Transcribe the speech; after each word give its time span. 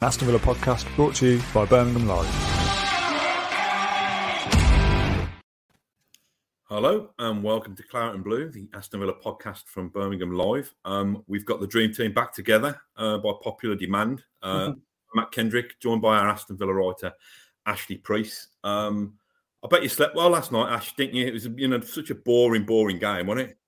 Aston 0.00 0.28
Villa 0.28 0.38
podcast 0.38 0.94
brought 0.94 1.16
to 1.16 1.26
you 1.26 1.42
by 1.52 1.66
Birmingham 1.66 2.06
Live. 2.06 2.24
Hello 6.68 7.10
and 7.18 7.42
welcome 7.42 7.74
to 7.74 7.82
Claret 7.82 8.14
and 8.14 8.22
Blue, 8.22 8.48
the 8.48 8.68
Aston 8.74 9.00
Villa 9.00 9.14
podcast 9.14 9.64
from 9.66 9.88
Birmingham 9.88 10.30
Live. 10.30 10.72
Um, 10.84 11.24
we've 11.26 11.44
got 11.44 11.60
the 11.60 11.66
dream 11.66 11.92
team 11.92 12.12
back 12.12 12.32
together 12.32 12.80
uh, 12.96 13.18
by 13.18 13.32
popular 13.42 13.74
demand. 13.74 14.22
Uh, 14.40 14.74
Matt 15.16 15.32
Kendrick, 15.32 15.80
joined 15.80 16.00
by 16.00 16.16
our 16.16 16.28
Aston 16.28 16.56
Villa 16.56 16.74
writer 16.74 17.12
Ashley 17.66 17.96
Priest. 17.96 18.50
Um, 18.62 19.14
I 19.64 19.66
bet 19.66 19.82
you 19.82 19.88
slept 19.88 20.14
well 20.14 20.30
last 20.30 20.52
night, 20.52 20.72
Ash, 20.72 20.94
didn't 20.94 21.16
you? 21.16 21.26
It 21.26 21.32
was 21.32 21.48
you 21.56 21.66
know 21.66 21.80
such 21.80 22.10
a 22.10 22.14
boring, 22.14 22.62
boring 22.62 23.00
game, 23.00 23.26
wasn't 23.26 23.50
it? 23.50 23.58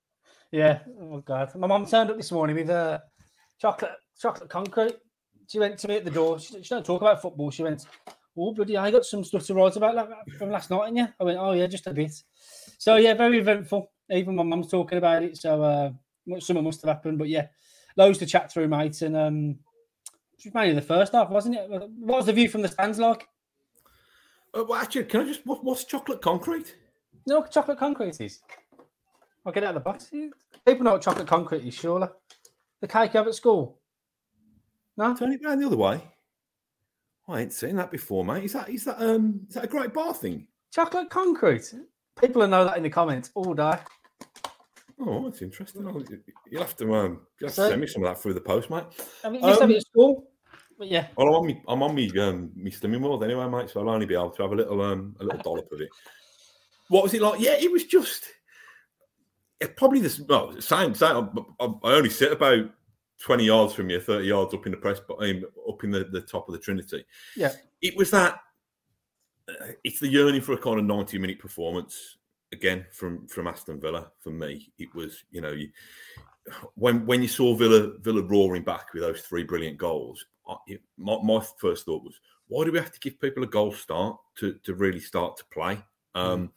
Yeah. 0.53 0.79
Oh 0.97 1.19
God. 1.19 1.53
My 1.55 1.67
mum 1.67 1.85
turned 1.85 2.09
up 2.09 2.15
this 2.15 2.31
morning 2.31 2.55
with 2.55 2.69
a 2.69 3.03
chocolate 3.59 3.91
chocolate 4.17 4.49
concrete. 4.49 4.95
She 5.51 5.59
went 5.59 5.77
to 5.79 5.87
me 5.89 5.97
at 5.97 6.05
the 6.05 6.11
door. 6.11 6.39
She, 6.39 6.63
she 6.63 6.69
don't 6.69 6.85
talk 6.85 7.01
about 7.01 7.21
football. 7.21 7.51
She 7.51 7.61
went, 7.61 7.85
"Oh 8.37 8.53
bloody! 8.53 8.77
I 8.77 8.89
got 8.89 9.03
some 9.03 9.21
stuff 9.25 9.45
to 9.47 9.53
write 9.53 9.75
about 9.75 9.95
like, 9.95 10.07
from 10.37 10.49
last 10.49 10.69
night." 10.69 10.87
And 10.87 10.95
yeah, 10.95 11.07
I 11.19 11.25
went, 11.25 11.37
"Oh 11.37 11.51
yeah, 11.51 11.67
just 11.67 11.87
a 11.87 11.93
bit." 11.93 12.13
So 12.77 12.95
yeah, 12.95 13.15
very 13.15 13.39
eventful. 13.39 13.91
Even 14.09 14.37
my 14.37 14.43
mum's 14.43 14.69
talking 14.69 14.97
about 14.97 15.23
it. 15.23 15.35
So 15.35 15.61
uh, 15.61 15.91
something 16.39 16.63
must 16.63 16.81
have 16.83 16.95
happened. 16.95 17.19
But 17.19 17.27
yeah, 17.27 17.47
loads 17.97 18.17
to 18.19 18.25
chat 18.25 18.49
through, 18.49 18.69
mate. 18.69 19.01
And 19.01 19.17
um, 19.17 19.59
it 20.37 20.45
was 20.45 20.53
mainly 20.53 20.73
the 20.73 20.81
first 20.81 21.11
half, 21.11 21.29
wasn't 21.29 21.57
it? 21.57 21.69
What 21.69 21.89
was 21.99 22.27
the 22.27 22.33
view 22.33 22.47
from 22.47 22.61
the 22.61 22.69
stands 22.69 22.97
like? 22.97 23.27
Uh, 24.57 24.63
well, 24.63 24.79
actually, 24.79 25.03
can 25.03 25.19
I 25.19 25.25
just 25.25 25.45
what, 25.45 25.65
what's 25.65 25.83
chocolate 25.83 26.21
concrete? 26.21 26.77
You 27.25 27.33
know 27.33 27.39
what 27.41 27.51
chocolate 27.51 27.77
concrete 27.77 28.21
is? 28.21 28.39
I'll 29.45 29.51
get 29.51 29.63
it 29.63 29.65
out 29.65 29.75
of 29.75 29.83
the 29.83 29.89
box. 29.89 30.09
People 30.65 30.85
know 30.85 30.93
what 30.93 31.01
chocolate 31.01 31.27
concrete 31.27 31.67
is, 31.67 31.73
surely. 31.73 32.07
The 32.79 32.87
cake 32.87 33.13
you 33.13 33.17
have 33.17 33.27
at 33.27 33.35
school. 33.35 33.80
No, 35.01 35.15
Turn 35.15 35.31
it 35.33 35.41
round 35.43 35.59
the 35.59 35.65
other 35.65 35.77
way. 35.77 35.99
I 37.27 37.41
ain't 37.41 37.53
seen 37.53 37.75
that 37.77 37.89
before, 37.89 38.23
mate. 38.23 38.43
Is 38.43 38.53
that 38.53 38.69
is 38.69 38.83
that 38.85 39.01
um 39.01 39.41
is 39.47 39.55
that 39.55 39.63
a 39.63 39.67
great 39.67 39.91
bar 39.95 40.13
thing? 40.13 40.45
chocolate 40.71 41.09
concrete. 41.09 41.73
People 42.19 42.41
will 42.43 42.47
know 42.47 42.63
that 42.65 42.77
in 42.77 42.83
the 42.83 42.89
comments 42.91 43.31
all 43.33 43.55
day. 43.55 43.79
Oh, 44.99 45.23
that's 45.27 45.41
interesting. 45.41 45.87
I'll- 45.87 46.03
You'll 46.51 46.61
have 46.61 46.75
to 46.77 46.93
um 46.93 47.21
you'll 47.39 47.49
have 47.49 47.55
to 47.55 47.67
send 47.69 47.81
me 47.81 47.87
some 47.87 48.03
of 48.03 48.09
that 48.09 48.21
through 48.21 48.35
the 48.35 48.41
post, 48.41 48.69
mate. 48.69 48.83
I 49.23 49.29
mean, 49.31 49.41
you 49.41 49.47
used 49.47 49.59
to 49.59 49.63
have 49.63 49.71
Um, 49.71 49.75
at 49.75 49.81
school. 49.87 50.27
But 50.77 50.87
yeah, 50.87 51.07
Well, 51.15 51.27
I'm 51.29 51.33
on 51.33 51.47
me, 51.47 51.63
I'm 51.67 51.81
on 51.81 51.95
me, 51.95 52.19
um, 52.19 52.51
me 52.55 52.69
slimming 52.69 53.01
world 53.01 53.23
anyway, 53.23 53.47
mate. 53.49 53.71
So 53.71 53.79
I'll 53.79 53.89
only 53.89 54.05
be 54.05 54.13
able 54.13 54.29
to 54.31 54.41
have 54.43 54.51
a 54.51 54.55
little, 54.55 54.81
um, 54.83 55.15
a 55.19 55.23
little 55.23 55.41
dollop 55.41 55.71
of 55.71 55.81
it. 55.81 55.89
What 56.89 57.01
was 57.03 57.13
it 57.15 57.21
like? 57.23 57.39
Yeah, 57.39 57.53
it 57.53 57.71
was 57.71 57.85
just 57.85 58.25
it 59.59 59.75
probably 59.75 59.99
this. 59.99 60.19
Well, 60.19 60.61
same, 60.61 60.93
same. 60.93 61.29
I, 61.59 61.65
I 61.65 61.91
only 61.93 62.09
sit 62.11 62.31
about 62.31 62.69
twenty 63.21 63.45
yards 63.45 63.73
from 63.73 63.89
you, 63.89 63.99
thirty 63.99 64.27
yards 64.27 64.53
up 64.53 64.65
in 64.65 64.71
the 64.71 64.77
press, 64.77 64.99
but 65.07 65.17
um, 65.23 65.43
up 65.69 65.83
in 65.83 65.91
the, 65.91 66.05
the 66.05 66.21
top 66.21 66.47
of 66.47 66.53
the 66.53 66.59
Trinity. 66.59 67.05
Yeah. 67.35 67.51
it 67.81 67.95
was 67.95 68.11
that. 68.11 68.39
uh, 69.49 69.73
It's 69.83 69.99
the 69.99 70.07
yearning 70.07 70.41
for 70.41 70.53
a 70.53 70.57
kind 70.57 70.79
of 70.79 70.85
ninety 70.85 71.17
minute 71.17 71.39
performance 71.39 72.17
again 72.51 72.85
from 72.91 73.27
from 73.27 73.47
Aston 73.47 73.79
Villa. 73.79 74.11
For 74.19 74.31
me, 74.31 74.71
it 74.77 74.93
was 74.93 75.23
you 75.31 75.41
know 75.41 75.51
you, 75.51 75.69
when 76.75 77.05
when 77.05 77.21
you 77.21 77.27
saw 77.27 77.55
Villa 77.55 77.93
Villa 77.99 78.21
roaring 78.23 78.63
back 78.63 78.93
with 78.93 79.03
those 79.03 79.21
three 79.21 79.43
brilliant 79.43 79.77
goals, 79.77 80.25
I, 80.47 80.55
it, 80.67 80.81
my, 80.97 81.17
my 81.23 81.45
first 81.59 81.85
thought 81.85 82.03
was, 82.03 82.19
why 82.47 82.65
do 82.65 82.71
we 82.71 82.79
have 82.79 82.91
to 82.91 82.99
give 82.99 83.19
people 83.21 83.43
a 83.43 83.47
goal 83.47 83.71
start 83.71 84.17
to 84.39 84.53
to 84.63 84.73
really 84.73 84.99
start 84.99 85.37
to 85.37 85.45
play? 85.45 85.81
Um, 86.15 86.51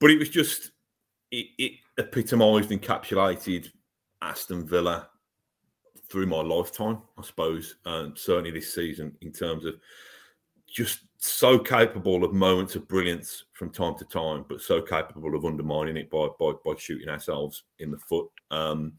But 0.00 0.10
it 0.10 0.18
was 0.18 0.28
just 0.28 0.72
it, 1.30 1.46
it 1.58 1.72
epitomised, 1.96 2.70
encapsulated 2.70 3.70
Aston 4.20 4.66
Villa 4.66 5.08
through 6.14 6.26
my 6.26 6.40
lifetime, 6.40 6.98
I 7.18 7.22
suppose, 7.22 7.74
and 7.86 8.16
certainly 8.16 8.52
this 8.52 8.72
season 8.72 9.16
in 9.20 9.32
terms 9.32 9.64
of 9.64 9.74
just 10.64 11.00
so 11.16 11.58
capable 11.58 12.22
of 12.22 12.32
moments 12.32 12.76
of 12.76 12.86
brilliance 12.86 13.46
from 13.52 13.70
time 13.70 13.96
to 13.98 14.04
time, 14.04 14.44
but 14.48 14.60
so 14.60 14.80
capable 14.80 15.34
of 15.34 15.44
undermining 15.44 15.96
it 15.96 16.08
by 16.10 16.28
by, 16.38 16.52
by 16.64 16.74
shooting 16.78 17.08
ourselves 17.08 17.64
in 17.80 17.90
the 17.90 17.98
foot. 17.98 18.28
Um, 18.52 18.92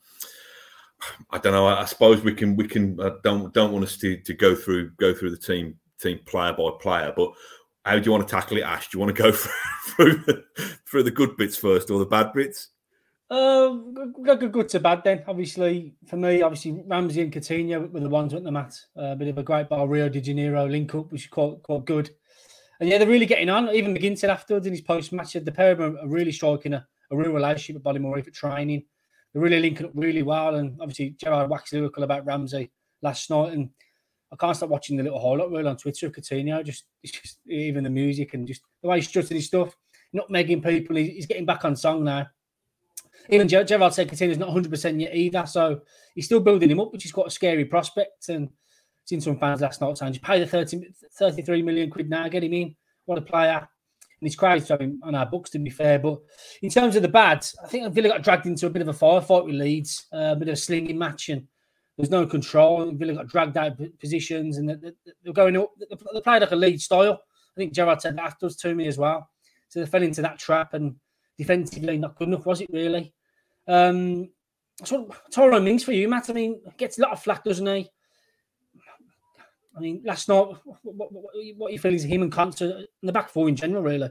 I 1.31 1.37
don't 1.37 1.53
know. 1.53 1.67
I, 1.67 1.83
I 1.83 1.85
suppose 1.85 2.21
we 2.21 2.33
can 2.33 2.57
we 2.57 2.67
can. 2.67 2.99
I 2.99 3.11
don't 3.23 3.53
don't 3.53 3.71
want 3.71 3.85
us 3.85 3.95
to 3.99 4.17
to 4.17 4.33
go 4.33 4.53
through 4.53 4.89
go 4.97 5.13
through 5.13 5.31
the 5.31 5.37
team 5.37 5.79
team 6.01 6.19
player 6.25 6.51
by 6.51 6.69
player, 6.81 7.13
but 7.15 7.31
how 7.85 7.97
do 7.97 8.03
you 8.03 8.11
want 8.11 8.27
to 8.27 8.35
tackle 8.35 8.57
it, 8.57 8.63
Ash? 8.63 8.89
Do 8.89 8.97
you 8.97 9.05
want 9.05 9.15
to 9.15 9.23
go 9.23 9.31
through 9.85 10.21
through 10.21 10.43
through 10.85 11.03
the 11.03 11.11
good 11.11 11.37
bits 11.37 11.55
first 11.55 11.89
or 11.89 11.97
the 11.97 12.05
bad 12.05 12.33
bits? 12.33 12.71
Uh, 13.29 13.69
good, 14.21 14.69
to 14.69 14.79
bad 14.79 15.03
then. 15.03 15.23
Obviously, 15.27 15.95
for 16.07 16.15
me, 16.17 16.43
obviously 16.43 16.83
Ramsey 16.85 17.21
and 17.23 17.33
Coutinho 17.33 17.91
were 17.91 17.99
the 17.99 18.09
ones 18.09 18.33
who 18.33 18.39
the 18.39 18.51
mat. 18.51 18.75
A 18.95 19.15
bit 19.15 19.29
of 19.29 19.37
a 19.39 19.43
great 19.43 19.67
ball 19.67 19.87
Rio 19.87 20.09
de 20.09 20.21
Janeiro 20.21 20.67
link 20.67 20.93
up, 20.93 21.11
which 21.11 21.23
is 21.23 21.29
quite 21.29 21.61
quite 21.63 21.85
good. 21.85 22.11
And 22.79 22.87
yeah, 22.89 22.97
they're 22.97 23.07
really 23.07 23.25
getting 23.25 23.49
on. 23.49 23.69
Even 23.69 23.95
McGinn 23.95 24.21
afterwards 24.29 24.67
in 24.67 24.73
his 24.73 24.81
post 24.81 25.11
match, 25.11 25.33
the 25.33 25.51
pair 25.51 25.71
of 25.71 25.77
them 25.79 25.97
are 26.01 26.07
really 26.07 26.31
striking 26.31 26.73
a, 26.73 26.85
a 27.09 27.17
real 27.17 27.31
relationship 27.31 27.75
with 27.75 27.83
Bodymoor 27.83 28.23
for 28.23 28.31
training. 28.31 28.83
They're 29.33 29.41
really 29.41 29.59
linking 29.59 29.87
up 29.87 29.91
really 29.95 30.23
well. 30.23 30.55
And 30.55 30.77
obviously, 30.79 31.15
Gerrard 31.17 31.49
waxed 31.49 31.73
lyrical 31.73 32.03
about 32.03 32.25
Ramsey 32.25 32.71
last 33.01 33.29
night. 33.31 33.53
And 33.53 33.69
I 34.31 34.35
can't 34.35 34.55
stop 34.55 34.69
watching 34.69 34.97
the 34.97 35.03
little 35.03 35.19
highlight 35.21 35.49
reel 35.51 35.67
on 35.67 35.77
Twitter 35.77 36.07
of 36.07 36.11
Coutinho. 36.13 36.63
Just, 36.63 36.85
just 37.03 37.39
even 37.47 37.83
the 37.83 37.89
music 37.89 38.33
and 38.35 38.45
just 38.47 38.61
the 38.83 38.89
way 38.89 38.97
he's 38.97 39.07
strutting 39.07 39.37
his 39.37 39.47
stuff, 39.47 39.75
not 40.13 40.29
megging 40.29 40.63
people. 40.63 40.95
He- 40.95 41.11
He's 41.11 41.25
getting 41.25 41.45
back 41.45 41.65
on 41.65 41.75
song 41.75 42.03
now. 42.03 42.27
Even 43.29 43.47
Ger- 43.47 43.63
Gerrard 43.63 43.93
said 43.93 44.09
Coutinho's 44.09 44.37
not 44.37 44.49
100% 44.49 45.01
yet 45.01 45.15
either. 45.15 45.45
So 45.45 45.81
he's 46.13 46.25
still 46.25 46.39
building 46.39 46.69
him 46.69 46.79
up, 46.79 46.91
which 46.91 47.05
is 47.05 47.11
quite 47.11 47.27
a 47.27 47.31
scary 47.31 47.65
prospect. 47.65 48.29
And 48.29 48.49
seen 49.05 49.21
some 49.21 49.37
fans 49.37 49.61
last 49.61 49.81
night 49.81 49.97
saying, 49.97 50.13
just 50.13 50.25
pay 50.25 50.39
the 50.39 50.47
30, 50.47 50.87
33 51.17 51.61
million 51.61 51.89
quid 51.89 52.09
now, 52.09 52.27
get 52.27 52.43
him 52.43 52.53
in. 52.53 52.75
What 53.05 53.17
a 53.17 53.21
player. 53.21 53.57
And 53.57 54.27
he's 54.27 54.35
crazy 54.35 54.65
to 54.67 54.73
have 54.73 54.81
him 54.81 54.99
on 55.03 55.13
our 55.13 55.25
books, 55.25 55.49
to 55.51 55.59
be 55.59 55.69
fair. 55.69 55.99
But 55.99 56.19
in 56.61 56.69
terms 56.69 56.95
of 56.95 57.01
the 57.01 57.07
bad, 57.07 57.45
I 57.63 57.67
think 57.67 57.93
Villa 57.93 58.07
got 58.09 58.23
dragged 58.23 58.45
into 58.45 58.65
a 58.65 58.69
bit 58.69 58.81
of 58.81 58.87
a 58.87 58.93
firefight 58.93 59.45
with 59.45 59.55
Leeds, 59.55 60.07
uh, 60.13 60.31
a 60.31 60.35
bit 60.35 60.47
of 60.47 60.53
a 60.53 60.57
slinging 60.57 60.97
match, 60.97 61.29
and 61.29 61.43
there's 61.97 62.09
no 62.09 62.25
control. 62.25 62.91
Villa 62.93 63.13
got 63.13 63.27
dragged 63.27 63.57
out 63.57 63.79
of 63.79 63.99
positions, 63.99 64.57
and 64.57 64.69
they- 64.69 64.75
they- 64.75 65.11
they're 65.23 65.33
going 65.33 65.57
up. 65.57 65.71
They 65.79 65.85
they 66.13 66.21
played 66.21 66.41
like 66.41 66.51
a 66.51 66.55
lead 66.55 66.81
style. 66.81 67.21
I 67.55 67.59
think 67.59 67.73
Gerrard 67.73 68.01
said 68.01 68.17
that 68.17 68.23
afterwards 68.25 68.55
to 68.57 68.73
me 68.73 68.87
as 68.87 68.97
well. 68.97 69.29
So 69.69 69.79
they 69.81 69.85
fell 69.85 70.03
into 70.03 70.21
that 70.21 70.39
trap, 70.39 70.73
and 70.73 70.95
defensively 71.37 71.97
not 71.97 72.15
good 72.15 72.27
enough, 72.27 72.45
was 72.45 72.61
it 72.61 72.69
really? 72.71 73.13
Um, 73.67 74.29
so 74.83 75.09
Tyrone 75.31 75.63
Mings 75.63 75.83
for 75.83 75.93
you, 75.93 76.07
Matt. 76.07 76.29
I 76.29 76.33
mean, 76.33 76.61
gets 76.77 76.97
a 76.97 77.01
lot 77.01 77.11
of 77.11 77.23
flack, 77.23 77.43
doesn't 77.43 77.65
he? 77.65 77.89
I 79.75 79.79
mean, 79.79 80.01
last 80.05 80.29
night, 80.29 80.47
what, 80.63 81.11
what, 81.11 81.33
what, 81.57 81.73
you 81.73 81.79
feel 81.79 81.93
is 81.93 82.03
him 82.03 82.21
and 82.21 82.31
Konsa 82.31 82.79
in 82.79 82.87
the 83.03 83.11
back 83.11 83.29
four 83.29 83.49
in 83.49 83.55
general, 83.55 83.83
really? 83.83 84.09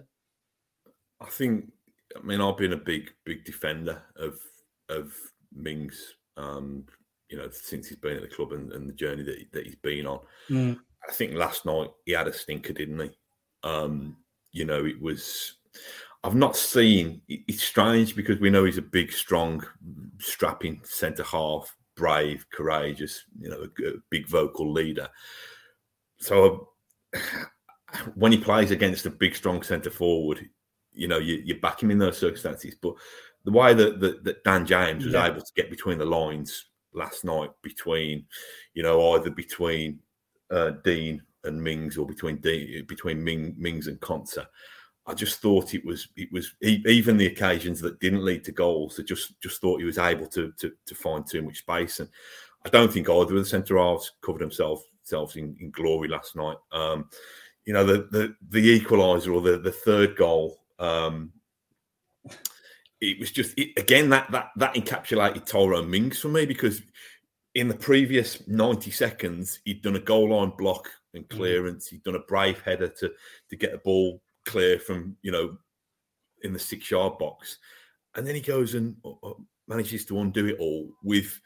I 1.21 1.27
think. 1.27 1.71
I 2.17 2.25
mean, 2.25 2.41
I've 2.41 2.59
been 2.59 2.75
a 2.75 2.79
big, 2.79 3.11
big 3.25 3.45
defender 3.45 4.03
of 4.17 4.39
of 4.89 5.15
Mings. 5.55 6.15
Um, 6.37 6.85
you 7.31 7.39
know, 7.39 7.49
since 7.51 7.89
he's 7.89 7.99
been 7.99 8.17
at 8.17 8.23
the 8.23 8.29
club 8.29 8.53
and, 8.53 8.73
and 8.73 8.89
the 8.89 8.93
journey 8.93 9.23
that, 9.23 9.39
he- 9.39 9.49
that 9.53 9.65
he's 9.65 9.77
been 9.77 10.07
on. 10.07 10.21
Mm. 10.51 10.79
I 11.09 11.13
think 11.13 11.35
last 11.35 11.65
night 11.65 11.89
he 12.05 12.13
had 12.13 12.29
a 12.29 12.33
stinker, 12.33 12.73
didn't 12.73 13.01
he? 13.01 13.11
Um, 13.63 14.17
you 14.53 14.65
know, 14.65 14.85
it 14.85 15.01
was. 15.01 15.57
I've 16.25 16.35
not 16.35 16.57
seen. 16.57 17.21
It's 17.29 17.63
strange 17.63 18.17
because 18.17 18.41
we 18.41 18.49
know 18.49 18.65
he's 18.65 18.79
a 18.79 18.83
big, 18.83 19.13
strong, 19.13 19.63
strapping 20.19 20.81
centre 20.83 21.23
half, 21.23 21.77
brave, 21.97 22.47
courageous. 22.51 23.25
You 23.39 23.51
know, 23.51 23.69
a, 23.87 23.93
big 24.09 24.27
vocal 24.27 24.73
leader. 24.73 25.09
So 26.19 26.71
when 28.15 28.33
he 28.33 28.39
plays 28.39 28.71
against 28.71 29.05
a 29.05 29.11
big, 29.11 29.37
strong 29.37 29.63
centre 29.63 29.91
forward, 29.91 30.49
you 30.93 31.09
know, 31.09 31.19
you, 31.19 31.43
you 31.45 31.61
back 31.61 31.83
him 31.83 31.91
in 31.91 31.99
those 31.99 32.17
circumstances. 32.17 32.75
But 32.81 32.95
the 33.45 33.53
way 33.53 33.75
that 33.75 34.01
that, 34.01 34.25
that 34.25 34.45
Dan 34.45 34.65
James 34.65 35.05
was 35.05 35.13
Yeah. 35.13 35.27
able 35.27 35.43
to 35.43 35.53
get 35.55 35.69
between 35.69 35.99
the 35.99 36.07
lines 36.07 36.71
last 36.95 37.25
night, 37.25 37.51
between, 37.63 38.25
you 38.73 38.83
know, 38.83 39.13
either 39.13 39.29
between 39.29 39.99
uh, 40.51 40.71
Dean 40.85 41.21
and 41.43 41.63
Mings 41.63 41.99
or 41.99 42.07
between 42.07 42.39
Dean, 42.39 42.87
between 42.87 43.23
Ming, 43.23 43.55
Mings 43.59 43.89
and 43.89 44.01
Konsa. 44.01 44.47
I 45.07 45.15
just 45.15 45.41
thought 45.41 45.75
it 45.75 45.85
was 45.85 46.09
it 46.17 46.33
was 46.33 46.55
even 46.63 47.17
the 47.17 47.27
occasions 47.27 47.81
that 47.81 48.01
didn't 48.01 48.25
lead 48.25 48.43
to 48.45 48.53
goals. 48.53 48.99
I 48.99 49.03
just 49.03 49.39
just 49.41 49.61
thought 49.61 49.81
he 49.81 49.85
was 49.85 49.99
able 49.99 50.27
to 50.29 50.53
to, 50.59 50.73
to 50.87 50.95
find 50.95 51.27
too 51.27 51.43
much 51.43 51.59
space, 51.59 52.01
and 52.01 52.09
I 52.65 52.71
don't 52.71 52.93
think 52.93 53.09
either 53.09 53.35
of 53.35 53.43
the 53.43 53.45
centre 53.45 53.77
halves 53.77 54.13
covered 54.23 54.41
themselves 54.41 54.85
themselves 55.03 55.37
in, 55.37 55.57
in 55.61 55.71
glory 55.71 56.09
last 56.09 56.37
night. 56.37 56.57
Um, 56.73 57.11
you 57.67 57.75
know 57.75 57.85
the 57.85 58.09
the 58.11 58.35
the 58.49 58.81
equaliser 58.81 59.35
or 59.35 59.41
the 59.41 59.59
the 59.59 59.73
third 59.73 60.17
goal. 60.17 60.59
Um, 60.79 61.33
it 63.01 63.19
was 63.19 63.31
just 63.31 63.57
it, 63.59 63.79
again 63.79 64.09
that 64.11 64.31
that 64.31 64.51
that 64.57 64.75
encapsulated 64.75 65.45
Tyrone 65.45 65.91
Mings 65.91 66.19
for 66.19 66.29
me 66.29 66.47
because 66.47 66.83
in 67.55 67.69
the 67.69 67.75
previous 67.75 68.47
90 68.49 68.91
seconds 68.91 69.61
he'd 69.65 69.83
done 69.83 69.97
a 69.97 70.01
goal 70.01 70.35
line 70.35 70.53
block 70.57 70.91
and 71.13 71.29
clearance 71.29 71.87
he'd 71.87 72.03
done 72.03 72.17
a 72.17 72.21
brave 72.21 72.61
header 72.63 72.89
to 72.89 73.13
to 73.51 73.57
get 73.57 73.73
the 73.73 73.79
ball 73.79 74.21
clear 74.45 74.79
from 74.79 75.17
you 75.23 75.33
know 75.33 75.57
in 76.43 76.53
the 76.53 76.59
six 76.59 76.91
yard 76.91 77.19
box 77.19 77.59
and 78.15 78.27
then 78.27 78.35
he 78.35 78.41
goes 78.41 78.75
and 78.75 78.97
uh, 79.05 79.13
uh, 79.23 79.35
manages 79.67 80.05
to 80.05 80.19
undo 80.19 80.47
it 80.47 80.57
all 80.59 80.91
with 81.03 81.41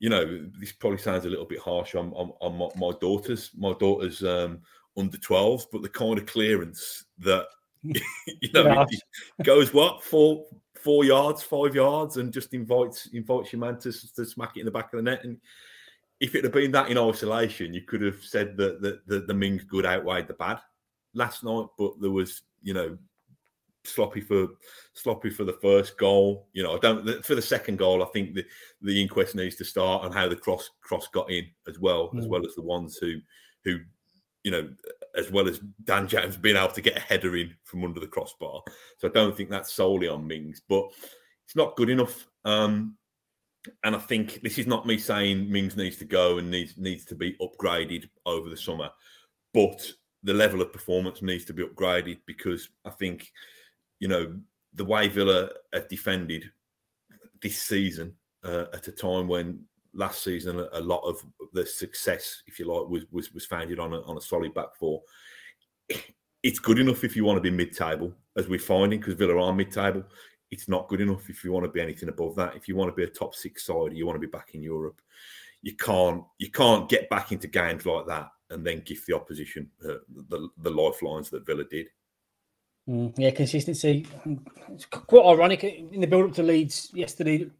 you 0.00 0.10
know, 0.10 0.46
this 0.60 0.72
probably 0.72 0.98
sounds 0.98 1.24
a 1.24 1.30
little 1.30 1.46
bit 1.46 1.60
harsh 1.60 1.94
on 1.94 2.12
on, 2.12 2.32
on 2.40 2.58
my, 2.58 2.68
my 2.76 2.92
daughters. 3.00 3.50
My 3.56 3.72
daughters 3.78 4.22
um, 4.22 4.60
under 4.96 5.16
12 5.16 5.66
but 5.72 5.82
the 5.82 5.88
kind 5.88 6.18
of 6.18 6.26
clearance 6.26 7.06
that 7.18 7.46
you 7.82 8.52
know 8.52 8.64
yeah. 8.64 8.84
goes 9.42 9.74
what 9.74 10.04
four 10.04 10.44
four 10.74 11.04
yards, 11.04 11.42
five 11.42 11.74
yards, 11.74 12.18
and 12.18 12.32
just 12.32 12.52
invites 12.52 13.06
invites 13.14 13.52
your 13.52 13.60
man 13.60 13.78
to, 13.78 13.92
to 14.14 14.26
smack 14.26 14.56
it 14.56 14.60
in 14.60 14.66
the 14.66 14.70
back 14.70 14.92
of 14.92 14.98
the 14.98 15.02
net. 15.02 15.24
And 15.24 15.38
if 16.20 16.34
it 16.34 16.44
had 16.44 16.52
been 16.52 16.72
that 16.72 16.90
in 16.90 16.98
isolation, 16.98 17.72
you 17.72 17.82
could 17.82 18.02
have 18.02 18.22
said 18.22 18.56
that 18.58 18.82
the, 18.82 19.00
the, 19.06 19.20
the 19.20 19.34
Mings 19.34 19.64
good 19.64 19.86
outweighed 19.86 20.28
the 20.28 20.34
bad 20.34 20.60
last 21.14 21.44
night, 21.44 21.66
but 21.78 21.92
there 22.00 22.10
was 22.10 22.42
you 22.62 22.74
know 22.74 22.98
sloppy 23.84 24.20
for 24.20 24.48
sloppy 24.94 25.30
for 25.30 25.44
the 25.44 25.58
first 25.60 25.96
goal. 25.98 26.48
You 26.52 26.62
know, 26.62 26.76
I 26.76 26.78
don't 26.78 27.24
for 27.24 27.34
the 27.34 27.42
second 27.42 27.78
goal. 27.78 28.02
I 28.02 28.06
think 28.06 28.34
the 28.34 28.44
the 28.82 29.00
inquest 29.00 29.34
needs 29.34 29.56
to 29.56 29.64
start 29.64 30.04
on 30.04 30.12
how 30.12 30.28
the 30.28 30.36
cross 30.36 30.70
cross 30.80 31.08
got 31.08 31.30
in 31.30 31.46
as 31.68 31.78
well, 31.78 32.10
mm. 32.10 32.18
as 32.18 32.26
well 32.26 32.44
as 32.46 32.54
the 32.54 32.62
ones 32.62 32.96
who 32.96 33.16
who 33.64 33.78
you 34.44 34.50
know, 34.50 34.68
as 35.16 35.30
well 35.30 35.48
as 35.48 35.58
Dan 35.84 36.06
James 36.06 36.36
being 36.36 36.56
able 36.56 36.68
to 36.68 36.82
get 36.82 36.98
a 36.98 37.00
header 37.00 37.34
in 37.36 37.54
from 37.64 37.82
under 37.82 37.98
the 37.98 38.06
crossbar. 38.06 38.62
So 38.98 39.08
I 39.08 39.10
don't 39.10 39.34
think 39.34 39.48
that's 39.48 39.72
solely 39.72 40.06
on 40.06 40.26
Mings, 40.26 40.60
but 40.68 40.90
it's 41.46 41.56
not 41.56 41.76
good 41.76 41.88
enough. 41.88 42.26
Um, 42.44 42.96
and 43.82 43.96
I 43.96 43.98
think 43.98 44.42
this 44.42 44.58
is 44.58 44.66
not 44.66 44.86
me 44.86 44.98
saying 44.98 45.50
Mings 45.50 45.76
needs 45.76 45.96
to 45.96 46.04
go 46.04 46.36
and 46.36 46.50
needs 46.50 46.76
needs 46.76 47.06
to 47.06 47.14
be 47.14 47.36
upgraded 47.40 48.08
over 48.26 48.50
the 48.50 48.56
summer, 48.56 48.90
but 49.54 49.90
the 50.24 50.34
level 50.34 50.60
of 50.60 50.72
performance 50.72 51.22
needs 51.22 51.44
to 51.44 51.52
be 51.52 51.62
upgraded 51.62 52.18
because 52.26 52.68
I 52.84 52.90
think 52.90 53.30
you 54.04 54.08
know, 54.08 54.36
the 54.74 54.84
way 54.84 55.08
Villa 55.08 55.48
have 55.72 55.88
defended 55.88 56.50
this 57.40 57.62
season 57.62 58.14
uh, 58.44 58.66
at 58.74 58.88
a 58.88 58.92
time 58.92 59.28
when 59.28 59.64
last 59.94 60.22
season 60.22 60.66
a, 60.72 60.80
lot 60.80 61.00
of 61.00 61.24
the 61.52 61.64
success, 61.64 62.42
if 62.46 62.58
you 62.58 62.66
like, 62.66 62.88
was 62.88 63.04
was, 63.10 63.32
was 63.32 63.46
founded 63.46 63.78
on 63.78 63.92
a, 63.92 64.02
on 64.02 64.18
a 64.18 64.20
solid 64.20 64.52
back 64.52 64.76
four. 64.78 65.00
It's 66.42 66.58
good 66.58 66.78
enough 66.78 67.04
if 67.04 67.16
you 67.16 67.24
want 67.24 67.38
to 67.38 67.40
be 67.40 67.50
mid-table, 67.50 68.12
as 68.36 68.48
we're 68.48 68.58
finding, 68.58 69.00
because 69.00 69.14
Villa 69.14 69.40
are 69.40 69.54
mid-table. 69.54 70.04
It's 70.50 70.68
not 70.68 70.88
good 70.88 71.00
enough 71.00 71.30
if 71.30 71.42
you 71.42 71.52
want 71.52 71.64
to 71.64 71.72
be 71.72 71.80
anything 71.80 72.10
above 72.10 72.36
that. 72.36 72.54
If 72.54 72.68
you 72.68 72.76
want 72.76 72.90
to 72.90 72.94
be 72.94 73.04
a 73.04 73.06
top 73.06 73.34
six 73.34 73.64
side, 73.64 73.94
you 73.94 74.04
want 74.06 74.16
to 74.16 74.26
be 74.26 74.30
back 74.30 74.50
in 74.52 74.62
Europe. 74.62 75.00
You 75.62 75.74
can't 75.76 76.24
you 76.38 76.50
can't 76.50 76.88
get 76.90 77.08
back 77.08 77.32
into 77.32 77.48
games 77.48 77.86
like 77.86 78.06
that 78.06 78.28
and 78.54 78.66
then 78.66 78.82
give 78.84 79.04
the 79.06 79.14
opposition 79.14 79.68
uh, 79.84 79.94
the 80.30 80.48
the 80.58 80.70
lifelines 80.70 81.28
that 81.30 81.44
Villa 81.44 81.64
did. 81.64 81.88
Mm, 82.88 83.14
yeah, 83.18 83.30
consistency. 83.30 84.06
It's 84.72 84.86
quite 84.86 85.26
ironic 85.26 85.64
in 85.64 86.00
the 86.00 86.06
build 86.06 86.30
up 86.30 86.36
to 86.36 86.42
Leeds 86.42 86.90
yesterday. 86.94 87.50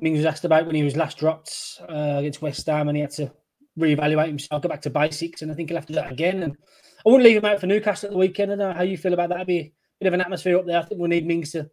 Mings 0.00 0.18
was 0.18 0.26
asked 0.26 0.44
about 0.44 0.66
when 0.66 0.74
he 0.74 0.82
was 0.82 0.96
last 0.96 1.18
dropped 1.18 1.80
uh, 1.88 2.16
against 2.18 2.42
West 2.42 2.66
Ham 2.66 2.88
and 2.88 2.96
he 2.96 3.02
had 3.02 3.10
to 3.12 3.32
reevaluate 3.78 4.28
himself, 4.28 4.62
go 4.62 4.68
back 4.68 4.82
to 4.82 4.90
basics, 4.90 5.42
and 5.42 5.50
I 5.50 5.54
think 5.54 5.68
he'll 5.68 5.78
have 5.78 5.86
to 5.86 5.92
do 5.92 6.00
that 6.00 6.12
again. 6.12 6.42
And 6.42 6.56
I 7.04 7.08
wouldn't 7.08 7.24
leave 7.24 7.36
him 7.36 7.44
out 7.44 7.60
for 7.60 7.66
Newcastle 7.66 8.08
at 8.08 8.12
the 8.12 8.18
weekend. 8.18 8.52
I 8.52 8.56
don't 8.56 8.70
know 8.70 8.74
how 8.74 8.82
you 8.82 8.96
feel 8.96 9.14
about 9.14 9.28
that. 9.30 9.36
It'd 9.36 9.46
be 9.46 9.58
a 9.58 9.72
bit 10.00 10.08
of 10.08 10.14
an 10.14 10.20
atmosphere 10.20 10.58
up 10.58 10.66
there. 10.66 10.78
I 10.78 10.84
think 10.84 11.00
we'll 11.00 11.10
need 11.10 11.26
Mings 11.26 11.52
to 11.52 11.68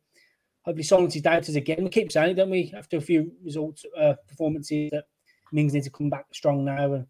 hopefully 0.64 0.84
silence 0.84 1.14
his 1.14 1.24
doubters 1.24 1.56
again. 1.56 1.84
We 1.84 1.90
keep 1.90 2.12
saying 2.12 2.32
it, 2.32 2.34
don't 2.36 2.50
we? 2.50 2.74
After 2.76 2.98
a 2.98 3.02
few 3.02 3.32
results, 3.44 3.86
uh, 3.98 4.14
performances, 4.28 4.90
that 4.92 5.06
Mings 5.52 5.74
needs 5.74 5.88
to 5.88 5.92
come 5.92 6.10
back 6.10 6.26
strong 6.34 6.66
now. 6.66 6.94
And 6.94 7.08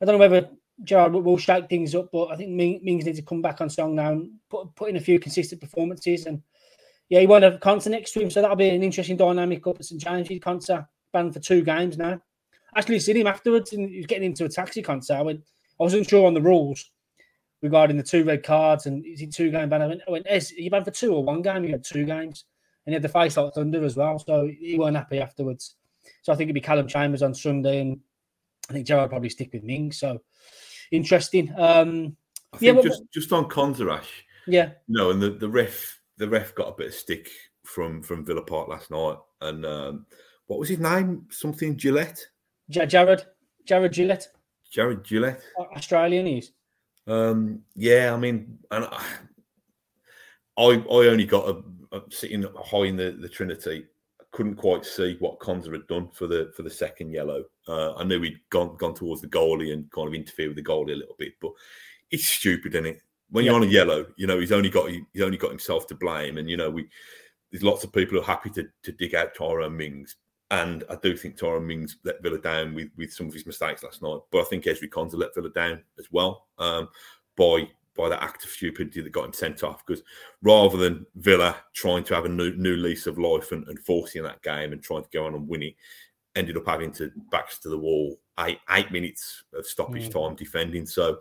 I 0.00 0.04
don't 0.04 0.18
know 0.18 0.28
whether 0.28 0.48
Gerrard 0.84 1.12
will, 1.12 1.36
shake 1.36 1.68
things 1.68 1.94
up, 1.94 2.10
but 2.12 2.26
I 2.26 2.36
think 2.36 2.50
Mings 2.50 3.04
needs 3.04 3.18
to 3.18 3.24
come 3.24 3.42
back 3.42 3.60
on 3.60 3.68
song 3.68 3.96
now 3.96 4.12
and 4.12 4.30
put, 4.48 4.74
put 4.76 4.90
in 4.90 4.96
a 4.96 5.00
few 5.00 5.18
consistent 5.18 5.60
performances. 5.60 6.26
And 6.26 6.42
yeah, 7.08 7.20
he 7.20 7.26
won't 7.26 7.44
have 7.44 7.86
next 7.86 8.12
to 8.12 8.20
him, 8.20 8.30
so 8.30 8.40
that'll 8.40 8.56
be 8.56 8.68
an 8.68 8.82
interesting 8.82 9.16
dynamic 9.16 9.66
up 9.66 9.76
at 9.78 9.84
St 9.84 10.00
James's. 10.00 10.38
Konsa 10.38 10.86
banned 11.12 11.34
for 11.34 11.40
two 11.40 11.62
games 11.62 11.98
now. 11.98 12.20
Actually, 12.76 13.00
seen 13.00 13.16
him 13.16 13.26
afterwards, 13.26 13.72
and 13.72 13.88
he 13.88 13.96
was 13.96 14.06
getting 14.06 14.24
into 14.24 14.44
a 14.44 14.48
taxi. 14.48 14.82
Konsa. 14.82 15.16
I 15.16 15.22
went, 15.22 15.40
I 15.80 15.82
wasn't 15.82 16.08
sure 16.08 16.26
on 16.26 16.34
the 16.34 16.42
rules 16.42 16.90
regarding 17.62 17.96
the 17.96 18.02
two 18.02 18.24
red 18.24 18.44
cards 18.44 18.86
and 18.86 19.04
is 19.04 19.18
he 19.18 19.26
two 19.26 19.50
game 19.50 19.68
ban? 19.68 19.82
I 19.82 19.86
went, 19.86 20.00
I 20.06 20.10
went, 20.12 20.26
is 20.28 20.52
you 20.52 20.70
banned 20.70 20.84
for 20.84 20.92
two 20.92 21.12
or 21.12 21.24
one 21.24 21.42
game? 21.42 21.64
He 21.64 21.70
had 21.70 21.84
two 21.84 22.04
games, 22.04 22.44
and 22.86 22.92
he 22.92 22.94
had 22.94 23.02
the 23.02 23.08
face 23.08 23.36
like 23.36 23.54
thunder 23.54 23.84
as 23.84 23.96
well, 23.96 24.18
so 24.18 24.48
he 24.58 24.78
weren't 24.78 24.96
happy 24.96 25.18
afterwards. 25.18 25.74
So 26.22 26.32
I 26.32 26.36
think 26.36 26.46
it'd 26.48 26.54
be 26.54 26.60
Callum 26.60 26.86
Chambers 26.86 27.22
on 27.22 27.34
Sunday, 27.34 27.80
and 27.80 27.98
I 28.70 28.74
think 28.74 28.86
Gerrard 28.86 29.10
probably 29.10 29.30
stick 29.30 29.52
with 29.52 29.64
Mings. 29.64 29.98
So 29.98 30.20
interesting. 30.90 31.52
Um, 31.56 32.16
I 32.52 32.58
think 32.58 32.76
yeah, 32.76 32.82
just 32.82 33.00
what, 33.02 33.10
just 33.10 33.32
on 33.32 33.48
Konsa, 33.48 34.02
yeah, 34.46 34.70
no, 34.88 35.10
and 35.10 35.20
the, 35.20 35.30
the 35.30 35.48
ref 35.48 36.00
the 36.16 36.28
ref 36.28 36.54
got 36.54 36.68
a 36.68 36.76
bit 36.76 36.88
of 36.88 36.94
stick 36.94 37.28
from 37.64 38.02
from 38.02 38.24
Villa 38.24 38.42
Park 38.42 38.68
last 38.68 38.90
night, 38.90 39.16
and 39.40 39.64
um, 39.66 40.06
what 40.46 40.58
was 40.58 40.68
his 40.68 40.78
name? 40.78 41.26
Something 41.30 41.76
Gillett. 41.76 42.20
J- 42.70 42.86
Jarred 42.86 43.24
Jarred 43.64 43.92
Gillett. 43.92 44.26
Jarred 44.70 45.04
Gillett. 45.04 45.40
Australian 45.76 46.26
he's. 46.26 46.52
Um, 47.06 47.62
yeah, 47.74 48.12
I 48.12 48.16
mean, 48.18 48.58
and 48.70 48.84
I 48.84 49.02
I, 50.58 50.82
I 50.90 51.06
only 51.06 51.24
got 51.24 51.48
a, 51.48 51.96
a, 51.96 52.02
sitting 52.10 52.44
high 52.64 52.86
in 52.86 52.96
the, 52.96 53.16
the 53.18 53.28
Trinity 53.28 53.86
couldn't 54.38 54.54
quite 54.54 54.84
see 54.84 55.16
what 55.18 55.40
Konsa 55.40 55.72
had 55.72 55.88
done 55.88 56.08
for 56.12 56.28
the 56.28 56.52
for 56.54 56.62
the 56.62 56.70
second 56.70 57.10
yellow. 57.10 57.42
Uh, 57.66 57.96
I 57.96 58.04
knew 58.04 58.22
he'd 58.22 58.38
gone 58.50 58.76
gone 58.76 58.94
towards 58.94 59.20
the 59.20 59.26
goalie 59.26 59.72
and 59.72 59.90
kind 59.90 60.06
of 60.06 60.14
interfered 60.14 60.54
with 60.54 60.56
the 60.56 60.62
goalie 60.62 60.92
a 60.92 60.96
little 60.96 61.16
bit, 61.18 61.32
but 61.40 61.50
it's 62.12 62.28
stupid, 62.28 62.72
isn't 62.76 62.86
it? 62.86 63.02
When 63.30 63.44
yeah. 63.44 63.50
you're 63.50 63.60
on 63.60 63.66
a 63.66 63.70
yellow, 63.70 64.06
you 64.16 64.28
know 64.28 64.38
he's 64.38 64.52
only 64.52 64.70
got 64.70 64.90
he's 64.90 65.22
only 65.24 65.38
got 65.38 65.50
himself 65.50 65.88
to 65.88 65.96
blame, 65.96 66.38
and 66.38 66.48
you 66.48 66.56
know 66.56 66.70
we 66.70 66.88
there's 67.50 67.64
lots 67.64 67.82
of 67.82 67.92
people 67.92 68.14
who 68.14 68.20
are 68.22 68.26
happy 68.26 68.48
to 68.50 68.68
to 68.84 68.92
dig 68.92 69.16
out 69.16 69.34
Tyrone 69.34 69.76
Mings, 69.76 70.14
and 70.52 70.84
I 70.88 70.94
do 71.02 71.16
think 71.16 71.36
Tyrone 71.36 71.66
Mings 71.66 71.96
let 72.04 72.22
Villa 72.22 72.38
down 72.38 72.74
with 72.74 72.90
with 72.96 73.12
some 73.12 73.26
of 73.26 73.34
his 73.34 73.44
mistakes 73.44 73.82
last 73.82 74.02
night, 74.02 74.20
but 74.30 74.42
I 74.42 74.44
think 74.44 74.66
Ezri 74.66 74.88
Konsa 74.88 75.14
let 75.14 75.34
Villa 75.34 75.50
down 75.50 75.82
as 75.98 76.06
well 76.12 76.46
um, 76.58 76.88
by 77.36 77.68
by 77.98 78.08
that 78.08 78.22
act 78.22 78.44
of 78.44 78.50
stupidity 78.50 79.02
that 79.02 79.10
got 79.10 79.24
him 79.24 79.32
sent 79.32 79.64
off. 79.64 79.84
Because 79.84 80.02
rather 80.40 80.78
than 80.78 81.04
Villa 81.16 81.56
trying 81.74 82.04
to 82.04 82.14
have 82.14 82.24
a 82.24 82.28
new, 82.28 82.54
new 82.54 82.76
lease 82.76 83.08
of 83.08 83.18
life 83.18 83.50
and, 83.52 83.66
and, 83.66 83.78
forcing 83.80 84.22
that 84.22 84.40
game 84.42 84.72
and 84.72 84.82
trying 84.82 85.02
to 85.02 85.08
go 85.12 85.26
on 85.26 85.34
and 85.34 85.48
win 85.48 85.64
it, 85.64 85.74
ended 86.36 86.56
up 86.56 86.66
having 86.66 86.92
to 86.92 87.10
backs 87.32 87.58
to 87.58 87.68
the 87.68 87.76
wall 87.76 88.16
eight 88.40 88.60
eight 88.70 88.92
minutes 88.92 89.42
of 89.52 89.66
stoppage 89.66 90.08
mm. 90.08 90.12
time 90.12 90.36
defending. 90.36 90.86
So 90.86 91.18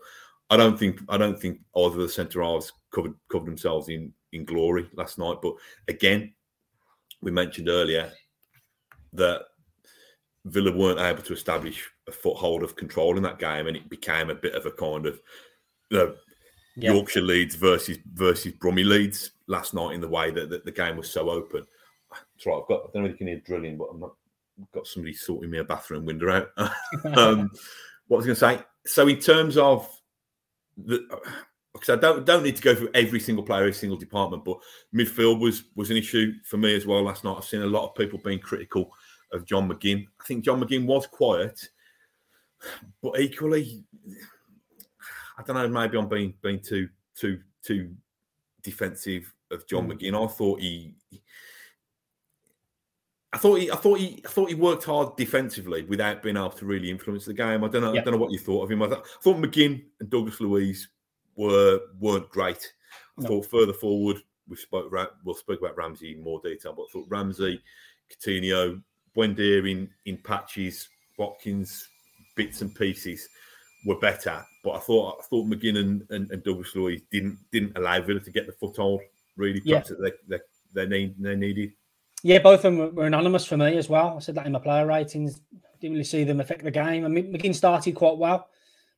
I 0.51 0.55
don't 0.55 0.77
think 0.77 1.01
I 1.09 1.17
don't 1.17 1.39
think 1.39 1.59
either 1.75 1.95
of 1.95 2.01
the 2.01 2.09
centre 2.09 2.43
halves 2.43 2.71
covered 2.93 3.15
covered 3.29 3.47
themselves 3.47 3.89
in 3.89 4.13
in 4.31 4.45
glory 4.45 4.87
last 4.93 5.17
night. 5.17 5.37
But 5.41 5.55
again, 5.87 6.33
we 7.21 7.31
mentioned 7.31 7.69
earlier 7.69 8.11
that 9.13 9.41
Villa 10.45 10.71
weren't 10.71 10.99
able 10.99 11.23
to 11.23 11.33
establish 11.33 11.89
a 12.07 12.11
foothold 12.11 12.61
of 12.61 12.75
control 12.75 13.17
in 13.17 13.23
that 13.23 13.39
game, 13.39 13.65
and 13.65 13.75
it 13.75 13.89
became 13.89 14.29
a 14.29 14.35
bit 14.35 14.53
of 14.53 14.67
a 14.67 14.71
kind 14.71 15.07
of 15.07 15.19
you 15.89 15.97
know, 15.97 16.15
yeah. 16.77 16.93
Yorkshire 16.93 17.21
Leeds 17.21 17.55
versus 17.55 17.97
versus 18.13 18.53
Brummy 18.53 18.83
Leeds 18.83 19.31
last 19.47 19.73
night 19.73 19.93
in 19.93 20.01
the 20.01 20.07
way 20.07 20.31
that, 20.31 20.49
that 20.49 20.63
the 20.63 20.71
game 20.71 20.95
was 20.95 21.09
so 21.09 21.29
open. 21.29 21.65
That's 22.11 22.45
right. 22.45 22.59
I've 22.61 22.67
got. 22.67 22.81
I 22.83 22.87
don't 22.93 23.03
know 23.03 23.09
if 23.09 23.13
you 23.13 23.17
can 23.17 23.27
hear 23.27 23.41
drilling, 23.45 23.77
but 23.77 23.85
I'm 23.91 23.99
not. 23.99 24.13
I've 24.61 24.71
got 24.71 24.87
somebody 24.87 25.13
sorting 25.13 25.49
me 25.49 25.57
a 25.57 25.63
bathroom 25.63 26.05
window 26.05 26.31
out. 26.31 26.49
um, 27.17 27.49
what 28.07 28.17
was 28.17 28.25
I 28.25 28.27
going 28.27 28.57
to 28.57 28.59
say? 28.59 28.65
So 28.85 29.07
in 29.07 29.19
terms 29.19 29.57
of 29.57 29.89
the, 30.77 31.05
because 31.73 31.89
I 31.89 31.99
don't 31.99 32.25
don't 32.25 32.43
need 32.43 32.55
to 32.55 32.61
go 32.61 32.75
through 32.75 32.91
every 32.93 33.19
single 33.19 33.43
player, 33.43 33.61
every 33.61 33.73
single 33.73 33.97
department, 33.97 34.45
but 34.45 34.57
midfield 34.95 35.39
was 35.39 35.63
was 35.75 35.89
an 35.89 35.97
issue 35.97 36.33
for 36.43 36.57
me 36.57 36.75
as 36.75 36.85
well 36.85 37.03
last 37.03 37.23
night. 37.23 37.35
I've 37.37 37.45
seen 37.45 37.61
a 37.61 37.67
lot 37.67 37.87
of 37.87 37.95
people 37.95 38.19
being 38.23 38.39
critical 38.39 38.91
of 39.33 39.45
John 39.45 39.69
McGinn. 39.69 40.05
I 40.21 40.23
think 40.25 40.45
John 40.45 40.61
McGinn 40.61 40.85
was 40.85 41.07
quiet, 41.07 41.59
but 43.01 43.19
equally 43.19 43.83
I 45.37 45.43
don't 45.43 45.55
know. 45.55 45.67
Maybe 45.67 45.97
I'm 45.97 46.09
being 46.09 46.33
being 46.41 46.59
too 46.59 46.89
too 47.15 47.39
too 47.63 47.95
defensive 48.63 49.33
of 49.51 49.67
John 49.67 49.87
mm. 49.87 49.93
McGinn. 49.93 50.23
I 50.23 50.27
thought 50.27 50.59
he, 50.59 50.95
I 53.31 53.37
thought 53.37 53.55
he, 53.55 53.71
I 53.71 53.75
thought 53.75 53.99
he, 53.99 54.21
I 54.25 54.29
thought 54.29 54.49
he 54.49 54.55
worked 54.55 54.83
hard 54.85 55.15
defensively 55.15 55.83
without 55.83 56.23
being 56.23 56.37
able 56.37 56.49
to 56.51 56.65
really 56.65 56.89
influence 56.89 57.25
the 57.25 57.33
game. 57.33 57.63
I 57.63 57.67
don't 57.67 57.81
know. 57.81 57.93
Yeah. 57.93 58.01
I 58.01 58.03
don't 58.03 58.13
know 58.13 58.19
what 58.19 58.31
you 58.31 58.39
thought 58.39 58.63
of 58.63 58.71
him. 58.71 58.81
I, 58.81 58.87
th- 58.87 58.99
I 58.99 59.21
thought 59.21 59.37
McGinn 59.37 59.83
and 59.99 60.09
Douglas 60.09 60.41
Luiz 60.41 60.89
were 61.35 61.79
weren't 61.99 62.29
great. 62.29 62.73
I 63.17 63.21
no. 63.21 63.27
thought 63.27 63.45
further 63.45 63.73
forward 63.73 64.17
we 64.49 64.55
spoke 64.55 64.91
we'll 65.23 65.35
speak 65.35 65.59
about 65.59 65.77
Ramsey 65.77 66.13
in 66.13 66.23
more 66.23 66.39
detail, 66.43 66.73
but 66.73 66.83
I 66.83 66.87
thought 66.93 67.07
Ramsey, 67.09 67.61
Coutinho, 68.11 68.81
Buendia 69.15 69.69
in 69.69 69.89
in 70.05 70.17
patches, 70.17 70.89
Watkins, 71.17 71.89
bits 72.35 72.61
and 72.61 72.73
pieces 72.75 73.27
were 73.85 73.99
better. 73.99 74.45
But 74.67 74.75
I 74.75 74.79
thought 74.79 75.19
I 75.21 75.23
thought 75.23 75.47
McGinn 75.47 75.77
and, 75.77 76.05
and, 76.09 76.29
and 76.29 76.43
Douglas 76.43 76.75
Luiz 76.75 77.01
didn't 77.09 77.39
didn't 77.53 77.77
allow 77.77 78.01
Villa 78.01 78.19
to 78.19 78.31
get 78.31 78.47
the 78.47 78.51
foothold 78.51 78.99
really 79.37 79.61
yeah. 79.63 79.79
that 79.79 80.01
they, 80.01 80.11
they, 80.27 80.43
they, 80.73 80.85
need, 80.85 81.15
they 81.17 81.37
needed. 81.37 81.71
Yeah, 82.21 82.39
both 82.39 82.65
of 82.65 82.75
them 82.75 82.93
were 82.93 83.05
anonymous 83.05 83.45
for 83.45 83.55
me 83.55 83.77
as 83.77 83.87
well. 83.87 84.17
I 84.17 84.19
said 84.19 84.35
that 84.35 84.45
in 84.45 84.51
my 84.51 84.59
player 84.59 84.85
ratings. 84.85 85.39
Didn't 85.79 85.93
really 85.93 86.03
see 86.03 86.25
them 86.25 86.41
affect 86.41 86.65
the 86.65 86.71
game. 86.71 87.05
I 87.05 87.07
mean, 87.07 87.31
McGinn 87.31 87.55
started 87.55 87.95
quite 87.95 88.17
well. 88.17 88.49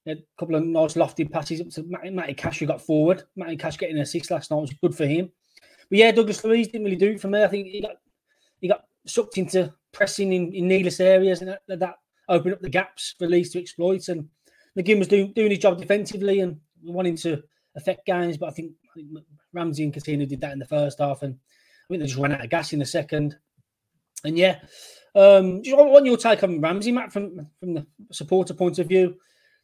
a 0.08 0.16
couple 0.40 0.56
of 0.56 0.64
nice 0.64 0.96
lofty 0.96 1.26
passes 1.26 1.62
up 1.62 1.70
to 1.70 1.84
Matty 2.10 2.34
Cash 2.34 2.58
who 2.58 2.66
got 2.66 2.82
forward. 2.82 3.22
Matty 3.36 3.58
Cash 3.58 3.78
getting 3.78 3.98
an 3.98 4.02
assist 4.02 4.32
last 4.32 4.50
night 4.50 4.62
was 4.62 4.74
good 4.82 4.96
for 4.96 5.06
him. 5.06 5.32
But 5.92 6.00
yeah, 6.00 6.12
Douglas 6.12 6.44
Luiz 6.44 6.70
didn't 6.70 6.86
really 6.86 6.98
do 6.98 7.12
it 7.12 7.22
for 7.22 7.28
me. 7.28 7.44
I 7.44 7.48
think 7.48 7.68
he 7.68 7.82
got 7.82 7.98
he 8.60 8.68
got 8.68 8.86
sucked 9.06 9.38
into 9.38 9.72
pressing 9.92 10.34
in, 10.34 10.52
in 10.52 10.68
needless 10.68 11.00
areas 11.00 11.42
and 11.42 11.50
that, 11.68 11.80
that 11.80 11.96
open 12.28 12.54
up 12.54 12.62
the 12.62 12.70
gaps 12.70 13.14
for 13.20 13.28
Leeds 13.28 13.50
to 13.52 13.60
exploit. 13.60 14.08
And 14.08 14.30
McGinn 14.80 15.00
was 15.00 15.08
doing 15.08 15.34
doing 15.34 15.50
his 15.50 15.60
job 15.60 15.78
defensively 15.78 16.40
and 16.40 16.60
wanting 16.84 17.18
to 17.18 17.44
affect 17.76 18.06
games, 18.06 18.38
but 18.38 18.50
I 18.50 18.52
think, 18.52 18.72
I 18.90 18.94
think 18.96 19.10
Ramsey 19.54 19.84
and 19.84 19.94
Coutinho 19.94 20.28
did 20.28 20.42
that 20.42 20.54
in 20.54 20.60
the 20.60 20.66
first 20.66 21.00
half, 21.00 21.22
and 21.22 21.36
I 21.36 21.86
think 21.90 22.02
they 22.02 22.08
just 22.08 22.20
ran 22.20 22.32
out 22.32 22.44
of 22.44 22.50
gas 22.50 22.74
in 22.74 22.80
the 22.80 22.86
second. 22.86 23.38
And 24.24 24.38
yeah, 24.38 24.60
um, 25.16 25.64
just 25.64 25.76
want 25.76 26.06
your 26.06 26.18
take 26.18 26.44
on 26.44 26.62
Ramsey, 26.62 26.92
Matt, 26.92 27.12
from 27.12 27.48
from 27.60 27.74
the 27.74 27.86
supporter 28.12 28.54
point 28.54 28.80
of 28.80 28.88
view. 28.88 29.16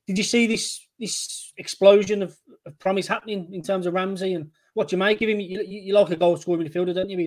Did 0.07 0.17
you 0.17 0.23
see 0.23 0.47
this 0.47 0.85
this 0.99 1.53
explosion 1.57 2.21
of, 2.21 2.37
of 2.65 2.77
promise 2.79 3.07
happening 3.07 3.49
in 3.53 3.61
terms 3.61 3.85
of 3.85 3.93
Ramsey 3.93 4.33
and 4.33 4.51
what 4.73 4.91
you 4.91 4.97
make 4.97 5.21
of 5.21 5.29
him? 5.29 5.39
You, 5.39 5.61
you, 5.61 5.81
you 5.81 5.93
like 5.93 6.09
a 6.09 6.15
goal 6.15 6.37
scoring 6.37 6.67
midfielder, 6.67 6.93
don't 6.93 7.09
you? 7.09 7.17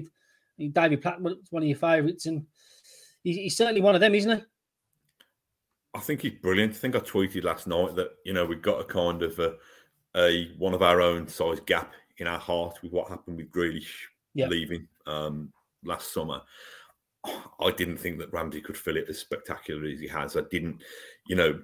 With 0.59 0.75
David 0.75 1.01
Platt, 1.03 1.21
one 1.21 1.37
of 1.55 1.65
your 1.65 1.77
favourites, 1.77 2.27
and 2.27 2.47
he's, 3.23 3.37
he's 3.37 3.57
certainly 3.57 3.81
one 3.81 3.95
of 3.95 4.01
them, 4.01 4.15
isn't 4.15 4.39
he? 4.39 4.45
I 5.99 6.01
think 6.01 6.23
he's 6.23 6.33
brilliant. 6.33 6.75
I 6.75 6.77
think 6.77 6.95
I 6.97 7.01
tweeted 7.01 7.45
last 7.45 7.67
night 7.67 7.97
that 7.97 8.13
you 8.25 8.33
know 8.33 8.47
we've 8.47 8.63
got 8.63 8.81
a 8.81 8.85
kind 8.85 9.23
of 9.23 9.39
a, 9.39 9.55
a 10.17 10.53
one 10.57 10.75
of 10.75 10.83
our 10.83 11.01
own 11.01 11.27
size 11.27 11.61
gap 11.67 11.93
in 12.19 12.27
our 12.27 12.39
heart 12.39 12.79
with 12.83 12.93
what 12.93 13.09
happened 13.09 13.37
with 13.37 13.51
Grealish 13.51 14.07
yeah. 14.35 14.47
leaving 14.47 14.87
um, 15.07 15.53
last 15.85 16.13
summer. 16.13 16.41
I 17.25 17.73
didn't 17.73 17.99
think 17.99 18.19
that 18.19 18.33
Ramsey 18.33 18.61
could 18.61 18.77
fill 18.77 18.97
it 18.97 19.07
as 19.09 19.19
spectacularly 19.19 19.93
as 19.93 20.01
he 20.01 20.07
has. 20.07 20.37
I 20.37 20.43
didn't, 20.51 20.83
you 21.27 21.37
know, 21.37 21.61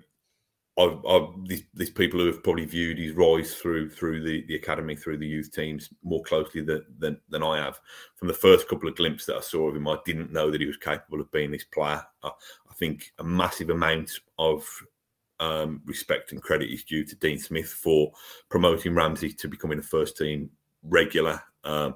I've, 0.77 1.05
I've 1.07 1.29
these, 1.47 1.63
these, 1.73 1.91
people 1.91 2.19
who 2.19 2.27
have 2.27 2.43
probably 2.43 2.65
viewed 2.65 2.99
his 2.99 3.13
rise 3.13 3.55
through 3.55 3.91
through 3.91 4.25
the, 4.25 4.45
the 4.47 4.57
academy, 4.57 4.97
through 4.97 5.19
the 5.19 5.27
youth 5.27 5.53
teams 5.53 5.89
more 6.03 6.23
closely 6.23 6.63
than, 6.63 6.85
than, 6.99 7.21
than 7.29 7.45
I 7.45 7.59
have. 7.59 7.79
From 8.17 8.27
the 8.29 8.35
first 8.35 8.69
couple 8.69 8.89
of 8.89 8.97
glimpses 8.97 9.27
that 9.27 9.37
I 9.37 9.41
saw 9.41 9.69
of 9.69 9.77
him, 9.77 9.87
I 9.87 9.99
didn't 10.05 10.33
know 10.33 10.51
that 10.51 10.61
he 10.61 10.67
was 10.67 10.77
capable 10.77 11.21
of 11.21 11.31
being 11.31 11.53
this 11.53 11.65
player. 11.65 12.03
I, 12.25 12.29
I 12.29 12.75
think 12.75 13.13
a 13.19 13.25
massive 13.25 13.71
amount 13.71 14.11
of 14.39 14.67
um, 15.39 15.81
respect 15.85 16.33
and 16.33 16.43
credit 16.43 16.73
is 16.73 16.83
due 16.83 17.05
to 17.05 17.17
Dean 17.17 17.39
Smith 17.39 17.69
for 17.69 18.13
promoting 18.49 18.95
Ramsey 18.95 19.33
to 19.33 19.49
becoming 19.49 19.79
a 19.79 19.83
first 19.83 20.17
team 20.17 20.51
regular 20.83 21.41
um, 21.63 21.95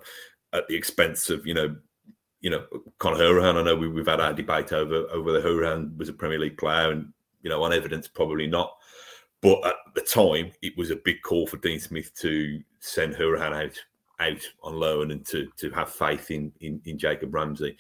at 0.53 0.69
the 0.69 0.77
expense 0.77 1.31
of 1.31 1.47
you 1.47 1.55
know 1.55 1.77
you 2.41 2.51
know 2.51 2.65
Conor 2.99 3.19
Hourihane. 3.19 3.57
I 3.57 3.63
know 3.63 3.75
we, 3.75 3.89
have 3.99 4.07
had 4.07 4.21
our 4.21 4.33
debate 4.33 4.73
over 4.73 5.07
over 5.11 5.23
whether 5.23 5.43
Hourihane 5.43 5.97
was 5.97 6.09
a 6.09 6.13
Premier 6.13 6.39
League 6.39 6.59
player 6.59 6.93
and 6.93 7.13
you 7.43 7.51
know, 7.51 7.63
on 7.63 7.73
evidence, 7.73 8.09
probably 8.09 8.47
not. 8.47 8.77
But 9.41 9.65
at 9.65 9.75
the 9.95 10.01
time, 10.01 10.53
it 10.63 10.77
was 10.77 10.91
a 10.91 10.97
big 10.97 11.23
call 11.23 11.47
for 11.47 11.59
Dean 11.59 11.79
Smith 11.79 12.15
to 12.21 12.61
send 12.81 13.15
Hourihane 13.15 13.65
out 13.65 13.79
out 14.21 14.43
on 14.65 14.75
loan 14.75 15.13
and 15.13 15.25
to 15.27 15.49
to 15.59 15.71
have 15.71 15.91
faith 15.91 16.31
in 16.31 16.53
in, 16.61 16.81
in 16.85 16.99
Jacob 16.99 17.33
Ramsey. 17.33 17.77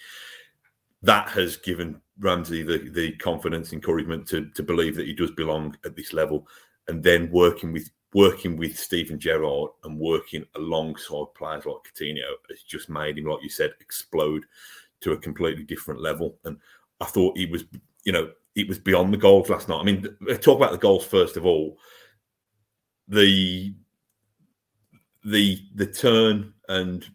That 1.02 1.28
has 1.30 1.56
given 1.56 2.00
Ramsey 2.18 2.62
the, 2.62 2.90
the 2.90 3.12
confidence, 3.12 3.72
encouragement 3.72 4.26
to 4.28 4.48
to 4.50 4.62
believe 4.62 4.94
that 4.96 5.06
he 5.06 5.14
does 5.14 5.32
belong 5.32 5.76
at 5.84 5.96
this 5.96 6.12
level, 6.12 6.46
and 6.86 7.02
then 7.02 7.30
working 7.30 7.72
with 7.72 7.90
working 8.14 8.56
with 8.56 8.78
Steven 8.78 9.18
Gerrard 9.18 9.70
and 9.84 9.98
working 9.98 10.44
alongside 10.54 11.26
players 11.36 11.66
like 11.66 11.76
Coutinho 11.84 12.36
has 12.48 12.62
just 12.62 12.88
made 12.88 13.18
him, 13.18 13.26
like 13.26 13.42
you 13.42 13.50
said, 13.50 13.72
explode 13.80 14.44
to 15.00 15.12
a 15.12 15.18
completely 15.18 15.62
different 15.62 16.00
level. 16.00 16.36
And 16.44 16.58
I 17.00 17.04
thought 17.04 17.36
he 17.36 17.46
was, 17.46 17.64
you 18.04 18.12
know, 18.12 18.30
it 18.58 18.68
was 18.68 18.78
beyond 18.78 19.12
the 19.12 19.18
goals 19.18 19.48
last 19.48 19.68
night. 19.68 19.80
I 19.80 19.84
mean, 19.84 20.02
talk 20.40 20.56
about 20.56 20.72
the 20.72 20.78
goals 20.78 21.06
first 21.06 21.36
of 21.36 21.46
all. 21.46 21.78
The 23.06 23.74
the 25.24 25.58
the 25.74 25.86
turn 25.86 26.52
and 26.68 27.06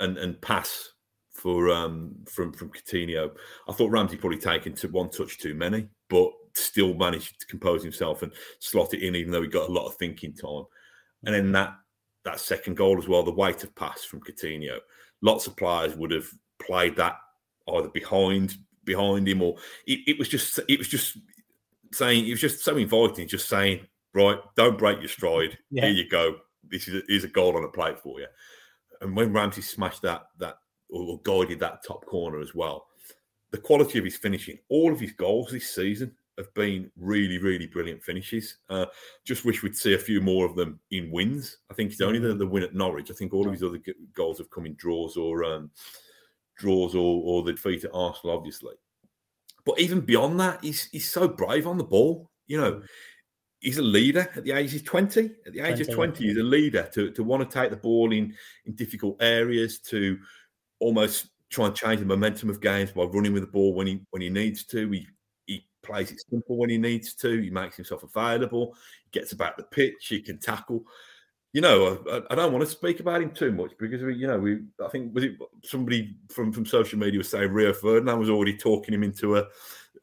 and 0.00 0.16
and 0.16 0.40
pass 0.40 0.90
for 1.32 1.70
um 1.70 2.14
from 2.26 2.52
from 2.52 2.70
Coutinho. 2.70 3.32
I 3.68 3.72
thought 3.72 3.90
Ramsey 3.90 4.16
probably 4.16 4.38
taken 4.38 4.74
to 4.74 4.88
one 4.88 5.10
touch 5.10 5.38
too 5.38 5.54
many, 5.54 5.88
but 6.08 6.30
still 6.54 6.94
managed 6.94 7.40
to 7.40 7.46
compose 7.46 7.82
himself 7.82 8.22
and 8.22 8.32
slot 8.60 8.94
it 8.94 9.02
in, 9.02 9.16
even 9.16 9.32
though 9.32 9.42
he 9.42 9.48
got 9.48 9.68
a 9.68 9.72
lot 9.72 9.86
of 9.86 9.96
thinking 9.96 10.34
time. 10.34 10.64
And 11.24 11.34
then 11.34 11.52
that 11.52 11.74
that 12.24 12.38
second 12.38 12.76
goal 12.76 12.98
as 12.98 13.08
well, 13.08 13.24
the 13.24 13.32
weight 13.32 13.64
of 13.64 13.74
pass 13.74 14.04
from 14.04 14.20
Coutinho. 14.20 14.78
Lots 15.20 15.48
of 15.48 15.56
players 15.56 15.96
would 15.96 16.12
have 16.12 16.28
played 16.60 16.96
that 16.96 17.16
either 17.68 17.88
behind 17.88 18.56
behind 18.84 19.28
him, 19.28 19.42
or 19.42 19.56
it, 19.86 20.00
it 20.06 20.18
was 20.18 20.28
just 20.28 20.58
it 20.68 20.78
was 20.78 20.88
just 20.88 21.18
saying 21.92 22.26
it 22.26 22.30
was 22.30 22.40
just 22.40 22.64
so 22.64 22.76
inviting, 22.76 23.28
just 23.28 23.48
saying, 23.48 23.86
right, 24.14 24.38
don't 24.56 24.78
break 24.78 25.00
your 25.00 25.08
stride. 25.08 25.58
Yeah. 25.70 25.86
Here 25.86 25.94
you 25.94 26.08
go. 26.08 26.36
This 26.68 26.88
is 26.88 26.96
a, 26.96 27.02
here's 27.08 27.24
a 27.24 27.28
goal 27.28 27.56
on 27.56 27.64
a 27.64 27.68
plate 27.68 27.98
for 27.98 28.20
you. 28.20 28.26
And 29.00 29.16
when 29.16 29.32
Ramsey 29.32 29.62
smashed 29.62 30.02
that 30.02 30.26
that 30.38 30.58
or 30.88 31.20
guided 31.22 31.60
that 31.60 31.84
top 31.84 32.04
corner 32.06 32.40
as 32.40 32.54
well, 32.54 32.86
the 33.50 33.58
quality 33.58 33.98
of 33.98 34.04
his 34.04 34.16
finishing, 34.16 34.58
all 34.68 34.92
of 34.92 35.00
his 35.00 35.12
goals 35.12 35.50
this 35.50 35.74
season 35.74 36.14
have 36.38 36.52
been 36.54 36.90
really, 36.96 37.38
really 37.38 37.66
brilliant 37.66 38.02
finishes. 38.02 38.56
Uh, 38.70 38.86
just 39.24 39.44
wish 39.44 39.62
we'd 39.62 39.76
see 39.76 39.94
a 39.94 39.98
few 39.98 40.20
more 40.20 40.46
of 40.46 40.56
them 40.56 40.80
in 40.90 41.10
wins. 41.10 41.58
I 41.70 41.74
think 41.74 41.92
it's 41.92 42.00
only 42.00 42.18
the, 42.18 42.34
the 42.34 42.46
win 42.46 42.62
at 42.62 42.74
Norwich. 42.74 43.10
I 43.10 43.14
think 43.14 43.34
all 43.34 43.46
of 43.46 43.52
his 43.52 43.62
other 43.62 43.78
goals 44.14 44.38
have 44.38 44.50
come 44.50 44.66
in 44.66 44.74
draws 44.74 45.16
or 45.16 45.44
um, 45.44 45.70
draws 46.62 46.94
or, 46.94 47.22
or 47.24 47.42
the 47.42 47.52
defeat 47.52 47.84
at 47.84 47.90
Arsenal, 47.92 48.36
obviously. 48.36 48.74
But 49.64 49.78
even 49.80 50.00
beyond 50.00 50.40
that, 50.40 50.62
he's 50.62 50.88
he's 50.90 51.10
so 51.10 51.28
brave 51.28 51.66
on 51.66 51.76
the 51.76 51.84
ball. 51.84 52.30
You 52.46 52.60
know, 52.60 52.72
mm. 52.72 52.86
he's 53.60 53.78
a 53.78 53.82
leader 53.82 54.30
at 54.34 54.44
the 54.44 54.52
age 54.52 54.74
of 54.74 54.84
20. 54.84 55.30
At 55.46 55.52
the 55.52 55.60
age 55.60 55.76
20, 55.76 55.82
of 55.82 55.94
20, 55.94 56.24
he's 56.24 56.38
a 56.38 56.42
leader 56.42 56.88
to, 56.94 57.10
to 57.10 57.22
want 57.22 57.48
to 57.48 57.58
take 57.58 57.70
the 57.70 57.76
ball 57.76 58.12
in, 58.12 58.34
in 58.64 58.74
difficult 58.74 59.16
areas, 59.20 59.78
to 59.80 60.18
almost 60.78 61.28
try 61.50 61.66
and 61.66 61.74
change 61.74 62.00
the 62.00 62.06
momentum 62.06 62.48
of 62.48 62.60
games 62.60 62.90
by 62.92 63.04
running 63.04 63.32
with 63.32 63.42
the 63.42 63.50
ball 63.50 63.74
when 63.74 63.86
he 63.86 64.00
when 64.10 64.22
he 64.22 64.30
needs 64.30 64.64
to. 64.66 64.90
He 64.90 65.06
he 65.46 65.66
plays 65.82 66.10
it 66.12 66.22
simple 66.30 66.56
when 66.56 66.70
he 66.70 66.78
needs 66.78 67.14
to. 67.16 67.40
He 67.40 67.50
makes 67.50 67.76
himself 67.76 68.04
available. 68.04 68.74
He 69.04 69.18
gets 69.18 69.32
about 69.32 69.56
the 69.56 69.64
pitch. 69.64 70.06
He 70.08 70.20
can 70.20 70.38
tackle 70.38 70.84
you 71.52 71.60
know, 71.60 72.02
I, 72.10 72.32
I, 72.32 72.34
don't 72.34 72.52
want 72.52 72.64
to 72.64 72.70
speak 72.70 73.00
about 73.00 73.22
him 73.22 73.30
too 73.30 73.52
much 73.52 73.72
because 73.78 74.02
we, 74.02 74.14
you 74.14 74.26
know, 74.26 74.38
we 74.38 74.60
I 74.82 74.88
think 74.88 75.14
was 75.14 75.24
it 75.24 75.36
somebody 75.62 76.16
from 76.30 76.50
from 76.50 76.64
social 76.64 76.98
media 76.98 77.18
was 77.18 77.28
saying 77.28 77.52
Rio 77.52 77.74
Ferdinand 77.74 78.18
was 78.18 78.30
already 78.30 78.56
talking 78.56 78.94
him 78.94 79.02
into 79.02 79.36
a 79.36 79.46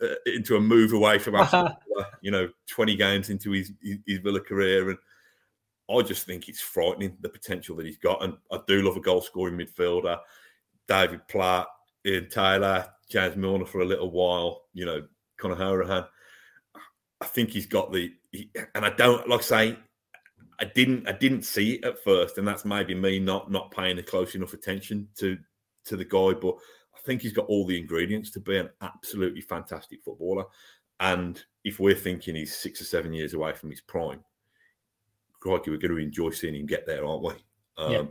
uh, 0.02 0.16
into 0.28 0.58
a 0.58 0.62
move 0.62 0.94
away 0.94 1.18
from 1.18 1.36
us, 1.40 1.74
you 2.22 2.30
know, 2.30 2.50
twenty 2.68 2.96
games 2.96 3.30
into 3.30 3.52
his, 3.52 3.72
his, 3.82 3.98
his 4.06 4.20
Villa 4.20 4.40
career, 4.40 4.90
and 4.90 5.00
I 5.90 6.02
just 6.04 6.28
think 6.28 6.48
it's 6.50 6.62
frightening 6.62 7.18
the 7.22 7.30
potential 7.30 7.76
that 7.78 7.86
he's 7.88 7.98
got, 7.98 8.24
and 8.24 8.38
I 8.52 8.60
do 8.68 8.84
love 8.84 8.98
a 8.98 9.02
goal 9.02 9.22
scoring 9.22 9.58
midfielder, 9.58 10.20
David 10.88 11.28
Platt, 11.28 11.68
Ian 12.06 12.30
Taylor, 12.30 12.88
James 13.10 13.36
Milner 13.36 13.66
for 13.66 13.82
a 13.82 13.86
little 13.86 14.12
while, 14.12 14.66
you 14.74 14.86
know, 14.86 15.04
Conor 15.38 15.56
Hourihane. 15.56 16.08
I 17.22 17.26
think 17.26 17.50
he's 17.50 17.66
got 17.66 17.92
the, 17.92 18.14
he, 18.32 18.52
and 18.76 18.86
I 18.86 18.92
don't 18.92 19.28
like 19.28 19.40
I 19.40 19.44
say 19.44 19.78
I 20.60 20.66
didn't 20.66 21.08
I 21.08 21.14
didn't 21.14 21.44
see 21.44 21.74
it 21.74 21.86
at 21.86 22.04
first, 22.04 22.38
and 22.38 22.48
that's 22.48 22.66
maybe 22.66 22.94
me 22.94 23.20
not 23.20 23.52
not 23.52 23.72
paying 23.72 23.98
a 24.00 24.04
close 24.04 24.36
enough 24.36 24.54
attention 24.54 25.08
to 25.18 25.38
to 25.86 25.96
the 25.96 26.06
guy. 26.06 26.34
But 26.34 26.56
I 26.96 27.00
think 27.06 27.22
he's 27.22 27.34
got 27.34 27.46
all 27.46 27.66
the 27.66 27.80
ingredients 27.80 28.30
to 28.32 28.40
be 28.40 28.58
an 28.58 28.70
absolutely 28.82 29.42
fantastic 29.42 30.02
footballer. 30.04 30.46
And 31.00 31.42
if 31.64 31.80
we're 31.80 31.96
thinking 31.96 32.36
he's 32.36 32.56
six 32.56 32.82
or 32.82 32.86
seven 32.86 33.14
years 33.14 33.34
away 33.34 33.54
from 33.54 33.70
his 33.70 33.80
prime, 33.82 34.20
crikey, 35.40 35.72
we're 35.72 35.78
going 35.78 35.92
to 35.92 35.98
enjoy 35.98 36.32
seeing 36.32 36.56
him 36.56 36.66
get 36.66 36.86
there, 36.86 37.06
aren't 37.06 37.24
we? 37.24 37.34
Um, 37.78 37.92
yeah. 37.92 38.04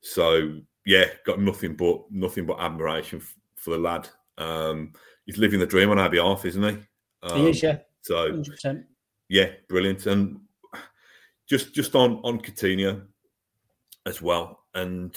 So 0.00 0.58
yeah, 0.84 1.04
got 1.24 1.40
nothing 1.40 1.76
but 1.76 2.10
nothing 2.10 2.46
but 2.46 2.58
admiration 2.60 3.20
f- 3.20 3.34
for 3.56 3.70
the 3.70 3.78
lad. 3.78 4.08
Um, 4.38 4.92
he's 5.26 5.38
living 5.38 5.60
the 5.60 5.66
dream 5.66 5.90
on 5.90 5.98
our 5.98 6.08
behalf, 6.08 6.44
isn't 6.44 6.62
he? 6.62 6.78
Um, 7.22 7.40
he 7.40 7.50
is, 7.50 7.62
yeah. 7.62 7.78
So 8.00 8.32
100%. 8.32 8.84
yeah, 9.28 9.50
brilliant. 9.68 10.06
And 10.06 10.40
just 11.48 11.74
just 11.74 11.94
on 11.94 12.20
on 12.24 12.40
Coutinho 12.40 13.02
as 14.06 14.20
well, 14.20 14.64
and 14.74 15.16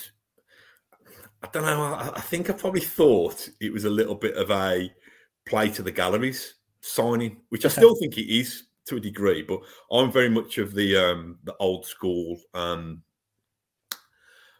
I 1.43 1.47
don't 1.51 1.63
know. 1.63 1.83
I, 1.83 2.11
I, 2.15 2.21
think 2.21 2.49
I 2.49 2.53
probably 2.53 2.81
thought 2.81 3.47
it 3.59 3.71
was 3.71 3.85
a 3.85 3.89
little 3.89 4.15
bit 4.15 4.35
of 4.35 4.49
a 4.49 4.91
play 5.45 5.69
to 5.69 5.83
the 5.83 5.91
galleries 5.91 6.55
signing, 6.81 7.37
which 7.49 7.65
I 7.65 7.69
still 7.69 7.95
think 7.95 8.17
it 8.17 8.31
is 8.31 8.63
to 8.87 8.97
a 8.97 8.99
degree. 8.99 9.43
But 9.43 9.59
I'm 9.91 10.11
very 10.11 10.29
much 10.29 10.57
of 10.57 10.73
the 10.73 10.95
um, 10.97 11.37
the 11.43 11.55
old 11.59 11.85
school. 11.85 12.39
Um, 12.53 13.03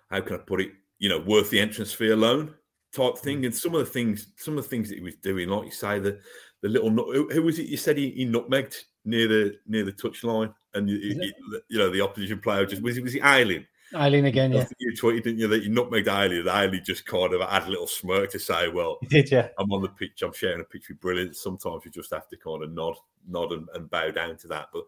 how 0.09 0.21
can 0.21 0.35
I 0.35 0.39
put 0.39 0.61
it? 0.61 0.71
You 0.99 1.09
know, 1.09 1.19
worth 1.19 1.49
the 1.49 1.59
entrance 1.59 1.91
fee 1.91 2.11
alone 2.11 2.53
type 2.93 3.17
thing. 3.17 3.41
Mm. 3.41 3.45
And 3.45 3.55
some 3.55 3.73
of 3.75 3.79
the 3.79 3.91
things, 3.91 4.27
some 4.37 4.57
of 4.57 4.63
the 4.63 4.69
things 4.69 4.89
that 4.89 4.95
he 4.95 5.03
was 5.03 5.15
doing, 5.15 5.49
like 5.49 5.65
you 5.65 5.71
say, 5.71 5.99
the 5.99 6.19
the 6.61 6.69
little 6.69 6.89
who, 6.89 7.29
who 7.31 7.41
was 7.41 7.59
it? 7.59 7.67
You 7.67 7.77
said 7.77 7.97
he, 7.97 8.11
he 8.11 8.25
nutmegged 8.25 8.75
near 9.05 9.27
the 9.27 9.55
near 9.67 9.83
the 9.83 9.91
touchline 9.91 10.53
and 10.75 10.89
you, 10.89 11.31
know 11.69 11.89
the 11.89 12.01
opposition 12.01 12.39
player 12.39 12.65
just 12.65 12.81
was 12.81 12.95
he 12.95 13.01
was 13.01 13.13
he 13.13 13.21
Ayling? 13.21 13.65
Ayling 13.93 14.25
again, 14.25 14.51
yeah. 14.51 14.65
You 14.79 14.93
tweeted, 14.93 15.23
didn't 15.23 15.39
you, 15.39 15.47
that 15.47 15.63
you 15.63 15.69
nutmegged 15.69 16.07
Ayling. 16.07 16.47
Ayling 16.47 16.83
just 16.83 17.05
kind 17.05 17.33
of 17.33 17.47
had 17.49 17.67
a 17.67 17.69
little 17.69 17.87
smirk 17.87 18.31
to 18.31 18.39
say, 18.39 18.67
"Well, 18.67 18.97
did 19.09 19.31
yeah? 19.31 19.49
I'm 19.57 19.71
on 19.71 19.81
the 19.81 19.89
pitch. 19.89 20.21
I'm 20.21 20.33
sharing 20.33 20.61
a 20.61 20.63
pitch 20.63 20.89
with 20.89 20.99
brilliance. 20.99 21.41
Sometimes 21.41 21.85
you 21.85 21.91
just 21.91 22.13
have 22.13 22.27
to 22.29 22.37
kind 22.37 22.63
of 22.63 22.71
nod, 22.71 22.95
nod, 23.27 23.51
and, 23.51 23.67
and 23.73 23.89
bow 23.89 24.11
down 24.11 24.37
to 24.37 24.47
that." 24.49 24.67
But 24.73 24.83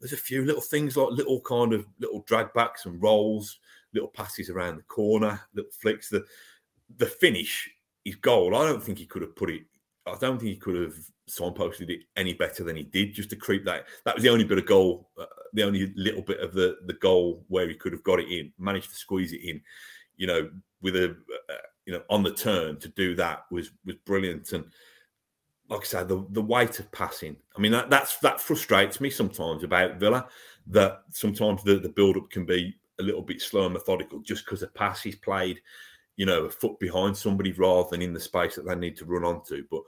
there's 0.00 0.12
a 0.12 0.18
few 0.18 0.44
little 0.44 0.60
things 0.60 0.96
like 0.96 1.10
little 1.10 1.40
kind 1.40 1.72
of 1.72 1.86
little 1.98 2.22
drag 2.26 2.52
backs 2.52 2.86
and 2.86 3.02
rolls, 3.02 3.58
little 3.92 4.10
passes 4.10 4.50
around 4.50 4.76
the 4.76 4.82
corner, 4.82 5.40
little 5.54 5.72
flicks. 5.72 6.08
The 6.08 6.24
the 6.98 7.06
finish, 7.06 7.70
his 8.04 8.16
goal. 8.16 8.54
I 8.54 8.66
don't 8.66 8.82
think 8.82 8.98
he 8.98 9.06
could 9.06 9.22
have 9.22 9.36
put 9.36 9.50
it 9.50 9.62
I 10.06 10.16
don't 10.20 10.38
think 10.38 10.50
he 10.50 10.56
could 10.56 10.76
have 10.76 10.94
signposted 11.30 11.88
it 11.88 12.00
any 12.16 12.34
better 12.34 12.62
than 12.62 12.76
he 12.76 12.82
did. 12.82 13.14
Just 13.14 13.30
to 13.30 13.36
creep 13.36 13.64
that. 13.64 13.86
That 14.04 14.14
was 14.14 14.22
the 14.22 14.30
only 14.30 14.44
bit 14.44 14.58
of 14.58 14.66
goal, 14.66 15.08
uh, 15.18 15.26
the 15.52 15.62
only 15.62 15.92
little 15.96 16.22
bit 16.22 16.40
of 16.40 16.52
the 16.52 16.78
the 16.86 16.94
goal 16.94 17.44
where 17.48 17.68
he 17.68 17.74
could 17.74 17.92
have 17.92 18.04
got 18.04 18.20
it 18.20 18.28
in. 18.28 18.52
Managed 18.58 18.90
to 18.90 18.96
squeeze 18.96 19.32
it 19.32 19.42
in. 19.42 19.60
You 20.16 20.26
know, 20.26 20.50
with 20.82 20.96
a 20.96 21.16
uh, 21.50 21.54
you 21.86 21.92
know 21.92 22.02
on 22.10 22.22
the 22.22 22.34
turn 22.34 22.78
to 22.80 22.88
do 22.88 23.14
that 23.16 23.46
was 23.50 23.70
was 23.84 23.96
brilliant. 24.04 24.52
And 24.52 24.66
like 25.70 25.80
I 25.80 25.84
said, 25.84 26.08
the 26.08 26.26
the 26.30 26.42
weight 26.42 26.78
of 26.80 26.92
passing. 26.92 27.36
I 27.56 27.60
mean, 27.60 27.72
that 27.72 27.88
that's 27.88 28.18
that 28.18 28.40
frustrates 28.40 29.00
me 29.00 29.08
sometimes 29.08 29.64
about 29.64 29.98
Villa. 29.98 30.28
That 30.66 31.02
sometimes 31.10 31.62
the 31.62 31.78
the 31.78 31.88
build 31.88 32.18
up 32.18 32.30
can 32.30 32.44
be 32.44 32.74
a 33.00 33.02
little 33.02 33.22
bit 33.22 33.40
slow 33.40 33.64
and 33.64 33.72
methodical 33.72 34.20
just 34.20 34.44
because 34.44 34.60
the 34.60 34.68
pass 34.68 35.04
is 35.06 35.16
played 35.16 35.60
you 36.16 36.26
know, 36.26 36.44
a 36.44 36.50
foot 36.50 36.78
behind 36.78 37.16
somebody 37.16 37.52
rather 37.52 37.88
than 37.90 38.02
in 38.02 38.12
the 38.12 38.20
space 38.20 38.56
that 38.56 38.66
they 38.66 38.74
need 38.74 38.96
to 38.96 39.04
run 39.04 39.24
onto. 39.24 39.64
But 39.70 39.82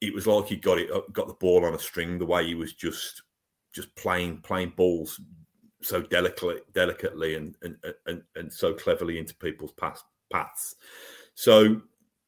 it 0.00 0.14
was 0.14 0.26
like 0.26 0.46
he 0.46 0.56
got 0.56 0.78
it, 0.78 0.90
got 1.12 1.28
the 1.28 1.34
ball 1.34 1.64
on 1.64 1.74
a 1.74 1.78
string. 1.78 2.18
The 2.18 2.26
way 2.26 2.46
he 2.46 2.54
was 2.54 2.72
just, 2.74 3.22
just 3.74 3.94
playing, 3.96 4.38
playing 4.42 4.74
balls 4.76 5.20
so 5.82 6.02
delicately, 6.02 6.60
delicately, 6.72 7.34
and 7.34 7.54
and 7.62 7.76
and, 8.06 8.22
and 8.36 8.52
so 8.52 8.74
cleverly 8.74 9.18
into 9.18 9.34
people's 9.36 9.72
paths. 9.72 10.04
paths. 10.32 10.76
So, 11.34 11.80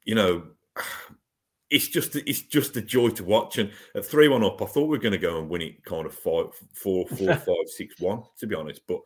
you 0.05 0.15
know, 0.15 0.43
it's 1.71 1.89
just 1.89 2.17
it's 2.17 2.43
just 2.43 2.77
a 2.77 2.83
joy 2.83 3.09
to 3.11 3.25
watch. 3.25 3.59
And 3.59 3.71
at 3.95 4.05
three 4.05 4.29
one 4.29 4.45
up, 4.45 4.61
I 4.63 4.67
thought 4.67 4.83
we 4.83 4.97
were 4.97 4.99
going 4.99 5.13
to 5.13 5.19
go 5.19 5.39
and 5.41 5.49
win 5.49 5.63
it, 5.63 5.85
kind 5.85 6.07
of 6.07 6.15
five, 6.15 6.47
four, 6.73 7.07
four, 7.07 7.35
five, 7.35 7.67
six, 7.67 8.01
one. 8.01 8.23
To 8.39 8.47
be 8.47 8.55
honest, 8.55 8.83
but 8.87 9.01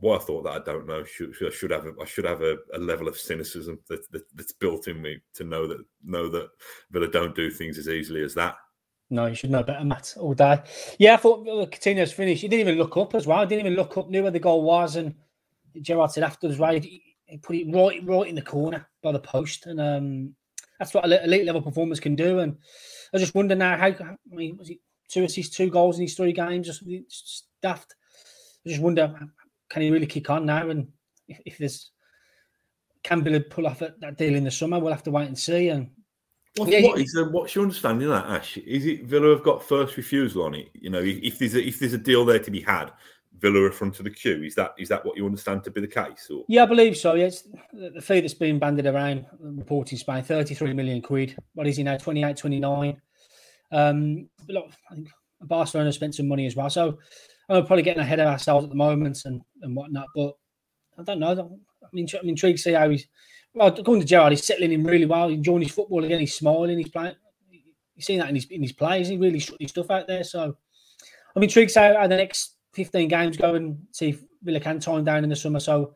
why 0.00 0.16
I 0.16 0.18
thought 0.20 0.44
that 0.44 0.52
I 0.52 0.64
don't 0.64 0.86
know. 0.86 1.04
Should, 1.04 1.34
should 1.34 1.48
I 1.48 1.54
should 1.54 1.70
have 1.70 1.86
a, 1.86 1.92
I 2.00 2.04
should 2.04 2.24
have 2.24 2.42
a, 2.42 2.56
a 2.74 2.78
level 2.78 3.08
of 3.08 3.18
cynicism 3.18 3.80
that, 3.88 4.10
that, 4.12 4.22
that's 4.34 4.52
built 4.52 4.88
in 4.88 5.02
me 5.02 5.18
to 5.34 5.44
know 5.44 5.66
that 5.66 5.78
know 6.04 6.28
that 6.28 6.48
Villa 6.90 7.08
don't 7.08 7.34
do 7.34 7.50
things 7.50 7.78
as 7.78 7.88
easily 7.88 8.22
as 8.22 8.34
that. 8.34 8.56
No, 9.10 9.26
you 9.26 9.34
should 9.34 9.50
know 9.50 9.62
better, 9.62 9.84
Matt. 9.84 10.14
All 10.18 10.34
day. 10.34 10.60
Yeah, 10.98 11.14
I 11.14 11.16
thought 11.16 11.46
Coutinho's 11.46 12.12
finished. 12.12 12.42
He 12.42 12.48
didn't 12.48 12.68
even 12.68 12.78
look 12.78 12.96
up 12.96 13.14
as 13.14 13.26
well. 13.26 13.40
He 13.40 13.46
didn't 13.46 13.66
even 13.66 13.76
look 13.76 13.96
up, 13.96 14.10
knew 14.10 14.22
where 14.22 14.30
the 14.30 14.38
goal 14.38 14.62
was, 14.62 14.96
and 14.96 15.14
Gerrard 15.80 16.12
said 16.12 16.24
afterwards, 16.24 16.58
right, 16.58 16.84
he, 16.84 17.02
he 17.24 17.38
put 17.38 17.56
it 17.56 17.72
right, 17.72 18.04
right 18.04 18.28
in 18.28 18.34
the 18.34 18.42
corner 18.42 18.86
by 19.02 19.12
the 19.12 19.18
post, 19.18 19.66
and 19.66 19.80
um, 19.80 20.34
that's 20.78 20.92
what 20.92 21.06
elite 21.06 21.46
level 21.46 21.62
performers 21.62 22.00
can 22.00 22.14
do. 22.14 22.40
And 22.40 22.58
I 23.14 23.18
just 23.18 23.34
wonder 23.34 23.54
now 23.54 23.76
how. 23.78 23.86
I 23.86 24.16
mean, 24.30 24.58
was 24.58 24.70
it 24.70 24.78
two 25.08 25.24
assists, 25.24 25.56
two 25.56 25.70
goals 25.70 25.96
in 25.96 26.00
these 26.00 26.14
three 26.14 26.32
games? 26.32 26.66
Just, 26.66 26.86
just 26.86 27.46
daft. 27.62 27.94
I 28.66 28.68
just 28.68 28.82
wonder 28.82 29.14
can 29.68 29.82
he 29.82 29.90
really 29.90 30.06
kick 30.06 30.30
on 30.30 30.46
now? 30.46 30.68
And 30.68 30.88
if, 31.28 31.40
if 31.44 31.58
there's 31.58 31.90
can 33.02 33.22
Villa 33.22 33.40
pull 33.40 33.66
off 33.66 33.78
that, 33.78 34.00
that, 34.00 34.18
deal 34.18 34.34
in 34.34 34.44
the 34.44 34.50
summer, 34.50 34.78
we'll 34.78 34.92
have 34.92 35.04
to 35.04 35.10
wait 35.10 35.28
and 35.28 35.38
see. 35.38 35.68
And 35.68 35.90
what, 36.56 36.68
yeah, 36.68 36.82
what 36.82 37.00
is 37.00 37.12
the, 37.12 37.28
what's 37.30 37.54
your 37.54 37.64
understanding 37.64 38.08
of 38.08 38.14
that, 38.14 38.30
Ash? 38.30 38.56
Is 38.58 38.86
it 38.86 39.04
Villa 39.04 39.30
have 39.30 39.44
got 39.44 39.62
first 39.62 39.96
refusal 39.96 40.44
on 40.44 40.54
it? 40.54 40.68
You 40.74 40.90
know, 40.90 41.00
if, 41.00 41.18
if 41.22 41.38
there's 41.38 41.54
a, 41.54 41.66
if 41.66 41.78
there's 41.78 41.92
a 41.92 41.98
deal 41.98 42.24
there 42.24 42.40
to 42.40 42.50
be 42.50 42.60
had, 42.60 42.92
Villa 43.40 43.62
are 43.62 43.72
front 43.72 43.98
of 43.98 44.04
the 44.04 44.10
queue. 44.10 44.42
Is 44.42 44.54
that 44.56 44.74
is 44.78 44.88
that 44.88 45.04
what 45.04 45.16
you 45.16 45.24
understand 45.24 45.62
to 45.64 45.70
be 45.70 45.80
the 45.80 45.86
case? 45.86 46.28
Or? 46.30 46.44
Yeah, 46.48 46.64
I 46.64 46.66
believe 46.66 46.96
so. 46.96 47.14
Yes, 47.14 47.46
the 47.72 48.00
fee 48.00 48.20
that's 48.20 48.34
been 48.34 48.58
banded 48.58 48.86
around 48.86 49.26
reporting 49.40 49.98
Spain, 49.98 50.22
33 50.22 50.72
million 50.72 51.00
quid. 51.00 51.36
What 51.54 51.66
is 51.66 51.76
he 51.76 51.82
now? 51.82 51.96
28, 51.96 52.36
29. 52.36 53.00
Um, 53.70 54.28
look, 54.48 54.66
I 54.90 54.94
think 54.94 55.08
Barcelona 55.42 55.92
spent 55.92 56.14
some 56.14 56.28
money 56.28 56.46
as 56.46 56.56
well. 56.56 56.70
So 56.70 56.98
we're 57.48 57.62
probably 57.62 57.82
getting 57.82 58.02
ahead 58.02 58.20
of 58.20 58.28
ourselves 58.28 58.64
at 58.64 58.70
the 58.70 58.76
moment 58.76 59.24
and, 59.24 59.40
and 59.62 59.74
whatnot. 59.74 60.06
But 60.14 60.34
I 60.98 61.02
don't 61.02 61.20
know. 61.20 61.30
I'm, 61.30 61.60
I'm 61.92 62.28
intrigued 62.28 62.58
to 62.58 62.62
see 62.62 62.72
how 62.72 62.90
he's. 62.90 63.06
Well, 63.54 63.68
according 63.68 64.02
to 64.02 64.06
Gerrard, 64.06 64.32
he's 64.32 64.44
settling 64.44 64.72
in 64.72 64.84
really 64.84 65.06
well, 65.06 65.28
He's 65.28 65.38
enjoying 65.38 65.62
his 65.62 65.72
football 65.72 66.04
again. 66.04 66.20
He's 66.20 66.36
smiling. 66.36 66.78
He's 66.78 66.90
playing. 66.90 67.14
You've 67.50 68.04
seen 68.04 68.18
that 68.20 68.28
in 68.28 68.34
his 68.34 68.44
in 68.46 68.62
his 68.62 68.72
plays. 68.72 69.08
He 69.08 69.16
really 69.16 69.38
shut 69.38 69.56
his 69.60 69.70
stuff 69.70 69.90
out 69.90 70.06
there. 70.06 70.22
So 70.22 70.56
I'm 71.34 71.42
intrigued 71.42 71.70
to 71.70 71.74
see 71.74 71.80
how 71.80 72.06
the 72.06 72.16
next 72.16 72.56
15 72.74 73.08
games 73.08 73.36
go 73.36 73.54
and 73.54 73.78
see 73.92 74.10
if 74.10 74.22
Villa 74.42 74.60
can 74.60 74.78
time 74.78 75.04
down 75.04 75.24
in 75.24 75.30
the 75.30 75.36
summer. 75.36 75.60
So 75.60 75.94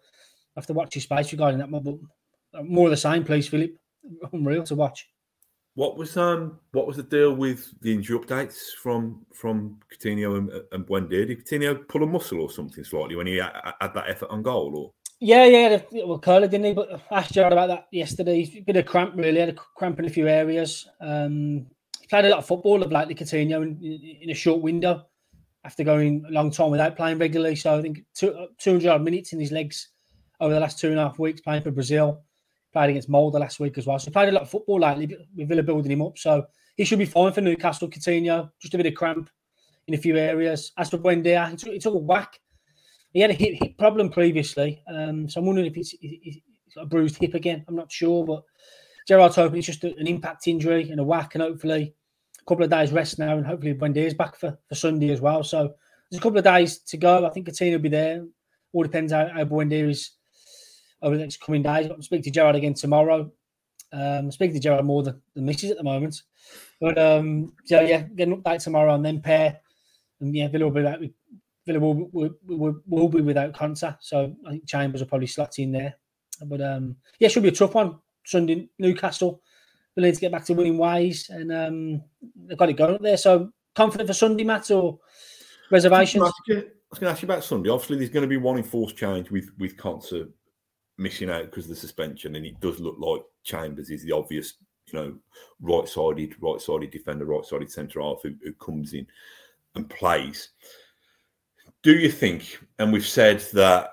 I 0.57 0.61
have 0.61 0.67
to 0.67 0.73
watch 0.73 0.95
his 0.95 1.05
space 1.05 1.31
regarding 1.33 1.59
that. 1.61 1.71
But 1.71 2.65
more 2.65 2.87
of 2.87 2.91
the 2.91 2.97
same, 2.97 3.25
please, 3.25 3.49
Philip. 3.49 3.73
Unreal 4.33 4.65
to 4.65 4.75
watch. 4.75 5.09
What 5.75 5.97
was 5.97 6.17
um 6.17 6.59
what 6.73 6.87
was 6.87 6.97
the 6.97 7.03
deal 7.03 7.33
with 7.35 7.73
the 7.81 7.95
injury 7.95 8.19
updates 8.19 8.73
from 8.83 9.25
from 9.33 9.79
Coutinho 9.93 10.37
and, 10.37 10.51
and 10.73 10.87
Buendia? 10.87 11.27
Did 11.27 11.45
Coutinho 11.45 11.89
pull 11.89 12.03
a 12.03 12.07
muscle 12.07 12.41
or 12.41 12.51
something 12.51 12.85
slightly 12.85 13.17
when 13.17 13.27
he 13.27 13.37
had, 13.37 13.53
had 13.81 13.95
that 13.95 14.11
effort 14.11 14.29
on 14.31 14.43
goal? 14.43 14.77
Or 14.77 14.93
yeah, 15.25 15.45
yeah, 15.45 15.81
well, 16.05 16.19
Curler 16.19 16.49
didn't 16.49 16.67
he? 16.67 16.73
But 16.75 17.01
I 17.11 17.21
asked 17.21 17.33
Gerrard 17.33 17.53
about 17.53 17.69
that 17.69 17.87
yesterday. 17.93 18.51
A 18.57 18.61
bit 18.61 18.77
of 18.77 18.87
cramp, 18.87 19.15
really. 19.17 19.39
Had 19.39 19.51
a 19.51 19.53
cramp 19.53 20.01
in 20.01 20.05
a 20.05 20.11
few 20.11 20.27
areas. 20.27 20.89
Um, 21.01 21.67
he 22.01 22.09
played 22.09 22.25
a 22.25 22.29
lot 22.29 22.41
of 22.41 22.47
football 22.47 22.83
of 22.83 22.91
lately, 22.91 23.15
Coutinho, 23.15 23.63
in, 23.63 24.19
in 24.21 24.31
a 24.31 24.35
short 24.35 24.61
window 24.61 25.07
after 25.65 25.85
going 25.85 26.25
a 26.29 26.33
long 26.33 26.51
time 26.51 26.73
without 26.73 26.97
playing 26.97 27.19
regularly. 27.19 27.55
So 27.55 27.79
I 27.79 27.83
think 27.83 28.05
two, 28.15 28.49
200 28.59 28.99
minutes 28.99 29.33
in 29.33 29.39
his 29.39 29.53
legs 29.53 29.91
over 30.41 30.53
the 30.53 30.61
last 30.61 30.81
two 30.81 30.91
and 30.91 30.99
a 30.99 31.05
half 31.05 31.21
weeks 31.21 31.41
playing 31.41 31.63
for 31.63 31.71
Brazil. 31.71 32.25
Played 32.73 32.91
against 32.91 33.11
Molde 33.11 33.35
last 33.35 33.61
week 33.61 33.77
as 33.77 33.87
well. 33.87 33.99
So 33.99 34.07
he 34.07 34.11
played 34.13 34.31
a 34.31 34.33
lot 34.33 34.43
of 34.43 34.51
football 34.51 34.81
lately 34.81 35.15
with 35.37 35.49
Villa 35.49 35.63
building 35.63 35.93
him 35.93 36.03
up. 36.03 36.17
So 36.17 36.47
he 36.77 36.85
should 36.85 36.99
be 36.99 37.05
fine 37.05 37.33
for 37.33 37.43
Newcastle. 37.43 37.89
Coutinho, 37.89 38.51
just 38.61 38.73
a 38.75 38.79
bit 38.79 38.87
of 38.87 38.95
cramp 38.95 39.29
in 39.89 39.95
a 39.95 39.99
few 39.99 40.17
areas. 40.17 40.73
As 40.79 40.89
for 40.89 40.99
Buendia, 40.99 41.51
he 41.51 41.57
took, 41.57 41.73
he 41.73 41.79
took 41.79 41.95
a 41.95 41.99
whack. 41.99 42.41
He 43.13 43.21
had 43.21 43.31
a 43.31 43.35
hip, 43.35 43.55
hip 43.61 43.77
problem 43.77 44.09
previously. 44.09 44.83
Um, 44.89 45.29
so 45.29 45.41
I'm 45.41 45.47
wondering 45.47 45.67
if 45.67 45.77
it's, 45.77 45.95
it's 46.01 46.41
a 46.79 46.87
bruised 46.87 47.19
hip 47.19 47.35
again. 47.35 47.63
I'm 47.69 47.77
not 47.77 47.93
sure, 47.93 48.25
but 48.25 48.43
Gerrard's 49.07 49.37
hoping 49.37 49.59
it's 49.59 49.67
just 49.67 49.85
an 49.85 50.07
impact 50.07 50.49
injury 50.49 50.91
and 50.91 50.99
a 50.99 51.05
whack, 51.05 51.35
and 51.35 51.43
hopefully 51.43 51.95
a 52.41 52.45
couple 52.47 52.65
of 52.65 52.71
days 52.71 52.93
rest 52.93 53.19
now, 53.19 53.37
and 53.37 53.47
hopefully 53.47 53.77
is 53.97 54.15
back 54.15 54.37
for, 54.37 54.59
for 54.69 54.75
Sunday 54.75 55.11
as 55.11 55.21
well. 55.21 55.45
So 55.45 55.75
there's 56.11 56.21
a 56.21 56.23
couple 56.23 56.39
of 56.39 56.45
days 56.45 56.79
to 56.79 56.97
go. 56.97 57.27
I 57.27 57.31
think 57.31 57.49
Coutinho 57.49 57.73
will 57.73 57.81
be 57.81 57.89
there. 57.91 58.25
All 58.73 58.83
depends 58.83 59.13
how, 59.13 59.29
how 59.29 59.45
Buendia 59.45 59.91
is 59.91 60.13
over 61.03 61.17
the 61.17 61.23
next 61.23 61.41
coming 61.41 61.63
days. 61.63 61.87
I'm 61.87 62.03
speaking 62.03 62.25
to 62.25 62.31
Gerrard 62.31 62.57
again 62.57 62.75
tomorrow. 62.75 63.33
Um, 63.93 64.01
I'm 64.01 64.33
speaking 64.33 64.55
to 64.55 64.61
Gerrard 64.61 64.85
more 64.85 65.03
than 65.03 65.21
the 65.35 65.43
misses 65.43 65.71
at 65.71 65.77
the 65.77 65.83
moment. 65.83 66.23
But 66.81 66.99
um, 66.99 67.53
so 67.65 67.81
yeah, 67.81 68.03
get 68.03 68.29
an 68.29 68.41
update 68.41 68.63
tomorrow 68.63 68.93
on 68.93 69.03
them 69.03 69.21
pair. 69.21 69.61
And 70.21 70.35
yeah, 70.35 70.49
Villa 70.49 70.65
will 70.65 70.73
be 70.73 70.81
without, 70.81 71.01
Villa 71.67 71.81
will, 71.81 72.09
will, 72.13 72.31
will, 72.47 72.81
will 72.87 73.09
be 73.09 73.21
without 73.21 73.53
Konsa. 73.53 73.99
So 74.01 74.35
I 74.47 74.51
think 74.51 74.67
Chambers 74.67 75.01
will 75.01 75.09
probably 75.09 75.27
slot 75.27 75.59
in 75.59 75.73
there. 75.73 75.97
But 76.45 76.61
um, 76.61 76.97
yeah, 77.19 77.29
should 77.29 77.43
be 77.43 77.51
a 77.51 77.53
tough 77.53 77.75
one. 77.75 77.99
Sunday, 78.25 78.69
Newcastle. 78.79 79.43
Villa 79.95 80.07
need 80.07 80.15
to 80.15 80.21
get 80.21 80.33
back 80.33 80.45
to 80.47 80.55
winning 80.55 80.79
ways. 80.79 81.29
And 81.29 81.53
um, 81.53 82.03
they've 82.47 82.57
got 82.57 82.71
it 82.71 82.75
going 82.75 82.95
up 82.95 83.03
there. 83.03 83.17
So 83.17 83.51
confident 83.75 84.09
for 84.09 84.15
Sunday, 84.15 84.45
Matt, 84.45 84.71
or 84.71 85.01
reservations? 85.71 86.23
I 86.23 86.27
was 86.27 86.33
going 86.47 86.63
to 87.01 87.09
ask 87.09 87.23
you 87.23 87.27
about 87.27 87.45
Sunday. 87.45 87.71
Obviously, 87.71 87.99
there's 87.99 88.11
going 88.11 88.23
to 88.23 88.29
be 88.29 88.37
one 88.39 88.57
enforced 88.57 88.97
change 88.97 89.31
with 89.31 89.51
with 89.59 89.77
Konsa 89.77 90.31
missing 90.99 91.31
out 91.31 91.45
because 91.45 91.65
of 91.65 91.71
the 91.71 91.77
suspension, 91.77 92.37
and 92.37 92.47
it 92.47 92.61
does 92.61 92.81
look 92.81 92.97
like 92.99 93.23
Chambers 93.45 93.91
is 93.91 94.05
the 94.05 94.13
obvious, 94.13 94.55
you 94.87 94.99
know, 94.99 95.15
right-sided, 95.61 96.35
right-sided 96.41 96.91
defender, 96.91 97.25
right-sided 97.25 97.71
centre 97.71 98.01
half 98.01 98.23
who, 98.23 98.35
who 98.43 98.53
comes 98.55 98.95
in 98.95 99.07
and 99.75 99.89
plays. 99.89 100.51
Do 101.83 101.93
you 101.93 102.11
think? 102.11 102.59
And 102.79 102.93
we've 102.93 103.07
said 103.07 103.41
that 103.53 103.91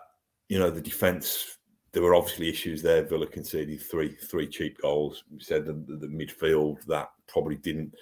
you 0.48 0.60
know 0.60 0.70
the 0.70 0.82
defence. 0.82 1.58
There 1.92 2.04
were 2.04 2.14
obviously 2.14 2.50
issues 2.50 2.84
there. 2.84 3.04
Villa 3.04 3.26
conceded 3.26 3.82
three 3.82 4.16
three 4.16 4.48
cheap 4.48 4.80
goals. 4.80 5.24
We 5.32 5.40
said 5.40 5.66
the, 5.66 5.74
the, 5.74 5.96
the 5.96 6.08
midfield 6.08 6.86
that 6.86 7.10
probably 7.28 7.56
didn't 7.56 7.96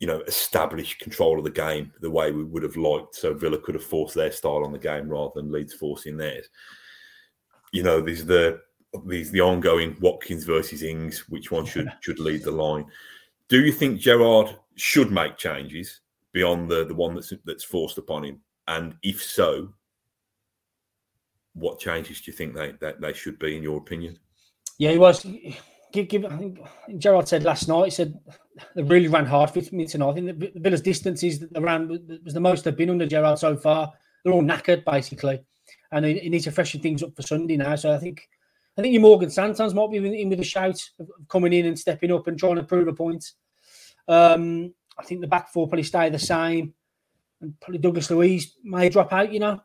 you 0.00 0.08
know, 0.08 0.20
establish 0.22 0.98
control 0.98 1.38
of 1.38 1.44
the 1.44 1.50
game 1.50 1.92
the 2.00 2.10
way 2.10 2.32
we 2.32 2.42
would 2.42 2.64
have 2.64 2.76
liked. 2.76 3.14
So 3.14 3.32
Villa 3.32 3.58
could 3.58 3.76
have 3.76 3.84
forced 3.84 4.14
their 4.14 4.32
style 4.32 4.64
on 4.64 4.72
the 4.72 4.78
game 4.78 5.08
rather 5.08 5.32
than 5.36 5.52
Leeds 5.52 5.72
forcing 5.72 6.16
theirs 6.16 6.48
you 7.74 7.82
know, 7.82 8.00
there's 8.00 8.24
the 8.24 8.60
these 9.04 9.32
the 9.32 9.40
ongoing 9.40 9.96
Watkins 10.00 10.44
versus 10.44 10.84
Ings, 10.84 11.28
which 11.28 11.50
one 11.50 11.66
should 11.66 11.92
should 12.00 12.20
lead 12.20 12.44
the 12.44 12.52
line. 12.52 12.86
Do 13.48 13.60
you 13.60 13.72
think 13.72 14.00
Gerrard 14.00 14.56
should 14.76 15.10
make 15.10 15.36
changes 15.36 16.00
beyond 16.32 16.70
the 16.70 16.86
the 16.86 16.94
one 16.94 17.14
that's 17.14 17.32
that's 17.44 17.64
forced 17.64 17.98
upon 17.98 18.24
him? 18.24 18.40
And 18.68 18.94
if 19.02 19.22
so, 19.22 19.74
what 21.54 21.80
changes 21.80 22.20
do 22.20 22.30
you 22.30 22.36
think 22.36 22.54
they 22.54 22.72
that 22.80 23.00
they 23.00 23.12
should 23.12 23.40
be 23.40 23.56
in 23.56 23.64
your 23.64 23.78
opinion? 23.78 24.18
Yeah, 24.78 24.92
he 24.92 24.98
was. 24.98 25.26
Give, 25.92 26.08
give, 26.08 26.24
I 26.24 26.36
think 26.36 26.58
Gerrard 26.98 27.28
said 27.28 27.44
last 27.44 27.68
night. 27.68 27.84
He 27.84 27.90
said 27.90 28.18
they 28.74 28.82
really 28.82 29.06
ran 29.06 29.26
hard 29.26 29.50
for 29.50 29.60
me 29.72 29.86
tonight. 29.86 30.10
I 30.10 30.14
think 30.14 30.26
the, 30.26 30.50
the 30.54 30.60
Villa's 30.60 30.80
distances 30.80 31.38
that 31.38 31.52
they 31.52 31.60
ran 31.60 31.88
was 32.24 32.34
the 32.34 32.40
most 32.40 32.64
they've 32.64 32.76
been 32.76 32.90
under 32.90 33.06
Gerrard 33.06 33.38
so 33.38 33.56
far. 33.56 33.92
They're 34.24 34.32
all 34.32 34.42
knackered 34.42 34.84
basically 34.84 35.44
and 35.94 36.04
he, 36.04 36.28
needs 36.28 36.44
to 36.44 36.50
freshen 36.50 36.80
things 36.80 37.02
up 37.02 37.14
for 37.14 37.22
Sunday 37.22 37.56
now. 37.56 37.76
So 37.76 37.92
I 37.92 37.98
think 37.98 38.28
I 38.76 38.82
think 38.82 38.92
your 38.92 39.02
Morgan 39.02 39.28
Sansons 39.28 39.74
might 39.74 39.90
be 39.90 40.20
in 40.20 40.28
with 40.28 40.40
a 40.40 40.44
shout 40.44 40.80
of 40.98 41.08
coming 41.28 41.52
in 41.52 41.66
and 41.66 41.78
stepping 41.78 42.10
up 42.10 42.26
and 42.26 42.38
trying 42.38 42.56
to 42.56 42.64
prove 42.64 42.88
a 42.88 42.92
point. 42.92 43.24
Um, 44.08 44.74
I 44.98 45.04
think 45.04 45.20
the 45.20 45.28
back 45.28 45.52
four 45.52 45.68
probably 45.68 45.84
stay 45.84 46.10
the 46.10 46.18
same. 46.18 46.74
And 47.40 47.58
probably 47.60 47.78
Douglas 47.78 48.10
Luiz 48.10 48.56
may 48.64 48.88
drop 48.88 49.12
out, 49.12 49.32
you 49.32 49.38
know, 49.38 49.60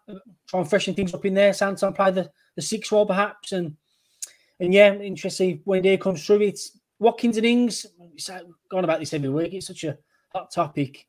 try 0.48 0.60
and 0.60 0.70
freshen 0.70 0.94
things 0.94 1.13
up 1.13 1.26
in 1.26 1.34
there. 1.34 1.54
Sanson 1.54 1.94
play 1.94 2.12
the, 2.12 2.30
the 2.56 2.62
six 2.62 2.92
role 2.92 3.08
perhaps. 3.08 3.52
And 3.52 3.76
and 4.60 4.74
yeah, 4.74 4.94
interesting 4.94 5.62
when 5.65 5.82
day 5.82 5.98
comes 5.98 6.24
through. 6.24 6.42
It's 6.42 6.78
Watkins 7.00 7.38
and 7.38 7.46
Ings, 7.46 7.88
gone 8.70 8.84
about 8.84 9.00
this 9.00 9.13
every 9.13 9.30
week. 9.30 9.54
It's 9.54 9.68
such 9.68 9.86
a 9.86 9.98
hot 10.32 10.52
topic. 10.52 11.08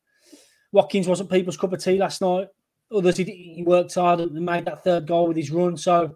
Watkins 0.71 1.07
wasn't 1.07 1.29
people's 1.29 1.57
cup 1.57 1.73
of 1.73 1.83
tea 1.83 1.97
last 1.97 2.21
night. 2.21 2.47
Others, 2.93 3.17
he, 3.17 3.53
he 3.55 3.63
worked 3.63 3.95
hard 3.95 4.19
and 4.19 4.33
made 4.33 4.65
that 4.65 4.83
third 4.83 5.07
goal 5.07 5.27
with 5.27 5.37
his 5.37 5.51
run. 5.51 5.77
So, 5.77 6.15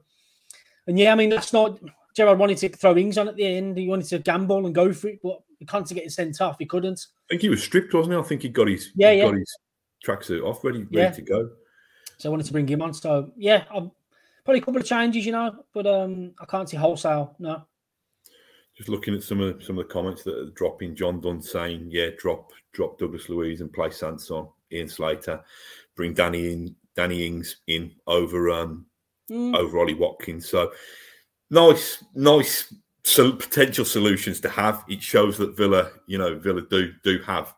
and 0.87 0.99
yeah, 0.99 1.11
I 1.11 1.15
mean, 1.15 1.29
last 1.29 1.53
not 1.53 1.79
Gerrard 2.15 2.39
wanted 2.39 2.57
to 2.59 2.69
throw 2.69 2.95
Ings 2.95 3.17
on 3.17 3.27
at 3.27 3.35
the 3.35 3.45
end. 3.45 3.77
He 3.77 3.87
wanted 3.87 4.07
to 4.07 4.19
gamble 4.19 4.65
and 4.65 4.73
go 4.73 4.93
for 4.93 5.09
it, 5.09 5.19
but 5.21 5.41
he 5.59 5.65
can't 5.65 5.87
get 5.87 6.05
it 6.05 6.11
sent 6.11 6.41
off. 6.41 6.57
He 6.59 6.65
couldn't. 6.65 7.05
I 7.29 7.33
think 7.33 7.41
he 7.41 7.49
was 7.49 7.63
stripped, 7.63 7.93
wasn't 7.93 8.15
he? 8.15 8.19
I 8.19 8.23
think 8.23 8.41
he 8.41 8.49
got 8.49 8.67
his 8.67 8.91
yeah, 8.95 9.11
he 9.11 9.19
yeah. 9.19 9.25
got 9.25 9.35
his 9.35 9.57
tracksuit 10.05 10.43
off, 10.43 10.63
ready, 10.63 10.79
ready 10.79 10.89
Yeah. 10.91 11.11
to 11.11 11.21
go. 11.21 11.49
So 12.17 12.29
I 12.29 12.31
wanted 12.31 12.45
to 12.45 12.53
bring 12.53 12.67
him 12.67 12.81
on. 12.81 12.93
So 12.93 13.31
yeah, 13.35 13.65
I'm, 13.73 13.91
probably 14.45 14.59
a 14.61 14.63
couple 14.63 14.79
of 14.79 14.87
changes, 14.87 15.25
you 15.25 15.31
know, 15.31 15.63
but 15.73 15.87
um, 15.87 16.31
I 16.39 16.45
can't 16.45 16.69
see 16.69 16.77
wholesale. 16.77 17.35
No. 17.39 17.63
Just 18.77 18.89
looking 18.89 19.15
at 19.15 19.23
some 19.23 19.41
of 19.41 19.63
some 19.63 19.77
of 19.77 19.87
the 19.87 19.93
comments 19.93 20.23
that 20.23 20.37
are 20.37 20.51
dropping. 20.51 20.95
John 20.95 21.21
Dunn 21.21 21.41
saying, 21.41 21.87
"Yeah, 21.89 22.09
drop 22.17 22.51
drop 22.73 22.99
Douglas 22.99 23.29
Luiz 23.29 23.61
and 23.61 23.71
play 23.71 23.89
Sanson, 23.89 24.47
Ian 24.71 24.87
Slater, 24.87 25.41
bring 25.95 26.13
Danny 26.13 26.51
in, 26.53 26.75
Danny 26.95 27.25
Ings 27.25 27.57
in 27.67 27.91
over 28.07 28.51
um 28.51 28.85
Mm. 29.31 29.55
over 29.57 29.79
Ollie 29.79 29.95
Watkins." 29.95 30.47
So 30.47 30.71
nice, 31.49 32.03
nice 32.13 32.71
so 33.03 33.31
potential 33.31 33.83
solutions 33.85 34.39
to 34.41 34.49
have. 34.49 34.83
It 34.87 35.01
shows 35.01 35.37
that 35.39 35.57
Villa, 35.57 35.91
you 36.05 36.17
know, 36.19 36.37
Villa 36.37 36.61
do 36.69 36.93
do 37.03 37.19
have 37.25 37.55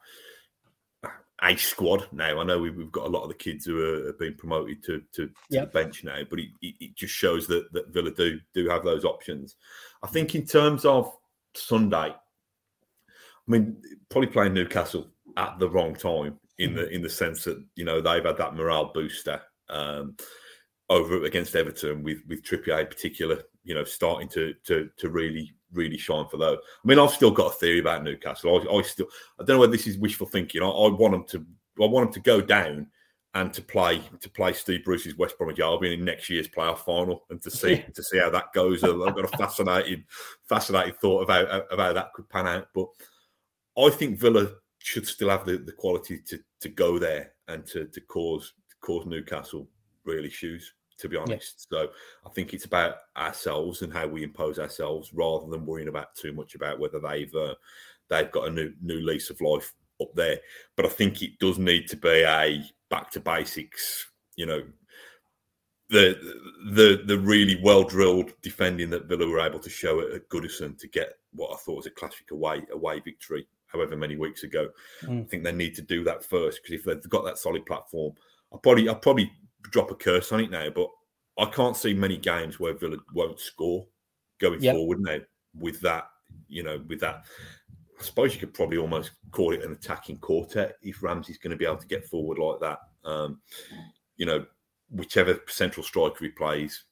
a 1.44 1.56
squad 1.56 2.08
now. 2.12 2.40
I 2.40 2.44
know 2.44 2.60
we've, 2.60 2.76
we've 2.76 2.92
got 2.92 3.06
a 3.06 3.10
lot 3.10 3.24
of 3.24 3.30
the 3.30 3.36
kids 3.36 3.66
who 3.66 3.80
are, 3.84 4.08
have 4.08 4.18
been 4.20 4.36
promoted 4.36 4.82
to 4.86 5.02
to, 5.14 5.28
to 5.28 5.34
Yep. 5.50 5.72
the 5.74 5.80
bench 5.84 6.04
now, 6.04 6.22
but 6.30 6.40
it, 6.40 6.50
it, 6.62 6.76
it 6.80 6.96
just 6.96 7.14
shows 7.14 7.48
that 7.48 7.72
that 7.74 7.90
Villa 7.90 8.12
do 8.12 8.40
do 8.54 8.70
have 8.70 8.84
those 8.84 9.04
options. 9.06 9.56
I 10.02 10.08
think 10.08 10.36
in 10.36 10.46
terms 10.46 10.86
of 10.86 11.12
Sunday, 11.54 12.16
I 12.16 12.16
mean, 13.46 13.82
probably 14.10 14.30
playing 14.30 14.54
Newcastle 14.54 15.08
at 15.36 15.60
the 15.60 15.70
wrong 15.70 15.96
time 15.96 16.40
in 16.60 16.74
the 16.74 16.90
in 16.90 17.02
the 17.02 17.10
sense 17.10 17.44
that 17.44 17.64
you 17.76 17.86
know 17.86 18.02
they've 18.02 18.26
had 18.26 18.38
that 18.38 18.56
morale 18.56 18.92
booster 18.94 19.42
um, 19.70 20.16
over 20.90 21.24
against 21.24 21.56
Everton 21.56 22.04
with 22.04 22.20
with 22.28 22.44
Trippier 22.44 22.82
in 22.82 22.88
particular, 22.88 23.44
you 23.64 23.76
know, 23.76 23.84
starting 23.84 24.28
to 24.30 24.54
to 24.66 24.90
to 24.98 25.10
really 25.10 25.54
really 25.74 25.98
shine 25.98 26.28
for 26.30 26.38
those. 26.38 26.58
I 26.58 26.88
mean, 26.88 27.00
I've 27.00 27.12
still 27.12 27.32
got 27.32 27.54
a 27.54 27.56
theory 27.56 27.80
about 27.80 28.04
Newcastle. 28.04 28.68
I, 28.70 28.78
I 28.78 28.82
still 28.82 29.08
I 29.40 29.44
don't 29.44 29.56
know 29.56 29.60
whether 29.60 29.72
this 29.72 29.88
is 29.88 29.98
wishful 29.98 30.28
thinking. 30.28 30.62
I, 30.62 30.68
I 30.68 30.90
want 30.90 31.14
them 31.14 31.26
to 31.30 31.46
I 31.84 31.88
want 31.88 32.08
them 32.08 32.14
to 32.14 32.28
go 32.28 32.42
down 32.42 32.88
and 33.34 33.54
to 33.54 33.62
play 33.62 34.02
to 34.20 34.30
play 34.30 34.54
Steve 34.54 34.84
Bruce's 34.84 35.18
West 35.18 35.38
Bromwich 35.38 35.60
Albion 35.60 35.94
in 35.94 36.06
next 36.06 36.30
year's 36.30 36.48
playoff 36.48 36.80
final 36.80 37.26
and 37.30 37.42
to 37.44 37.52
see 37.52 37.84
to 37.94 38.04
see 38.04 38.18
how 38.18 38.30
that 38.30 38.54
goes. 38.54 38.84
I've 38.84 38.98
got 38.98 39.26
a 39.26 39.38
fascinating 39.38 40.06
fascinating 40.48 40.94
thought 40.94 41.24
about 41.24 41.48
of 41.48 41.78
how 41.78 41.94
that 41.94 42.14
could 42.14 42.30
pan 42.30 42.48
out. 42.48 42.70
But 42.74 42.88
I 43.78 43.90
think 43.90 44.20
Villa 44.20 44.50
should 44.80 45.08
still 45.08 45.30
have 45.30 45.46
the, 45.46 45.58
the 45.58 45.74
quality 45.74 46.22
to 46.28 46.40
to 46.62 46.70
go 46.70 47.00
there 47.00 47.34
and 47.48 47.66
to 47.68 47.86
to 47.86 48.02
cause 48.02 48.54
to 48.70 48.76
cause 48.82 49.06
Newcastle 49.06 49.68
real 50.06 50.26
issues. 50.26 50.74
To 51.00 51.08
be 51.08 51.16
honest, 51.16 51.70
so 51.70 51.90
I 52.26 52.30
think 52.30 52.56
it's 52.56 52.66
about 52.66 52.96
ourselves 53.16 53.84
and 53.84 53.94
how 53.94 54.08
we 54.08 54.24
impose 54.24 54.58
ourselves 54.58 55.14
rather 55.14 55.46
than 55.48 55.64
worrying 55.64 55.90
about 55.90 56.16
too 56.16 56.34
much 56.34 56.56
about 56.56 56.80
whether 56.80 57.00
they've 57.00 57.34
uh, 57.36 57.54
they've 58.10 58.32
got 58.32 58.48
a 58.48 58.52
new 58.52 58.74
new 58.82 59.02
lease 59.02 59.30
of 59.30 59.40
life 59.40 59.76
up 60.02 60.14
there. 60.16 60.40
But 60.76 60.88
I 60.88 60.90
think 60.90 61.22
it 61.22 61.38
does 61.40 61.60
need 61.60 61.88
to 61.90 61.98
be 61.98 62.24
a 62.24 62.64
back 62.90 63.12
to 63.12 63.20
basics. 63.20 64.08
You 64.36 64.48
know, 64.48 64.64
the 65.90 66.18
the 66.72 67.04
the 67.06 67.20
really 67.20 67.60
well 67.62 67.84
drilled 67.84 68.34
defending 68.42 68.90
that 68.90 69.06
Villa 69.06 69.28
were 69.28 69.40
able 69.40 69.60
to 69.60 69.70
show 69.70 70.02
at, 70.02 70.12
at 70.12 70.30
Goodison 70.30 70.78
to 70.80 70.88
get 70.88 71.14
what 71.34 71.54
I 71.54 71.58
thought 71.58 71.78
was 71.78 71.86
a 71.86 71.92
classic 71.92 72.32
away 72.32 72.64
away 72.72 73.00
victory, 73.00 73.48
however 73.68 73.96
many 73.96 74.16
weeks 74.16 74.44
ago. 74.44 74.70
Mm. 75.04 75.24
I 75.24 75.28
think 75.28 75.44
they 75.44 75.52
need 75.52 75.76
to 75.76 75.82
do 75.82 76.04
that 76.06 76.24
first 76.24 76.62
because 76.62 76.80
if 76.80 76.86
they've 76.86 77.10
got 77.10 77.26
that 77.26 77.38
solid 77.38 77.66
platform, 77.66 78.14
I'll 78.52 78.60
probably 78.60 78.88
I'll 78.90 78.96
probably 78.96 79.32
drop 79.62 79.92
a 79.92 79.96
curse 79.96 80.32
on 80.32 80.40
it 80.40 80.52
now, 80.52 80.70
but 80.70 80.90
I 81.38 81.46
can't 81.46 81.78
see 81.78 81.94
many 81.94 82.18
games 82.18 82.60
where 82.60 82.74
Villa 82.74 82.98
won't 83.14 83.40
score 83.40 83.86
going 84.40 84.62
Yep. 84.62 84.76
forward 84.76 85.00
now 85.02 85.20
with 85.60 85.80
that, 85.82 86.10
you 86.48 86.64
know, 86.64 86.82
with 86.88 87.00
that. 87.02 87.26
I 88.00 88.04
suppose 88.04 88.34
you 88.34 88.40
could 88.40 88.54
probably 88.54 88.78
almost 88.78 89.12
call 89.32 89.54
it 89.54 89.64
an 89.64 89.72
attacking 89.72 90.18
quartet 90.18 90.78
if 90.82 91.02
Ramsey's 91.02 91.40
going 91.40 91.52
to 91.52 91.58
be 91.58 91.66
able 91.66 91.78
to 91.78 91.88
get 91.88 92.06
forward 92.06 92.38
like 92.38 92.60
that. 92.60 92.80
Um, 93.04 93.42
you 94.18 94.26
know, 94.26 94.46
whichever 94.92 95.42
central 95.48 95.84
striker 95.84 96.24
he 96.24 96.30
plays, 96.30 96.84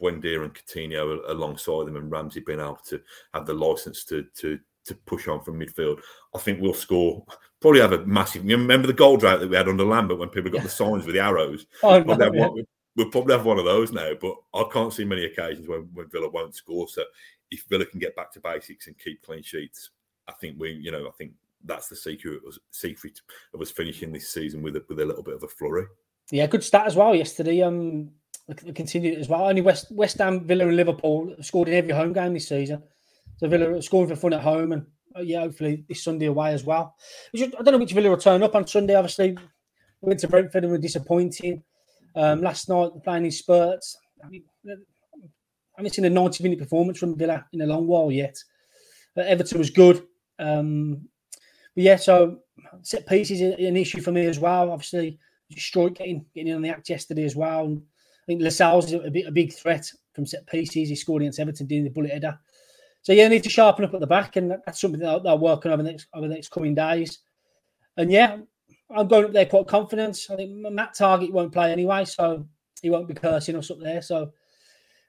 Buendia 0.00 0.44
and 0.44 0.54
Coutinho 0.54 1.28
alongside 1.28 1.86
them, 1.86 1.96
and 1.96 2.10
Ramsey 2.10 2.40
being 2.40 2.60
able 2.60 2.78
to 2.86 3.00
have 3.34 3.46
the 3.46 3.54
license 3.54 4.04
to 4.04 4.24
to 4.36 4.58
to 4.86 4.94
push 4.94 5.28
on 5.28 5.42
from 5.42 5.58
midfield. 5.58 6.00
I 6.34 6.38
think 6.38 6.60
we'll 6.60 6.74
score. 6.74 7.24
Probably 7.60 7.80
have 7.80 7.92
a 7.92 8.04
massive. 8.06 8.44
You 8.44 8.56
remember 8.56 8.86
the 8.86 8.92
goal 8.92 9.16
drought 9.16 9.40
that 9.40 9.48
we 9.50 9.56
had 9.56 9.68
under 9.68 9.84
Lambert 9.84 10.18
when 10.18 10.28
people 10.28 10.50
got 10.50 10.62
the 10.62 10.68
signs 10.68 11.04
with 11.06 11.14
the 11.14 11.20
arrows. 11.22 11.66
Oh, 11.82 12.02
Probably 12.02 12.16
no, 12.16 12.32
yeah. 12.34 12.48
one- 12.48 12.64
we'll 12.96 13.10
probably 13.10 13.34
have 13.36 13.44
one 13.44 13.58
of 13.58 13.64
those 13.64 13.92
now, 13.92 14.12
but 14.20 14.34
I 14.54 14.64
can't 14.72 14.92
see 14.92 15.04
many 15.04 15.24
occasions 15.26 15.68
when, 15.68 15.88
when 15.92 16.08
Villa 16.08 16.28
won't 16.30 16.54
score. 16.54 16.88
So 16.88 17.02
if 17.50 17.64
Villa 17.68 17.84
can 17.84 18.00
get 18.00 18.16
back 18.16 18.32
to 18.32 18.40
basics 18.40 18.86
and 18.86 18.98
keep 18.98 19.22
clean 19.22 19.42
sheets, 19.42 19.90
I 20.28 20.32
think 20.32 20.56
we, 20.58 20.72
you 20.72 20.90
know, 20.90 21.06
I 21.06 21.10
think 21.18 21.32
that's 21.64 21.88
the 21.88 21.96
secret 21.96 22.44
was 22.44 22.58
secret 22.70 23.20
of 23.52 23.60
us 23.60 23.70
finishing 23.70 24.12
this 24.12 24.28
season 24.28 24.62
with 24.62 24.76
a, 24.76 24.84
with 24.88 25.00
a 25.00 25.04
little 25.04 25.22
bit 25.22 25.34
of 25.34 25.42
a 25.42 25.48
flurry. 25.48 25.86
Yeah, 26.30 26.46
good 26.46 26.64
stat 26.64 26.86
as 26.86 26.96
well 26.96 27.14
yesterday. 27.14 27.62
Um, 27.62 28.10
they 28.48 28.72
continued 28.72 29.18
as 29.18 29.28
well. 29.28 29.46
Only 29.48 29.60
West 29.62 29.90
West 29.90 30.18
Ham, 30.18 30.44
Villa, 30.44 30.66
and 30.66 30.76
Liverpool 30.76 31.34
scored 31.40 31.68
in 31.68 31.74
every 31.74 31.92
home 31.92 32.12
game 32.12 32.34
this 32.34 32.48
season. 32.48 32.82
So 33.36 33.48
Villa 33.48 33.80
scoring 33.82 34.08
for 34.08 34.16
fun 34.16 34.32
at 34.32 34.40
home, 34.40 34.72
and 34.72 34.86
uh, 35.16 35.20
yeah, 35.20 35.40
hopefully 35.40 35.84
this 35.88 36.02
Sunday 36.02 36.26
away 36.26 36.52
as 36.52 36.64
well. 36.64 36.94
I 37.34 37.46
don't 37.46 37.66
know 37.66 37.78
which 37.78 37.92
Villa 37.92 38.10
will 38.10 38.16
turn 38.16 38.42
up 38.42 38.54
on 38.54 38.66
Sunday. 38.66 38.94
Obviously, 38.94 39.36
we 40.00 40.08
went 40.08 40.20
to 40.20 40.28
Brentford 40.28 40.64
and 40.64 40.72
were 40.72 40.78
disappointing. 40.78 41.62
Um, 42.14 42.40
last 42.40 42.68
night 42.68 42.92
playing 43.04 43.26
in 43.26 43.30
spurts. 43.30 43.98
I, 44.24 44.28
mean, 44.28 44.44
I 44.66 44.74
haven't 45.76 45.94
seen 45.94 46.06
a 46.06 46.10
ninety-minute 46.10 46.58
performance 46.58 46.98
from 46.98 47.16
Villa 47.16 47.44
in 47.52 47.60
a 47.60 47.66
long 47.66 47.86
while 47.86 48.10
yet. 48.10 48.42
Uh, 49.16 49.20
Everton 49.22 49.58
was 49.58 49.70
good. 49.70 50.02
Um, 50.38 51.08
but 51.74 51.84
yeah, 51.84 51.96
so 51.96 52.38
set 52.82 53.06
pieces 53.06 53.42
is 53.42 53.54
an 53.58 53.76
issue 53.76 54.00
for 54.00 54.12
me 54.12 54.26
as 54.26 54.38
well. 54.38 54.70
Obviously, 54.70 55.18
Struijk 55.54 55.98
getting 55.98 56.24
getting 56.34 56.48
in 56.48 56.56
on 56.56 56.62
the 56.62 56.70
act 56.70 56.88
yesterday 56.88 57.24
as 57.24 57.36
well. 57.36 57.66
And 57.66 57.82
I 57.82 58.24
think 58.26 58.40
Lascelles 58.40 58.86
is 58.86 58.94
a, 58.94 59.28
a 59.28 59.30
big 59.30 59.52
threat 59.52 59.90
from 60.14 60.24
set 60.24 60.46
pieces. 60.46 60.88
He 60.88 60.96
scored 60.96 61.20
against 61.20 61.38
Everton 61.38 61.66
doing 61.66 61.84
the 61.84 61.90
bullet 61.90 62.12
header. 62.12 62.38
So 63.06 63.12
yeah, 63.12 63.28
need 63.28 63.44
to 63.44 63.48
sharpen 63.48 63.84
up 63.84 63.94
at 63.94 64.00
the 64.00 64.06
back, 64.08 64.34
and 64.34 64.50
that's 64.50 64.80
something 64.80 64.98
that 64.98 65.22
they'll 65.22 65.38
work 65.38 65.64
on 65.64 65.70
over 65.70 65.80
the 65.80 65.92
next 65.92 66.08
over 66.12 66.26
the 66.26 66.34
next 66.34 66.50
coming 66.50 66.74
days. 66.74 67.20
And 67.96 68.10
yeah, 68.10 68.38
I'm 68.90 69.06
going 69.06 69.26
up 69.26 69.32
there 69.32 69.46
quite 69.46 69.68
confident. 69.68 70.26
I 70.28 70.34
think 70.34 70.50
Matt 70.50 70.96
Targett 70.96 71.30
won't 71.30 71.52
play 71.52 71.70
anyway, 71.70 72.04
so 72.04 72.48
he 72.82 72.90
won't 72.90 73.06
be 73.06 73.14
cursing 73.14 73.54
us 73.54 73.70
up 73.70 73.78
there. 73.78 74.02
So, 74.02 74.32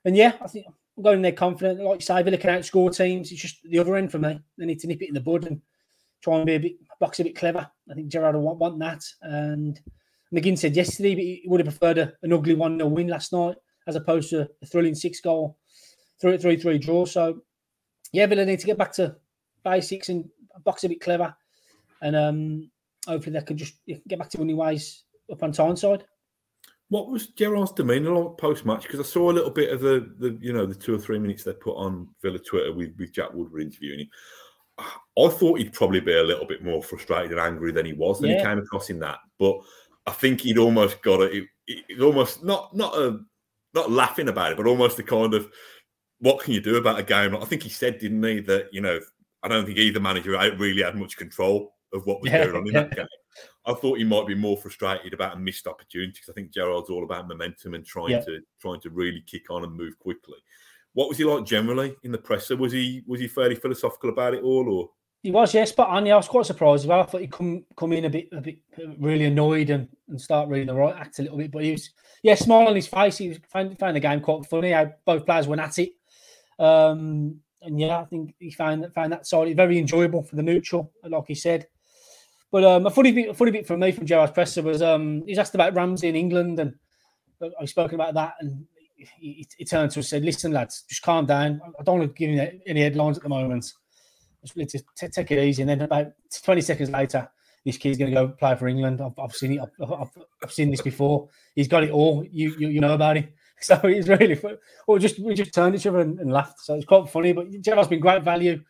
and 0.05 0.15
yeah, 0.15 0.33
I 0.39 0.47
think 0.47 0.67
I'm 0.95 1.01
going 1.01 1.15
in 1.15 1.21
there 1.23 1.31
confident. 1.31 1.81
Like 1.81 2.01
you 2.01 2.05
say, 2.05 2.21
Villa 2.21 2.37
can 2.37 2.51
outscore 2.51 2.95
teams. 2.95 3.31
It's 3.31 3.41
just 3.41 3.63
the 3.63 3.79
other 3.79 3.95
end 3.95 4.11
for 4.11 4.19
me. 4.19 4.41
They 4.59 4.67
need 4.67 4.79
to 4.81 4.87
nip 4.87 5.01
it 5.01 5.07
in 5.07 5.15
the 5.15 5.19
bud 5.19 5.45
and 5.45 5.59
try 6.21 6.37
and 6.37 6.45
be 6.45 6.53
a 6.53 6.59
bit 6.59 6.73
box 6.99 7.19
a 7.19 7.23
bit 7.23 7.35
clever. 7.35 7.67
I 7.89 7.93
think 7.95 8.09
Gerrard 8.09 8.35
will 8.35 8.43
want, 8.43 8.59
want 8.59 8.77
that. 8.77 9.03
And 9.23 9.81
McGinn 10.31 10.59
said 10.59 10.75
yesterday 10.75 11.15
but 11.15 11.23
he 11.23 11.43
would 11.47 11.65
have 11.65 11.75
preferred 11.75 11.97
a, 11.97 12.13
an 12.21 12.31
ugly 12.31 12.53
one 12.53 12.77
0 12.77 12.89
win 12.89 13.07
last 13.07 13.33
night 13.33 13.55
as 13.87 13.95
opposed 13.95 14.29
to 14.29 14.47
a 14.61 14.65
thrilling 14.67 14.93
six 14.93 15.19
goal, 15.19 15.57
three 16.21 16.37
three 16.37 16.57
three 16.57 16.77
draw. 16.77 17.03
So 17.03 17.41
yeah, 18.11 18.25
Villa 18.25 18.45
need 18.45 18.59
to 18.59 18.65
get 18.65 18.77
back 18.77 18.93
to 18.93 19.15
basics 19.63 20.09
and 20.09 20.29
box 20.63 20.83
a 20.83 20.89
bit 20.89 21.01
clever, 21.01 21.35
and 22.01 22.15
um, 22.15 22.71
hopefully 23.07 23.37
they 23.39 23.45
can 23.45 23.57
just 23.57 23.75
get 24.07 24.19
back 24.19 24.29
to 24.29 24.37
winning 24.39 24.57
ways 24.57 25.03
up 25.31 25.43
on 25.43 25.51
Tyneside. 25.51 26.05
What 26.89 27.09
was 27.09 27.27
Gerrard's 27.27 27.73
demeanour 27.73 28.11
like 28.11 28.37
post 28.37 28.65
match? 28.65 28.83
Because 28.83 29.01
I 29.01 29.03
saw 29.03 29.29
a 29.29 29.33
little 29.33 29.51
bit 29.51 29.71
of 29.73 29.81
the, 29.81 30.09
the 30.19 30.37
you 30.41 30.53
know 30.53 30.65
the 30.65 30.75
two 30.75 30.95
or 30.95 30.99
three 30.99 31.19
minutes 31.19 31.43
they 31.43 31.53
put 31.53 31.75
on 31.75 32.07
Villa 32.21 32.39
Twitter 32.39 32.71
with, 32.73 32.93
with 32.97 33.11
Jack 33.11 33.33
Woodward 33.33 33.61
interviewing 33.61 33.99
him. 34.01 34.07
I 34.79 35.27
thought 35.29 35.57
he'd 35.59 35.73
probably 35.73 35.99
be 35.99 36.13
a 36.17 36.23
little 36.23 36.45
bit 36.45 36.63
more 36.63 36.81
frustrated 36.83 37.31
and 37.31 37.39
angry 37.41 37.71
than 37.71 37.85
he 37.85 37.93
was 37.93 38.19
than 38.21 38.29
he 38.37 38.43
came 38.43 38.59
across 38.59 38.89
in 38.89 38.99
that. 38.99 39.17
But 39.39 39.57
I 40.05 40.11
think 40.11 40.41
he'd 40.41 40.57
almost 40.59 41.01
got 41.01 41.21
it. 41.21 41.33
it- 41.67 41.83
It's 41.89 42.01
almost 42.01 42.43
not 42.45 42.73
not 42.75 42.95
a 42.97 43.19
not 43.73 43.91
laughing 43.91 44.29
about 44.29 44.51
it, 44.53 44.57
but 44.57 44.65
almost 44.67 44.95
the 44.95 45.03
kind 45.03 45.33
of 45.33 45.51
what 46.19 46.39
can 46.43 46.53
you 46.53 46.61
do 46.61 46.77
about 46.77 46.99
a 46.99 47.03
game? 47.03 47.35
I 47.35 47.45
think 47.45 47.63
he 47.63 47.69
said, 47.69 47.99
didn't 47.99 48.23
he, 48.23 48.39
that 48.41 48.67
you 48.71 48.81
know 48.81 48.99
I 49.43 49.47
don't 49.47 49.65
think 49.65 49.77
either 49.77 49.99
manager 49.99 50.31
really 50.57 50.81
had 50.83 50.95
much 50.95 51.17
control 51.17 51.75
of 51.93 52.05
what 52.05 52.21
was 52.21 52.31
Yeah, 52.31 52.45
going 52.45 52.55
on 52.57 52.67
in 52.67 52.73
that 52.73 52.91
game. 52.95 53.07
I 53.65 53.73
thought 53.73 53.97
he 53.97 54.03
might 54.03 54.25
be 54.27 54.35
more 54.35 54.57
frustrated 54.57 55.13
about 55.13 55.35
a 55.35 55.39
missed 55.39 55.67
opportunity 55.67 56.11
because 56.13 56.29
I 56.29 56.33
think 56.33 56.51
Gerrard's 56.51 56.89
all 56.89 57.03
about 57.03 57.27
momentum 57.27 57.75
and 57.75 57.85
trying 57.85 58.11
Yeah. 58.11 58.21
to 58.21 58.39
trying 58.59 58.81
to 58.81 58.89
really 58.89 59.23
kick 59.27 59.49
on 59.49 59.63
and 59.63 59.73
move 59.73 59.97
quickly. 59.99 60.37
What 60.93 61.09
was 61.09 61.17
he 61.19 61.23
like 61.25 61.45
generally 61.45 61.95
in 62.03 62.11
the 62.11 62.17
presser? 62.17 62.57
Was 62.57 62.71
he 62.71 63.03
was 63.05 63.19
he 63.21 63.27
fairly 63.27 63.55
philosophical 63.55 64.09
about 64.09 64.33
it 64.33 64.43
all, 64.43 64.67
or 64.73 64.89
He 65.21 65.29
was, 65.31 65.53
yes, 65.53 65.71
but. 65.71 65.87
Yeah, 66.03 66.15
I 66.15 66.17
was 66.17 66.27
quite 66.27 66.47
surprised 66.47 66.83
as 66.85 66.87
well. 66.87 67.01
I 67.01 67.05
thought 67.05 67.21
he'd 67.21 67.31
come 67.31 67.65
come 67.75 67.93
in 67.93 68.05
a 68.05 68.09
bit, 68.09 68.29
a 68.31 68.41
bit 68.41 68.57
uh, 68.79 68.95
really 68.97 69.25
annoyed 69.25 69.69
and, 69.69 69.87
and 70.09 70.19
start 70.19 70.49
reading 70.49 70.67
the 70.67 70.73
right 70.73 70.95
act 70.95 71.19
a 71.19 71.21
little 71.21 71.37
bit. 71.37 71.51
But 71.51 71.63
he 71.63 71.71
was, 71.73 71.91
yeah, 72.23 72.33
smile 72.35 72.67
on 72.67 72.75
his 72.75 72.87
face. 72.87 73.17
He 73.19 73.29
was 73.29 73.39
found, 73.51 73.77
found 73.77 73.95
the 73.95 73.99
game 73.99 74.21
quite 74.21 74.45
funny. 74.47 74.71
How 74.71 74.91
both 75.05 75.25
players 75.25 75.47
went 75.47 75.61
at 75.61 75.77
it. 75.77 75.91
Um, 76.59 77.41
and 77.61 77.79
yeah, 77.79 77.99
I 77.99 78.05
think 78.05 78.35
he 78.39 78.51
found 78.51 78.83
that 78.83 78.93
found 78.93 79.11
that 79.11 79.27
side 79.27 79.55
very 79.55 79.77
enjoyable 79.77 80.23
for 80.23 80.35
the 80.35 80.43
neutral, 80.43 80.91
like 81.03 81.25
he 81.27 81.35
said. 81.35 81.67
But 82.51 82.63
um, 82.63 82.85
a 82.85 82.91
funny 82.91 83.11
bit, 83.11 83.29
a 83.29 83.33
funny 83.33 83.51
bit 83.51 83.67
from 83.67 83.81
me 83.81 83.91
from 83.91 84.05
Gerrard's 84.05 84.31
presser 84.31 84.61
was 84.61 84.81
um, 84.81 85.23
he's 85.25 85.37
asked 85.37 85.55
about 85.55 85.75
Ramsey 85.75 86.07
in 86.07 86.15
England, 86.15 86.59
and 86.59 86.73
I've 87.59 87.69
spoken 87.69 87.95
about 87.95 88.13
that, 88.13 88.35
and 88.39 88.65
he, 88.95 89.45
he, 89.57 89.65
turned 89.65 89.91
to 89.91 89.99
us 89.99 90.05
and 90.05 90.21
said, 90.21 90.25
"Listen, 90.25 90.53
lads, 90.53 90.83
just 90.87 91.01
calm 91.01 91.25
down. 91.25 91.61
I 91.79 91.83
don't 91.83 91.99
want 91.99 92.15
to 92.15 92.17
give 92.17 92.33
you 92.33 92.61
any 92.65 92.81
headlines 92.81 93.17
at 93.17 93.23
the 93.23 93.29
moment. 93.29 93.71
Just 94.55 94.85
t- 94.97 95.07
take 95.09 95.31
it 95.31 95.43
easy." 95.43 95.61
And 95.63 95.69
then 95.69 95.81
about 95.81 96.07
20 96.43 96.61
seconds 96.61 96.89
later, 96.89 97.29
this 97.65 97.77
kid's 97.77 97.97
going 97.97 98.11
to 98.11 98.15
go 98.15 98.29
play 98.29 98.55
for 98.55 98.67
England. 98.67 99.01
I've, 99.01 99.17
I've 99.19 99.33
seen 99.33 99.53
it. 99.53 99.59
I've, 99.59 99.91
I've, 99.91 100.09
I've, 100.43 100.51
seen 100.51 100.71
this 100.71 100.81
before. 100.81 101.27
He's 101.53 101.67
got 101.67 101.83
it 101.83 101.91
all. 101.91 102.25
You 102.31 102.55
you, 102.57 102.69
you 102.69 102.79
know 102.79 102.93
about 102.93 103.17
it. 103.17 103.33
So 103.61 103.79
it's 103.83 104.07
really 104.07 104.35
fun. 104.35 104.57
Or 104.85 104.99
just 104.99 105.17
we 105.17 105.33
just 105.33 105.51
turned 105.51 105.73
each 105.73 105.87
other 105.87 105.99
and, 105.99 106.19
and, 106.19 106.31
laughed. 106.31 106.59
So 106.59 106.75
it's 106.75 106.85
quite 106.85 107.09
funny. 107.09 107.33
But 107.33 107.49
Gerrard's 107.61 107.87
been 107.87 107.99
great 107.99 108.21
value. 108.21 108.61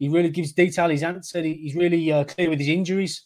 He 0.00 0.08
really 0.08 0.30
gives 0.30 0.52
detail. 0.52 0.88
His 0.88 1.04
answer. 1.04 1.42
He, 1.42 1.54
he's 1.54 1.76
really 1.76 2.10
uh, 2.10 2.24
clear 2.24 2.50
with 2.50 2.58
his 2.58 2.68
injuries. 2.68 3.24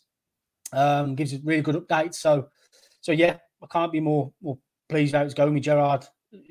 Um, 0.75 1.15
gives 1.15 1.33
a 1.33 1.39
really 1.43 1.63
good 1.63 1.77
updates. 1.77 2.17
So 2.17 2.49
so 3.01 3.13
yeah, 3.13 3.39
I 3.63 3.67
can't 3.67 3.93
be 3.93 4.01
more 4.01 4.33
more 4.43 4.59
pleased 4.89 5.15
how 5.15 5.23
it's 5.23 5.35
going 5.35 5.55
with 5.55 5.63
Gerard 5.63 6.07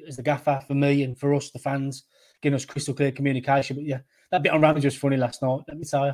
as 0.08 0.18
the 0.18 0.24
gaffer 0.24 0.62
for 0.68 0.74
me 0.74 1.04
and 1.04 1.18
for 1.18 1.34
us, 1.34 1.52
the 1.52 1.60
fans, 1.60 2.04
giving 2.42 2.56
us 2.56 2.66
crystal 2.66 2.94
clear 2.94 3.12
communication. 3.12 3.76
But 3.76 3.86
yeah, 3.86 4.00
that 4.32 4.44
bit 4.44 4.52
on 4.52 4.62
Ramsey 4.62 4.88
was 4.88 4.98
funny 4.98 5.18
last 5.18 5.42
night. 5.42 5.62
Let 5.68 5.78
me 5.78 5.86
tell 5.86 6.08
you. 6.08 6.14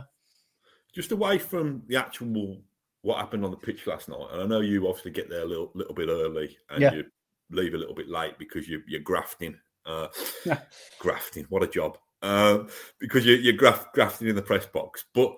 Just 0.94 1.12
away 1.12 1.38
from 1.38 1.84
the 1.88 1.98
actual 1.98 2.58
what 3.02 3.18
happened 3.18 3.46
on 3.46 3.52
the 3.52 3.58
pitch 3.58 3.86
last 3.86 4.10
night, 4.10 4.28
and 4.32 4.42
I 4.42 4.46
know 4.46 4.62
you 4.62 4.88
obviously 4.88 5.12
get 5.12 5.30
there 5.30 5.44
a 5.44 5.46
little, 5.46 5.72
little 5.76 5.94
bit 5.94 6.10
early 6.10 6.58
and 6.70 6.82
yeah. 6.82 6.94
you 6.94 7.04
leave 7.52 7.74
a 7.74 7.78
little 7.78 7.96
bit 7.96 8.10
late 8.10 8.38
because 8.38 8.68
you're, 8.68 8.82
you're 8.88 9.02
grafting. 9.02 9.58
Uh, 9.86 10.08
grafting, 11.00 11.46
what 11.50 11.64
a 11.64 11.68
job! 11.68 11.98
Uh, 12.22 12.64
because 13.00 13.26
you're, 13.26 13.38
you're 13.38 13.54
graf- 13.54 13.92
grafting 13.94 14.28
in 14.28 14.36
the 14.36 14.42
press 14.42 14.66
box, 14.66 15.06
but 15.14 15.36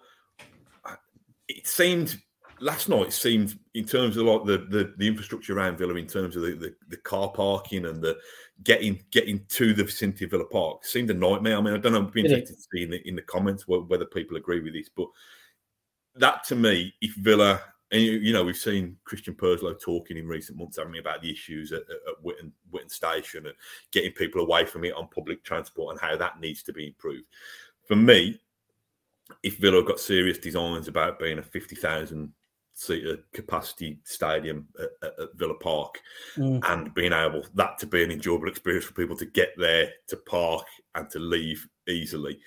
it 1.49 1.67
seemed 1.67 2.21
last 2.59 2.89
night 2.89 3.13
seemed 3.13 3.57
in 3.73 3.85
terms 3.85 4.17
of 4.17 4.25
like 4.25 4.45
the, 4.45 4.57
the, 4.69 4.93
the 4.97 5.07
infrastructure 5.07 5.55
around 5.55 5.77
Villa, 5.77 5.95
in 5.95 6.07
terms 6.07 6.35
of 6.35 6.43
the, 6.43 6.53
the, 6.53 6.75
the, 6.89 6.97
car 6.97 7.29
parking 7.29 7.85
and 7.85 8.01
the 8.01 8.17
getting 8.63 8.99
getting 9.11 9.45
to 9.49 9.73
the 9.73 9.83
vicinity 9.83 10.25
of 10.25 10.31
Villa 10.31 10.45
Park, 10.45 10.85
seemed 10.85 11.09
a 11.09 11.13
nightmare. 11.13 11.57
I 11.57 11.61
mean, 11.61 11.73
I 11.73 11.77
don't 11.77 11.93
know. 11.93 12.01
I'd 12.01 12.11
be 12.11 12.21
interested 12.21 12.55
to 12.55 12.61
see 12.61 12.83
in 12.83 12.89
the, 12.89 13.07
in 13.07 13.15
the 13.15 13.21
comments 13.21 13.65
whether 13.67 14.05
people 14.05 14.37
agree 14.37 14.61
with 14.61 14.73
this, 14.73 14.89
but 14.95 15.07
that 16.15 16.43
to 16.45 16.55
me, 16.55 16.93
if 17.01 17.13
Villa 17.15 17.61
and 17.91 18.01
you, 18.01 18.13
you 18.13 18.33
know 18.33 18.43
we've 18.43 18.57
seen 18.57 18.97
Christian 19.05 19.35
Purslow 19.35 19.73
talking 19.73 20.17
in 20.17 20.27
recent 20.27 20.57
months, 20.57 20.77
haven't 20.77 20.93
we, 20.93 20.99
about 20.99 21.21
the 21.21 21.31
issues 21.31 21.71
at, 21.71 21.81
at 21.81 22.21
Witton, 22.23 22.51
Witton 22.71 22.89
Station 22.89 23.45
and 23.45 23.55
getting 23.91 24.11
people 24.11 24.41
away 24.41 24.65
from 24.65 24.83
it 24.83 24.93
on 24.93 25.07
public 25.07 25.43
transport 25.43 25.91
and 25.91 26.01
how 26.01 26.17
that 26.17 26.39
needs 26.39 26.63
to 26.63 26.73
be 26.73 26.87
improved. 26.87 27.25
For 27.87 27.95
me, 27.95 28.39
if 29.43 29.57
Villa 29.57 29.83
got 29.83 29.99
serious 29.99 30.37
designs 30.37 30.87
about 30.87 31.19
being 31.19 31.39
a 31.39 31.43
fifty 31.43 31.75
thousand 31.75 32.33
seater 32.73 33.17
capacity 33.33 33.99
stadium 34.03 34.67
at, 34.79 34.89
at, 35.01 35.19
at 35.19 35.35
Villa 35.35 35.55
Park 35.55 35.99
mm. 36.35 36.61
and 36.69 36.93
being 36.93 37.11
able 37.11 37.43
that 37.55 37.77
to 37.79 37.87
be 37.87 38.03
an 38.03 38.11
enjoyable 38.11 38.47
experience 38.47 38.85
for 38.85 38.93
people 38.93 39.15
to 39.17 39.25
get 39.25 39.49
there, 39.57 39.89
to 40.07 40.15
park 40.15 40.65
and 40.93 41.09
to 41.09 41.19
leave 41.19 41.67
easily. 41.87 42.39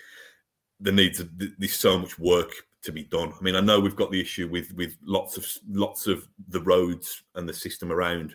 There 0.79 0.93
needs 0.93 1.23
there's 1.37 1.75
so 1.75 1.99
much 1.99 2.19
work 2.19 2.53
to 2.83 2.93
be 2.93 3.05
done. 3.05 3.33
I 3.39 3.43
mean, 3.43 3.57
I 3.57 3.61
know 3.61 3.81
we've 3.81 3.97
got 3.97 4.11
the 4.11 4.21
issue 4.21 4.49
with 4.49 4.73
with 4.75 4.97
lots 5.05 5.37
of 5.37 5.47
lots 5.69 6.07
of 6.07 6.27
the 6.49 6.63
roads 6.63 7.23
and 7.35 7.49
the 7.49 7.53
system 7.53 7.93
around 7.93 8.35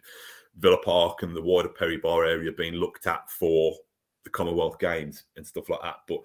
Villa 0.58 0.78
Park 0.84 1.24
and 1.24 1.36
the 1.36 1.42
wider 1.42 1.70
Perry 1.70 1.98
Barr 1.98 2.26
area 2.26 2.52
being 2.52 2.76
looked 2.76 3.08
at 3.08 3.30
for 3.30 3.76
the 4.24 4.30
Commonwealth 4.30 4.80
Games 4.80 5.24
and 5.36 5.46
stuff 5.46 5.70
like 5.70 5.82
that. 5.82 5.98
But 6.08 6.20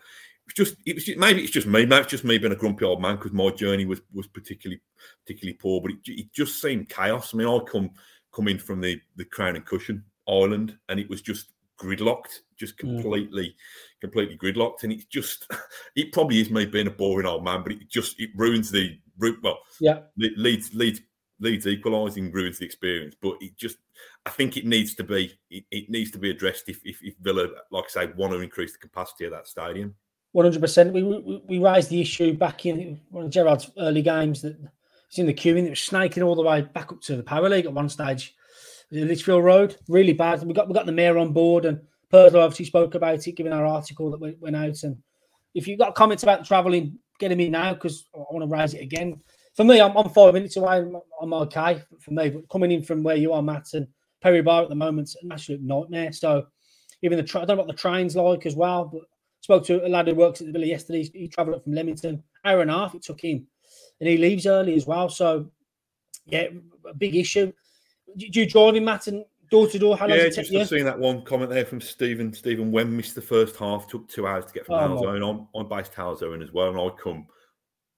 it's 0.46 0.54
just 0.54 0.76
it 0.86 0.94
was 0.94 1.04
just, 1.04 1.18
maybe 1.18 1.42
it's 1.42 1.52
just 1.52 1.66
me, 1.66 1.86
maybe 1.86 2.02
it's 2.02 2.10
just 2.10 2.24
me 2.24 2.38
being 2.38 2.52
a 2.52 2.56
grumpy 2.56 2.84
old 2.84 3.00
man 3.00 3.16
because 3.16 3.32
my 3.32 3.50
journey 3.50 3.86
was 3.86 4.00
was 4.12 4.26
particularly 4.26 4.80
particularly 5.24 5.56
poor, 5.60 5.80
but 5.80 5.92
it, 5.92 5.98
it, 6.06 6.32
just 6.32 6.60
seemed 6.60 6.88
chaos. 6.88 7.32
I 7.32 7.38
mean, 7.38 7.48
I 7.48 7.58
come 7.70 7.90
come 8.32 8.48
in 8.48 8.58
from 8.58 8.80
the 8.80 9.00
the 9.16 9.24
Crown 9.24 9.56
and 9.56 9.64
Cushion 9.64 10.04
Island, 10.28 10.76
and 10.88 11.00
it 11.00 11.08
was 11.08 11.22
just 11.22 11.52
gridlocked, 11.80 12.40
just 12.58 12.76
completely, 12.78 13.48
mm. 13.48 14.00
completely 14.00 14.36
gridlocked, 14.36 14.82
and 14.82 14.92
it's 14.92 15.06
just 15.06 15.50
it 15.96 16.12
probably 16.12 16.40
is 16.40 16.50
me 16.50 16.66
being 16.66 16.86
a 16.86 16.90
boring 16.90 17.26
old 17.26 17.44
man, 17.44 17.62
but 17.62 17.72
it 17.72 17.88
just 17.88 18.20
it 18.20 18.30
ruins 18.36 18.70
the 18.70 18.98
well, 19.42 19.58
yeah, 19.80 20.00
leads 20.16 20.74
leads 20.74 21.00
leads 21.40 21.66
equalising 21.66 22.30
ruins 22.30 22.58
the 22.58 22.64
experience, 22.64 23.14
but 23.20 23.34
it 23.40 23.56
just 23.56 23.78
I 24.26 24.30
think 24.30 24.56
it 24.56 24.66
needs 24.66 24.94
to 24.96 25.04
be 25.04 25.32
it, 25.50 25.64
it 25.70 25.90
needs 25.90 26.10
to 26.12 26.18
be 26.18 26.30
addressed 26.30 26.68
if, 26.68 26.80
if, 26.84 26.98
if 27.02 27.14
Villa, 27.20 27.48
like 27.70 27.84
I 27.84 28.06
say, 28.06 28.12
want 28.16 28.32
to 28.32 28.40
increase 28.40 28.72
the 28.72 28.78
capacity 28.78 29.24
of 29.24 29.32
that 29.32 29.48
stadium. 29.48 29.94
One 30.32 30.44
hundred 30.44 30.60
percent. 30.60 30.92
We 30.92 31.02
we 31.02 31.58
raised 31.58 31.90
the 31.90 32.00
issue 32.00 32.34
back 32.34 32.66
in 32.66 33.00
one 33.10 33.24
of 33.24 33.30
Gerrard's 33.30 33.70
early 33.78 34.02
games 34.02 34.42
that 34.42 34.56
it's 35.08 35.18
in 35.18 35.26
the 35.26 35.34
queuing. 35.34 35.66
It 35.66 35.70
was 35.70 35.80
snaking 35.80 36.22
all 36.22 36.36
the 36.36 36.42
way 36.42 36.62
back 36.62 36.92
up 36.92 37.00
to 37.02 37.16
the 37.16 37.22
Power 37.22 37.48
League 37.48 37.66
at 37.66 37.72
one 37.72 37.88
stage. 37.88 38.34
Lichfield 38.90 39.44
Road, 39.44 39.76
really 39.88 40.12
bad. 40.12 40.42
We 40.42 40.54
got 40.54 40.68
we 40.68 40.74
got 40.74 40.86
the 40.86 40.92
mayor 40.92 41.18
on 41.18 41.32
board, 41.32 41.64
and 41.64 41.80
Purslow 42.10 42.40
obviously 42.40 42.64
spoke 42.66 42.94
about 42.94 43.26
it, 43.26 43.36
giving 43.36 43.52
our 43.52 43.66
article 43.66 44.10
that 44.10 44.36
went, 44.40 44.56
out. 44.56 44.82
And 44.82 44.96
if 45.54 45.68
you've 45.68 45.78
got 45.78 45.94
comments 45.94 46.22
about 46.22 46.44
travelling, 46.44 46.98
get 47.18 47.28
them 47.28 47.40
in 47.40 47.52
now 47.52 47.74
because 47.74 48.06
I 48.14 48.18
want 48.30 48.48
to 48.48 48.56
raise 48.56 48.74
it 48.74 48.82
again. 48.82 49.20
For 49.54 49.64
me, 49.64 49.80
I'm, 49.80 49.96
I'm 49.96 50.08
five 50.08 50.34
minutes 50.34 50.56
away. 50.56 50.84
I'm, 51.20 51.32
okay 51.32 51.82
for 52.00 52.10
me, 52.12 52.30
but 52.30 52.48
coming 52.48 52.72
in 52.72 52.82
from 52.82 53.02
where 53.02 53.16
you 53.16 53.32
are, 53.32 53.42
Matt, 53.42 53.74
and 53.74 53.86
Perry 54.22 54.42
Barr 54.42 54.62
at 54.62 54.68
the 54.68 54.74
moment, 54.74 55.08
it's 55.08 55.22
an 55.22 55.30
absolute 55.32 55.62
nightmare. 55.62 56.12
So 56.12 56.46
even 57.02 57.18
the 57.18 57.24
tra- 57.24 57.42
I 57.42 57.44
don't 57.44 57.56
know 57.56 57.64
what 57.64 57.74
the 57.74 57.80
train's 57.80 58.16
like 58.16 58.46
as 58.46 58.56
well, 58.56 58.84
but 58.86 59.02
Spoke 59.40 59.64
to 59.66 59.86
a 59.86 59.88
lad 59.88 60.06
who 60.06 60.14
works 60.14 60.40
at 60.40 60.46
the 60.46 60.52
Villa 60.52 60.66
yesterday. 60.66 61.10
He 61.14 61.26
travelled 61.26 61.56
up 61.56 61.64
from 61.64 61.72
Leamington, 61.72 62.22
hour 62.44 62.60
and 62.60 62.70
a 62.70 62.74
half 62.74 62.94
it 62.94 63.02
took 63.02 63.20
him, 63.22 63.46
and 63.98 64.08
he 64.08 64.18
leaves 64.18 64.46
early 64.46 64.74
as 64.74 64.86
well. 64.86 65.08
So, 65.08 65.50
yeah, 66.26 66.48
a 66.86 66.94
big 66.94 67.16
issue. 67.16 67.52
Do 68.16 68.40
you 68.40 68.46
drive 68.46 68.76
in 68.76 68.84
Matt 68.84 69.06
and 69.06 69.24
door 69.50 69.66
to 69.68 69.78
door? 69.78 69.96
How 69.96 70.06
long 70.06 70.16
yeah, 70.16 70.24
does 70.24 70.38
it 70.38 70.50
just 70.50 70.70
seeing 70.70 70.84
that 70.84 70.98
one 70.98 71.22
comment 71.22 71.50
there 71.50 71.64
from 71.64 71.80
Stephen. 71.80 72.32
Stephen 72.32 72.72
when 72.72 72.96
missed 72.96 73.14
the 73.14 73.22
first 73.22 73.56
half, 73.56 73.86
took 73.86 74.08
two 74.08 74.26
hours 74.26 74.46
to 74.46 74.52
get 74.52 74.66
from 74.66 74.92
oh, 74.92 75.00
Halesowen. 75.00 75.28
I'm, 75.28 75.48
I'm 75.60 75.68
based 75.68 75.92
Halesowen 75.92 76.42
as 76.42 76.52
well, 76.52 76.68
and 76.68 76.78
I 76.78 76.88
come, 77.02 77.26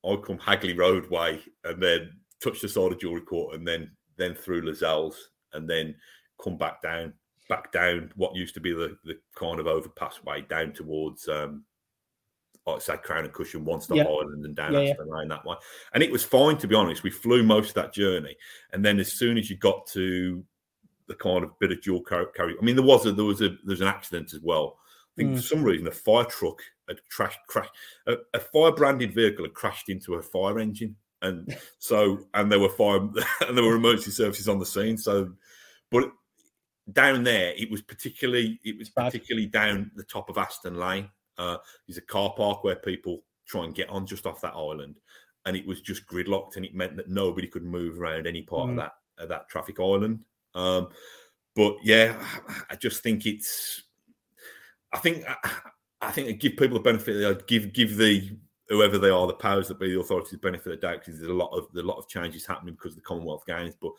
I 0.05 0.17
come 0.25 0.39
Hagley 0.39 0.75
Road 0.75 1.09
way, 1.11 1.41
and 1.65 1.83
then 1.83 2.11
touch 2.43 2.61
the 2.61 2.69
side 2.69 2.93
of 2.93 3.01
Jewellery 3.01 3.23
Quarter, 3.23 3.57
and 3.57 3.67
then 3.67 3.91
then 4.17 4.35
through 4.35 4.63
Lozells, 4.63 5.31
and 5.53 5.69
then 5.69 5.95
come 6.43 6.57
back 6.57 6.83
down 6.83 7.13
back 7.49 7.73
down 7.73 8.11
what 8.17 8.35
used 8.35 8.55
to 8.55 8.61
be 8.61 8.73
the, 8.73 8.97
the 9.05 9.19
kind 9.35 9.61
of 9.61 9.67
overpass 9.67 10.23
way 10.25 10.43
down 10.49 10.73
towards 10.73 11.29
um 11.29 11.65
like 12.67 12.81
say 12.81 12.97
Crown 12.97 13.25
and 13.25 13.33
Cushion, 13.33 13.65
One 13.65 13.81
Stop 13.81 13.97
yeah. 13.97 14.05
Island, 14.05 14.45
and 14.45 14.55
down 14.55 14.73
yeah, 14.73 14.81
Aston 14.81 15.07
yeah. 15.09 15.15
Line 15.15 15.29
that 15.29 15.45
way. 15.45 15.57
And 15.95 16.03
it 16.03 16.13
was 16.13 16.25
fine 16.25 16.59
to 16.59 16.69
be 16.69 16.75
honest. 16.75 17.03
We 17.03 17.11
flew 17.11 17.43
most 17.43 17.71
of 17.71 17.75
that 17.75 17.93
journey, 17.93 18.37
and 18.73 18.85
then 18.85 19.01
as 19.01 19.13
soon 19.13 19.39
as 19.39 19.51
you 19.51 19.57
got 19.57 19.87
to 19.89 20.45
the 21.09 21.15
kind 21.15 21.45
of 21.45 21.59
bit 21.59 21.73
of 21.73 21.83
dual 21.83 22.03
carry, 22.03 22.27
I 22.39 22.65
mean, 22.65 22.77
there 22.77 22.85
was 22.85 23.07
a 23.07 23.13
there 23.13 23.25
was 23.25 23.43
a 23.43 23.57
there's 23.65 23.81
an 23.81 23.89
accident 23.89 24.33
as 24.33 24.41
well. 24.41 24.79
I 25.15 25.15
think 25.17 25.33
mm. 25.33 25.37
for 25.37 25.43
some 25.43 25.63
reason 25.63 25.87
a 25.87 25.91
fire 25.91 26.25
truck 26.25 26.61
had 26.89 26.99
crashed, 27.11 27.39
crashed 27.47 27.73
a, 28.07 28.17
a 28.35 28.39
fire 28.39 28.73
branded 28.73 29.15
vehicle 29.15 29.45
had 29.45 29.55
crashed 29.55 29.89
into 29.89 30.15
a 30.15 30.23
fire 30.23 30.59
engine, 30.59 30.97
and 31.21 31.57
so 31.79 32.27
and 32.35 32.51
there 32.51 32.61
were 32.61 32.69
fire 32.69 33.01
and 33.49 33.57
there 33.57 33.65
were 33.65 33.77
emergency 33.77 34.13
services 34.13 34.49
on 34.49 34.59
the 34.59 34.67
scene. 34.67 34.97
So, 34.97 35.33
but 35.91 36.13
down 36.93 37.25
there, 37.25 37.53
it 37.57 37.71
was 37.71 37.83
particularly 37.83 38.61
it 38.65 38.79
was 38.79 38.89
particularly 38.89 39.47
down 39.47 39.91
the 39.97 40.05
top 40.05 40.31
of 40.31 40.39
Aston 40.39 40.79
Lane. 40.79 41.09
Uh, 41.39 41.57
there's 41.87 41.99
a 41.99 42.03
car 42.03 42.33
park 42.37 42.65
where 42.65 42.77
people 42.77 43.23
try 43.47 43.65
and 43.65 43.75
get 43.75 43.89
on 43.89 44.07
just 44.07 44.27
off 44.27 44.41
that 44.41 44.55
island, 44.55 44.99
and 45.47 45.57
it 45.57 45.67
was 45.67 45.81
just 45.81 46.07
gridlocked, 46.07 46.57
and 46.57 46.65
it 46.65 46.75
meant 46.75 46.97
that 46.97 47.09
nobody 47.09 47.47
could 47.47 47.65
move 47.65 48.01
around 48.01 48.27
any 48.27 48.43
part 48.43 48.69
mm. 48.69 48.71
of 48.71 48.77
that 48.77 48.93
of 49.19 49.29
that 49.29 49.49
traffic 49.49 49.81
island. 49.81 50.21
Um, 50.55 50.89
but 51.55 51.77
yeah, 51.83 52.23
I 52.71 52.77
just 52.77 53.03
think 53.03 53.27
it's. 53.27 53.83
I 54.93 54.99
think 54.99 55.25
I 56.01 56.11
think 56.11 56.29
I 56.29 56.33
give 56.33 56.57
people 56.57 56.79
the 56.79 56.83
benefit. 56.83 57.25
I'd 57.25 57.47
give 57.47 57.73
give 57.73 57.97
the 57.97 58.37
whoever 58.69 58.99
they 58.99 59.11
are, 59.11 59.27
the 59.27 59.35
powers 59.35 59.69
that 59.69 59.79
be, 59.79 59.93
the 59.93 60.01
authorities, 60.01 60.33
the 60.33 60.39
benefit 60.39 60.73
of 60.73 60.81
the 60.81 60.87
doubt 60.87 61.01
because 61.01 61.19
there's 61.19 61.31
a 61.31 61.35
lot 61.35 61.57
of 61.57 61.69
a 61.77 61.83
lot 61.83 61.99
of 61.99 62.09
changes 62.09 62.47
happening 62.47 62.75
because 62.75 62.93
of 62.93 62.97
the 62.97 63.03
Commonwealth 63.03 63.45
Games. 63.47 63.75
But 63.81 63.93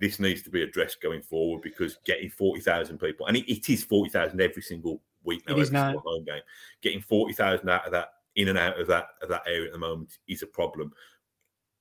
this 0.00 0.18
needs 0.18 0.42
to 0.42 0.50
be 0.50 0.62
addressed 0.62 1.02
going 1.02 1.22
forward 1.22 1.62
because 1.62 1.98
getting 2.04 2.30
40,000 2.30 2.98
people, 2.98 3.26
and 3.26 3.36
it, 3.36 3.50
it 3.50 3.68
is 3.68 3.82
40,000 3.84 4.40
every 4.40 4.62
single 4.62 5.00
week 5.24 5.42
now, 5.46 5.52
every 5.54 5.66
single 5.66 6.00
home 6.00 6.24
game, 6.24 6.42
getting 6.82 7.00
40,000 7.00 7.68
out 7.68 7.86
of 7.86 7.92
that, 7.92 8.08
in 8.36 8.48
and 8.48 8.58
out 8.58 8.80
of 8.80 8.86
that 8.86 9.08
of 9.20 9.28
that 9.28 9.42
area 9.46 9.66
at 9.66 9.72
the 9.72 9.78
moment 9.78 10.16
is 10.28 10.42
a 10.42 10.46
problem. 10.46 10.92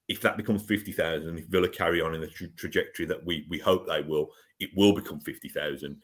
If 0.08 0.22
that 0.22 0.38
becomes 0.38 0.64
50,000, 0.64 1.38
if 1.38 1.46
Villa 1.46 1.70
carry 1.70 2.02
on 2.02 2.16
in 2.16 2.22
the 2.22 2.28
tra- 2.28 2.48
trajectory 2.50 3.06
that 3.06 3.26
we, 3.26 3.46
we 3.50 3.60
hope 3.60 3.86
they 3.86 4.02
will, 4.02 4.32
it 4.60 4.70
will 4.76 4.94
become 4.94 5.20
50,000. 5.20 6.02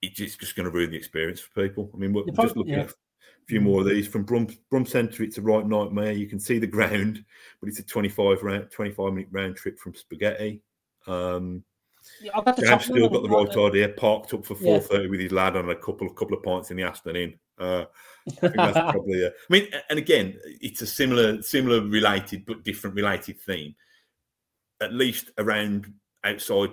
It's 0.00 0.36
just 0.36 0.56
going 0.56 0.64
to 0.64 0.70
ruin 0.70 0.90
the 0.90 0.96
experience 0.96 1.38
for 1.38 1.62
people. 1.62 1.90
I 1.94 1.98
mean, 1.98 2.14
we're 2.14 2.24
just 2.24 2.56
looking 2.56 2.72
yeah. 2.72 2.80
at 2.80 2.90
a 2.90 2.94
few 3.46 3.60
more 3.60 3.80
of 3.80 3.86
these 3.86 4.08
from 4.08 4.24
Brum, 4.24 4.48
Brum 4.70 4.86
Centre. 4.86 5.22
It's 5.22 5.38
a 5.38 5.42
right 5.42 5.66
nightmare. 5.66 6.12
You 6.12 6.26
can 6.26 6.40
see 6.40 6.58
the 6.58 6.66
ground, 6.66 7.22
but 7.60 7.68
it's 7.68 7.78
a 7.78 7.84
25 7.84 8.42
round, 8.42 8.70
25 8.70 9.12
minute 9.12 9.28
round 9.30 9.56
trip 9.56 9.78
from 9.78 9.94
Spaghetti. 9.94 10.62
Um, 11.06 11.62
I've 12.34 12.44
got 12.44 12.56
the 12.56 12.62
James 12.66 12.84
still 12.84 13.08
got 13.08 13.22
the 13.22 13.28
right 13.28 13.56
idea. 13.56 13.88
Parked 13.90 14.34
up 14.34 14.44
for 14.44 14.54
Yeah. 14.54 14.60
four 14.60 14.80
thirty 14.80 15.08
with 15.08 15.20
his 15.20 15.32
lad 15.32 15.56
on 15.56 15.70
a 15.70 15.74
couple 15.76 16.06
of 16.06 16.14
couple 16.14 16.36
of 16.36 16.42
pints 16.42 16.70
in 16.70 16.76
the 16.76 16.82
afternoon. 16.82 17.38
Uh, 17.58 17.84
I 18.28 18.30
think 18.32 18.54
that's 18.56 18.78
probably. 18.92 19.24
A, 19.24 19.28
I 19.28 19.32
mean, 19.50 19.68
and 19.90 19.98
again, 19.98 20.38
it's 20.60 20.82
a 20.82 20.86
similar, 20.86 21.40
similar 21.42 21.80
related 21.82 22.44
but 22.46 22.64
different 22.64 22.96
related 22.96 23.40
theme. 23.40 23.74
At 24.80 24.92
least 24.92 25.30
around 25.38 25.92
outside 26.24 26.70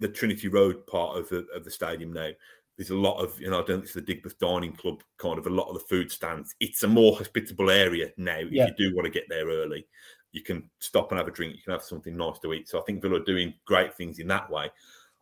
the 0.00 0.08
Trinity 0.08 0.48
Road 0.48 0.86
part 0.86 1.16
of 1.18 1.28
the 1.28 1.46
of 1.54 1.64
the 1.64 1.70
stadium 1.70 2.12
now, 2.12 2.30
there's 2.76 2.90
a 2.90 2.96
lot 2.96 3.22
of 3.22 3.38
you 3.40 3.50
know. 3.50 3.62
I 3.62 3.66
don't 3.66 3.82
think 3.82 3.84
it's 3.84 3.94
the 3.94 4.02
Digbeth 4.02 4.38
Dining 4.38 4.72
Club 4.72 5.02
kind 5.18 5.38
of 5.38 5.46
a 5.46 5.50
lot 5.50 5.68
of 5.68 5.74
the 5.74 5.84
food 5.88 6.10
stands. 6.10 6.54
It's 6.60 6.82
a 6.82 6.88
more 6.88 7.16
hospitable 7.16 7.70
area 7.70 8.10
now. 8.16 8.38
If 8.38 8.50
Yeah. 8.52 8.66
you 8.68 8.90
do 8.90 8.96
want 8.96 9.04
to 9.06 9.10
get 9.12 9.24
there 9.28 9.46
early, 9.46 9.86
you 10.32 10.42
can 10.42 10.68
stop 10.78 11.10
and 11.10 11.18
have 11.18 11.28
a 11.28 11.32
drink. 11.32 11.56
You 11.56 11.62
can 11.62 11.72
have 11.72 11.82
something 11.82 12.16
nice 12.16 12.38
to 12.40 12.52
eat. 12.52 12.68
So 12.68 12.78
I 12.78 12.82
think 12.82 13.02
Villa 13.02 13.20
are 13.20 13.24
doing 13.24 13.54
great 13.64 13.94
things 13.94 14.18
in 14.18 14.28
that 14.28 14.50
way. 14.50 14.70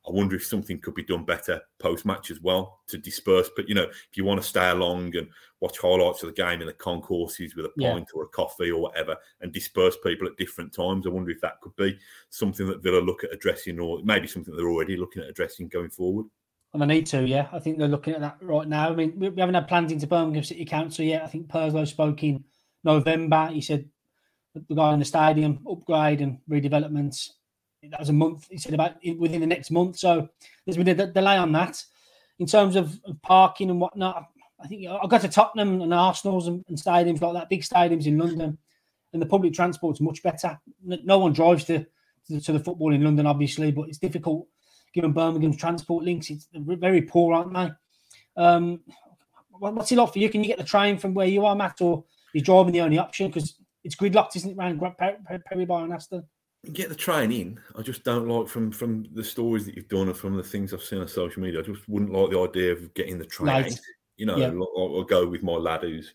I 0.06 0.10
wonder 0.10 0.36
if 0.36 0.46
something 0.46 0.80
could 0.80 0.94
be 0.94 1.02
done 1.04 1.24
better 1.24 1.60
post 1.78 2.06
match 2.06 2.30
as 2.30 2.40
well 2.40 2.80
to 2.86 2.96
disperse. 2.96 3.50
But 3.54 3.68
you 3.68 3.74
know, 3.74 3.84
if 3.84 4.16
you 4.16 4.24
want 4.24 4.40
to 4.40 4.46
stay 4.46 4.70
along 4.70 5.14
and 5.16 5.28
watch 5.60 5.78
highlights 5.78 6.22
of 6.22 6.28
the 6.28 6.42
game 6.42 6.60
in 6.60 6.66
the 6.66 6.72
concourses 6.72 7.54
with 7.54 7.66
a 7.66 7.72
Yeah. 7.76 7.92
pint 7.92 8.08
or 8.14 8.24
a 8.24 8.28
coffee 8.28 8.70
or 8.70 8.80
whatever, 8.80 9.16
and 9.40 9.52
disperse 9.52 9.96
people 10.02 10.26
at 10.26 10.36
different 10.36 10.72
times, 10.72 11.06
I 11.06 11.10
wonder 11.10 11.30
if 11.30 11.40
that 11.42 11.60
could 11.60 11.76
be 11.76 11.98
something 12.30 12.66
that 12.68 12.82
Villa 12.82 13.00
look 13.00 13.24
at 13.24 13.32
addressing, 13.32 13.78
or 13.78 14.00
maybe 14.02 14.26
something 14.26 14.56
they're 14.56 14.70
already 14.70 14.96
looking 14.96 15.22
at 15.22 15.28
addressing 15.28 15.68
going 15.68 15.90
forward. 15.90 16.26
And 16.72 16.82
they 16.82 16.86
need 16.86 17.06
to, 17.06 17.26
yeah. 17.26 17.48
I 17.52 17.58
think 17.58 17.78
they're 17.78 17.88
looking 17.88 18.14
at 18.14 18.20
that 18.20 18.36
right 18.40 18.68
now. 18.68 18.90
I 18.90 18.94
mean, 18.94 19.18
we, 19.18 19.30
we 19.30 19.40
haven't 19.40 19.54
had 19.54 19.68
plans 19.68 19.90
into 19.90 20.06
Birmingham 20.06 20.44
City 20.44 20.64
Council 20.64 21.04
yet. 21.04 21.22
I 21.24 21.26
think 21.26 21.48
Purslow 21.48 21.84
spoke 21.86 22.22
in 22.22 22.44
November. 22.84 23.48
He 23.48 23.60
said 23.60 23.88
that 24.68 24.98
the 24.98 25.04
stadium 25.04 25.60
upgrade 25.70 26.20
and 26.20 26.38
redevelopments. 26.50 27.30
That 27.82 28.00
was 28.00 28.08
a 28.08 28.14
month. 28.14 28.48
He 28.50 28.58
said 28.58 28.74
about 28.74 28.96
within 29.18 29.40
the 29.40 29.46
next 29.46 29.70
month. 29.70 29.98
So 29.98 30.28
there's 30.64 30.76
been 30.76 30.88
a 30.88 31.06
delay 31.06 31.36
on 31.36 31.52
that. 31.52 31.82
In 32.38 32.46
terms 32.46 32.76
of, 32.76 32.98
parking 33.22 33.70
and 33.70 33.80
whatnot, 33.80 34.28
I 34.60 34.66
think 34.66 34.86
I 34.88 35.06
got 35.06 35.20
to 35.22 35.28
Tottenham 35.28 35.82
and 35.82 35.94
Arsenal's 35.94 36.48
and, 36.48 36.64
and 36.68 36.76
stadiums 36.76 37.20
like 37.20 37.34
that, 37.34 37.48
big 37.48 37.62
stadiums 37.62 38.06
in 38.06 38.18
London, 38.18 38.58
and 39.12 39.22
the 39.22 39.26
public 39.26 39.52
transport's 39.54 40.00
much 40.00 40.22
better. 40.22 40.58
No 40.82 41.18
one 41.18 41.32
drives 41.32 41.64
to, 41.64 41.86
to, 42.28 42.40
to 42.40 42.52
the 42.52 42.60
football 42.60 42.92
in 42.92 43.02
London, 43.02 43.26
obviously, 43.26 43.72
but 43.72 43.88
it's 43.88 43.98
difficult 43.98 44.46
given 44.94 45.12
Birmingham's 45.12 45.56
transport 45.56 46.04
links. 46.04 46.30
It's 46.30 46.48
very 46.52 47.02
poor, 47.02 47.34
aren't 47.34 47.52
they? 47.54 48.42
Um, 48.42 48.80
what's 49.50 49.92
it 49.92 49.96
like 49.96 50.12
for 50.12 50.18
you? 50.18 50.30
Can 50.30 50.42
you 50.42 50.48
get 50.48 50.58
the 50.58 50.64
train 50.64 50.98
from 50.98 51.14
where 51.14 51.26
you 51.26 51.44
are, 51.44 51.56
Matt, 51.56 51.80
or 51.80 52.04
is 52.34 52.42
driving 52.42 52.72
the 52.72 52.80
only 52.80 52.98
option? 52.98 53.28
Because 53.28 53.57
it's 53.84 53.96
gridlocked, 53.96 54.36
isn't 54.36 54.50
it, 54.52 54.56
around 54.58 54.78
Gra- 54.78 54.94
Per- 54.98 55.18
Per- 55.26 55.42
Perry 55.46 55.64
Barr 55.64 55.84
and 55.84 55.92
Aston? 55.92 56.24
Get 56.72 56.88
the 56.88 56.94
train 56.94 57.30
in. 57.30 57.60
I 57.76 57.82
just 57.82 58.02
don't 58.04 58.26
like 58.28 58.48
from 58.48 58.72
from 58.72 59.06
the 59.14 59.22
stories 59.22 59.64
that 59.66 59.76
you've 59.76 59.88
done 59.88 60.08
and 60.08 60.16
from 60.16 60.36
the 60.36 60.42
things 60.42 60.74
I've 60.74 60.82
seen 60.82 61.00
on 61.00 61.06
social 61.08 61.40
media. 61.42 61.60
I 61.60 61.62
just 61.62 61.88
wouldn't 61.88 62.12
like 62.12 62.30
the 62.30 62.40
idea 62.40 62.72
of 62.72 62.92
getting 62.94 63.18
the 63.18 63.24
train. 63.26 63.64
Out. 63.66 63.80
You 64.16 64.26
know, 64.26 64.36
Yeah. 64.36 64.48
I'll, 64.48 64.96
I'll 64.96 65.04
go 65.04 65.26
with 65.28 65.44
my 65.44 65.52
lad 65.52 65.82
who's 65.82 66.12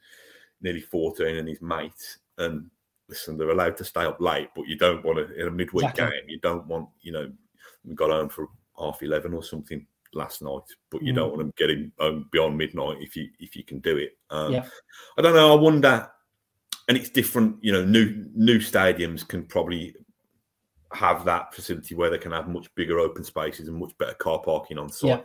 nearly 0.61 0.81
fourteen 0.81 1.37
and 1.37 1.47
his 1.47 1.61
mate. 1.61 1.93
And 2.37 2.69
listen, 3.07 3.37
they're 3.37 3.51
allowed 3.51 3.77
to 3.77 3.85
stay 3.85 4.03
up 4.03 4.19
late, 4.19 4.49
but 4.53 4.67
you 4.67 4.75
don't 4.77 5.03
want 5.05 5.17
to 5.25 5.33
in 5.39 5.47
a 5.47 5.51
midweek 5.51 5.89
Exactly. 5.91 6.17
game. 6.19 6.29
You 6.29 6.39
don't 6.41 6.67
want 6.67 6.89
you 7.01 7.13
know 7.13 7.31
we 7.85 7.95
got 7.95 8.09
home 8.11 8.27
for 8.29 8.47
half 8.77 9.01
eleven 9.01 9.33
or 9.33 9.43
something 9.43 9.87
last 10.13 10.41
night, 10.41 10.61
but 10.91 11.01
you 11.01 11.13
Mm. 11.13 11.15
don't 11.15 11.29
want 11.29 11.39
them 11.39 11.53
getting 11.57 11.91
home 11.97 12.27
beyond 12.33 12.57
midnight 12.57 12.97
if 12.99 13.15
you 13.15 13.29
if 13.39 13.55
you 13.55 13.63
can 13.63 13.79
do 13.79 13.95
it. 13.95 14.17
Um, 14.29 14.51
Yeah. 14.51 14.65
I 15.17 15.21
don't 15.21 15.33
know. 15.35 15.53
I 15.57 15.59
wonder, 15.59 16.09
and 16.87 16.97
it's 16.97 17.09
different. 17.09 17.57
You 17.61 17.71
know, 17.71 17.85
new 17.85 18.25
new 18.35 18.59
stadiums 18.59 19.27
can 19.27 19.43
probably 19.43 19.95
have 20.93 21.25
that 21.25 21.53
facility 21.53 21.95
where 21.95 22.09
they 22.09 22.17
can 22.17 22.31
have 22.31 22.47
much 22.47 22.73
bigger 22.75 22.99
open 22.99 23.23
spaces 23.23 23.67
and 23.67 23.77
much 23.77 23.97
better 23.97 24.13
car 24.13 24.39
parking 24.39 24.77
on 24.77 24.89
site. 24.89 25.09
Yeah. 25.09 25.21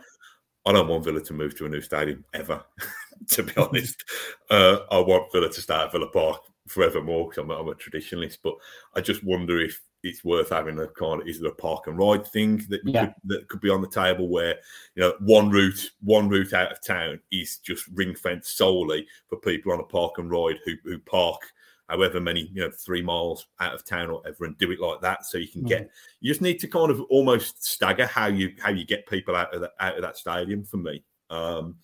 I 0.65 0.73
don't 0.73 0.87
want 0.87 1.03
Villa 1.03 1.21
to 1.21 1.33
move 1.33 1.55
to 1.57 1.65
a 1.65 1.69
new 1.69 1.81
stadium 1.81 2.25
ever, 2.33 2.63
to 3.29 3.43
be 3.43 3.53
honest. 3.57 4.03
Uh, 4.49 4.79
I 4.91 4.99
want 4.99 5.31
Villa 5.31 5.49
to 5.49 5.61
stay 5.61 5.73
at 5.73 5.91
Villa 5.91 6.07
Park 6.07 6.41
forevermore 6.67 7.29
because 7.29 7.43
I'm, 7.43 7.51
I'm 7.51 7.67
a 7.67 7.75
traditionalist. 7.75 8.39
But 8.43 8.55
I 8.95 9.01
just 9.01 9.23
wonder 9.23 9.59
if 9.59 9.79
it's 10.03 10.23
worth 10.23 10.49
having 10.49 10.79
a 10.79 10.87
kind 10.87 11.21
of 11.21 11.27
is 11.27 11.39
there 11.39 11.51
a 11.51 11.55
park 11.55 11.87
and 11.87 11.97
ride 11.97 12.25
thing 12.25 12.57
that 12.69 12.81
Yeah. 12.85 13.05
could, 13.05 13.13
that 13.25 13.47
could 13.49 13.61
be 13.61 13.69
on 13.69 13.81
the 13.81 13.89
table 13.89 14.29
where 14.29 14.55
you 14.95 15.01
know 15.03 15.13
one 15.19 15.49
route 15.49 15.89
one 16.01 16.29
route 16.29 16.53
out 16.53 16.71
of 16.71 16.81
town 16.81 17.19
is 17.31 17.57
just 17.57 17.85
ring 17.93 18.15
fenced 18.15 18.57
solely 18.57 19.07
for 19.27 19.37
people 19.37 19.71
on 19.71 19.79
a 19.79 19.83
park 19.83 20.17
and 20.17 20.31
ride 20.31 20.59
who 20.65 20.73
who 20.83 20.99
park 20.99 21.41
however 21.89 22.19
many 22.21 22.49
you 22.53 22.61
know 22.61 22.71
three 22.71 23.01
miles 23.01 23.47
out 23.59 23.73
of 23.73 23.83
town 23.83 24.09
or 24.09 24.15
whatever 24.19 24.45
and 24.45 24.57
do 24.57 24.71
it 24.71 24.79
like 24.79 25.01
that. 25.01 25.25
So 25.25 25.37
you 25.37 25.47
can 25.47 25.63
get 25.63 25.89
you 26.21 26.31
just 26.31 26.41
need 26.41 26.59
to 26.59 26.67
kind 26.67 26.91
of 26.91 27.01
almost 27.09 27.65
stagger 27.65 28.05
how 28.05 28.27
you 28.27 28.53
how 28.59 28.69
you 28.69 28.85
get 28.85 29.07
people 29.07 29.35
out 29.35 29.53
of 29.53 29.61
that 29.61 29.71
out 29.79 29.95
of 29.95 30.01
that 30.03 30.17
stadium 30.17 30.63
for 30.63 30.77
me. 30.77 31.03
Um 31.29 31.75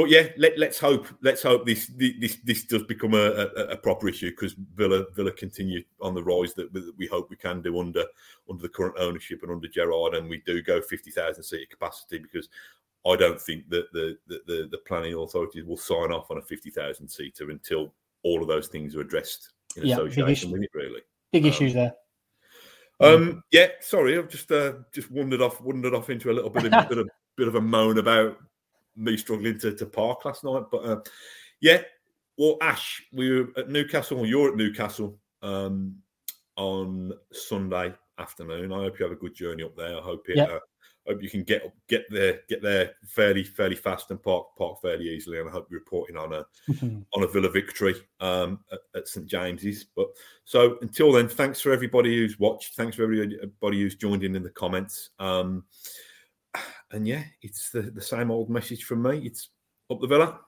but 0.00 0.10
yeah 0.10 0.28
let, 0.38 0.56
let's 0.58 0.78
hope 0.78 1.06
let's 1.20 1.42
hope 1.42 1.66
this 1.66 1.90
this 1.96 2.38
this 2.44 2.64
does 2.64 2.82
become 2.84 3.14
a, 3.14 3.48
a, 3.56 3.64
a 3.70 3.76
proper 3.76 4.08
issue 4.08 4.30
because 4.30 4.54
villa 4.74 5.04
villa 5.14 5.30
continue 5.32 5.82
on 6.00 6.14
the 6.14 6.22
rise 6.22 6.54
that, 6.54 6.70
we 6.96 7.06
hope 7.06 7.28
we 7.28 7.36
can 7.36 7.60
do 7.60 7.78
under 7.80 8.04
under 8.48 8.62
the 8.62 8.68
current 8.68 8.94
ownership 8.98 9.42
and 9.42 9.52
under 9.52 9.68
Gerrard 9.68 10.14
and 10.14 10.28
we 10.28 10.42
do 10.46 10.62
go 10.62 10.80
50000 10.80 11.42
seat 11.42 11.68
capacity 11.68 12.18
because 12.18 12.48
I 13.06 13.16
don't 13.16 13.40
think 13.40 13.68
that 13.70 13.90
the, 13.92 14.18
the, 14.26 14.40
the, 14.46 14.68
the 14.70 14.78
planning 14.86 15.14
authorities 15.14 15.64
will 15.64 15.76
sign 15.76 16.12
off 16.12 16.30
on 16.30 16.36
a 16.36 16.42
50,000 16.42 17.08
seater 17.08 17.50
until 17.50 17.94
all 18.22 18.42
of 18.42 18.48
those 18.48 18.68
things 18.68 18.94
are 18.94 19.00
addressed 19.00 19.52
in 19.76 19.86
Yeah, 19.86 19.96
big 19.96 20.08
association 20.08 20.50
with 20.50 20.62
it, 20.62 20.70
really. 20.74 21.00
Big 21.32 21.44
Um, 21.44 21.48
issues 21.48 21.74
there. 21.74 21.94
Um, 23.00 23.42
yeah, 23.50 23.68
sorry, 23.80 24.18
I've 24.18 24.28
just 24.28 24.52
uh, 24.52 24.74
just 24.92 25.10
wandered 25.10 25.40
off 25.40 25.58
wandered 25.62 25.94
off 25.94 26.10
into 26.10 26.30
a 26.30 26.34
little 26.34 26.50
bit 26.50 26.66
of 26.66 26.88
bit 26.88 26.98
of 26.98 27.08
bit 27.36 27.48
of 27.48 27.54
a 27.54 27.60
moan 27.60 27.96
about 27.96 28.36
me 29.00 29.16
struggling 29.16 29.58
to, 29.58 29.74
to 29.74 29.86
park 29.86 30.24
last 30.24 30.44
night, 30.44 30.64
but 30.70 30.84
uh, 30.84 31.00
yeah. 31.60 31.82
Well, 32.38 32.56
Ash, 32.62 33.02
we 33.12 33.30
were 33.30 33.48
at 33.56 33.68
Newcastle. 33.68 34.18
Or 34.18 34.26
you're 34.26 34.50
at 34.50 34.56
Newcastle 34.56 35.18
um, 35.42 35.96
on 36.56 37.12
Sunday 37.32 37.92
afternoon. 38.18 38.72
I 38.72 38.76
hope 38.76 38.98
you 38.98 39.04
have 39.04 39.12
a 39.12 39.20
good 39.20 39.34
journey 39.34 39.62
up 39.62 39.76
there. 39.76 39.98
I 39.98 40.00
hope 40.00 40.28
it. 40.28 40.36
Yeah. 40.36 40.44
Uh, 40.44 40.58
hope 41.06 41.22
you 41.22 41.30
can 41.30 41.42
get 41.42 41.72
get 41.88 42.04
there 42.10 42.40
get 42.48 42.62
there 42.62 42.92
fairly 43.06 43.42
fairly 43.42 43.74
fast 43.74 44.10
and 44.10 44.22
park 44.22 44.46
park 44.56 44.80
fairly 44.80 45.08
easily. 45.08 45.38
And 45.38 45.48
I 45.48 45.52
hope 45.52 45.68
you're 45.70 45.80
reporting 45.80 46.16
on 46.16 46.32
a 46.32 46.44
on 47.14 47.22
a 47.22 47.26
Villa 47.26 47.50
victory 47.50 47.94
um, 48.20 48.60
at, 48.72 48.80
at 48.94 49.08
St 49.08 49.26
James's. 49.26 49.84
But 49.96 50.08
so 50.44 50.78
until 50.82 51.12
then, 51.12 51.28
thanks 51.28 51.60
for 51.60 51.72
everybody 51.72 52.16
who's 52.16 52.38
watched. 52.38 52.74
Thanks 52.74 52.96
for 52.96 53.02
everybody 53.02 53.80
who's 53.80 53.96
joined 53.96 54.24
in 54.24 54.36
in 54.36 54.42
the 54.42 54.50
comments. 54.50 55.10
Um, 55.18 55.64
and 56.92 57.06
yeah, 57.06 57.24
it's 57.42 57.70
the, 57.70 57.82
the 57.82 58.00
same 58.02 58.30
old 58.30 58.50
message 58.50 58.84
from 58.84 59.02
me. 59.02 59.18
It's 59.24 59.50
up 59.90 60.00
the 60.00 60.06
Villa. 60.06 60.40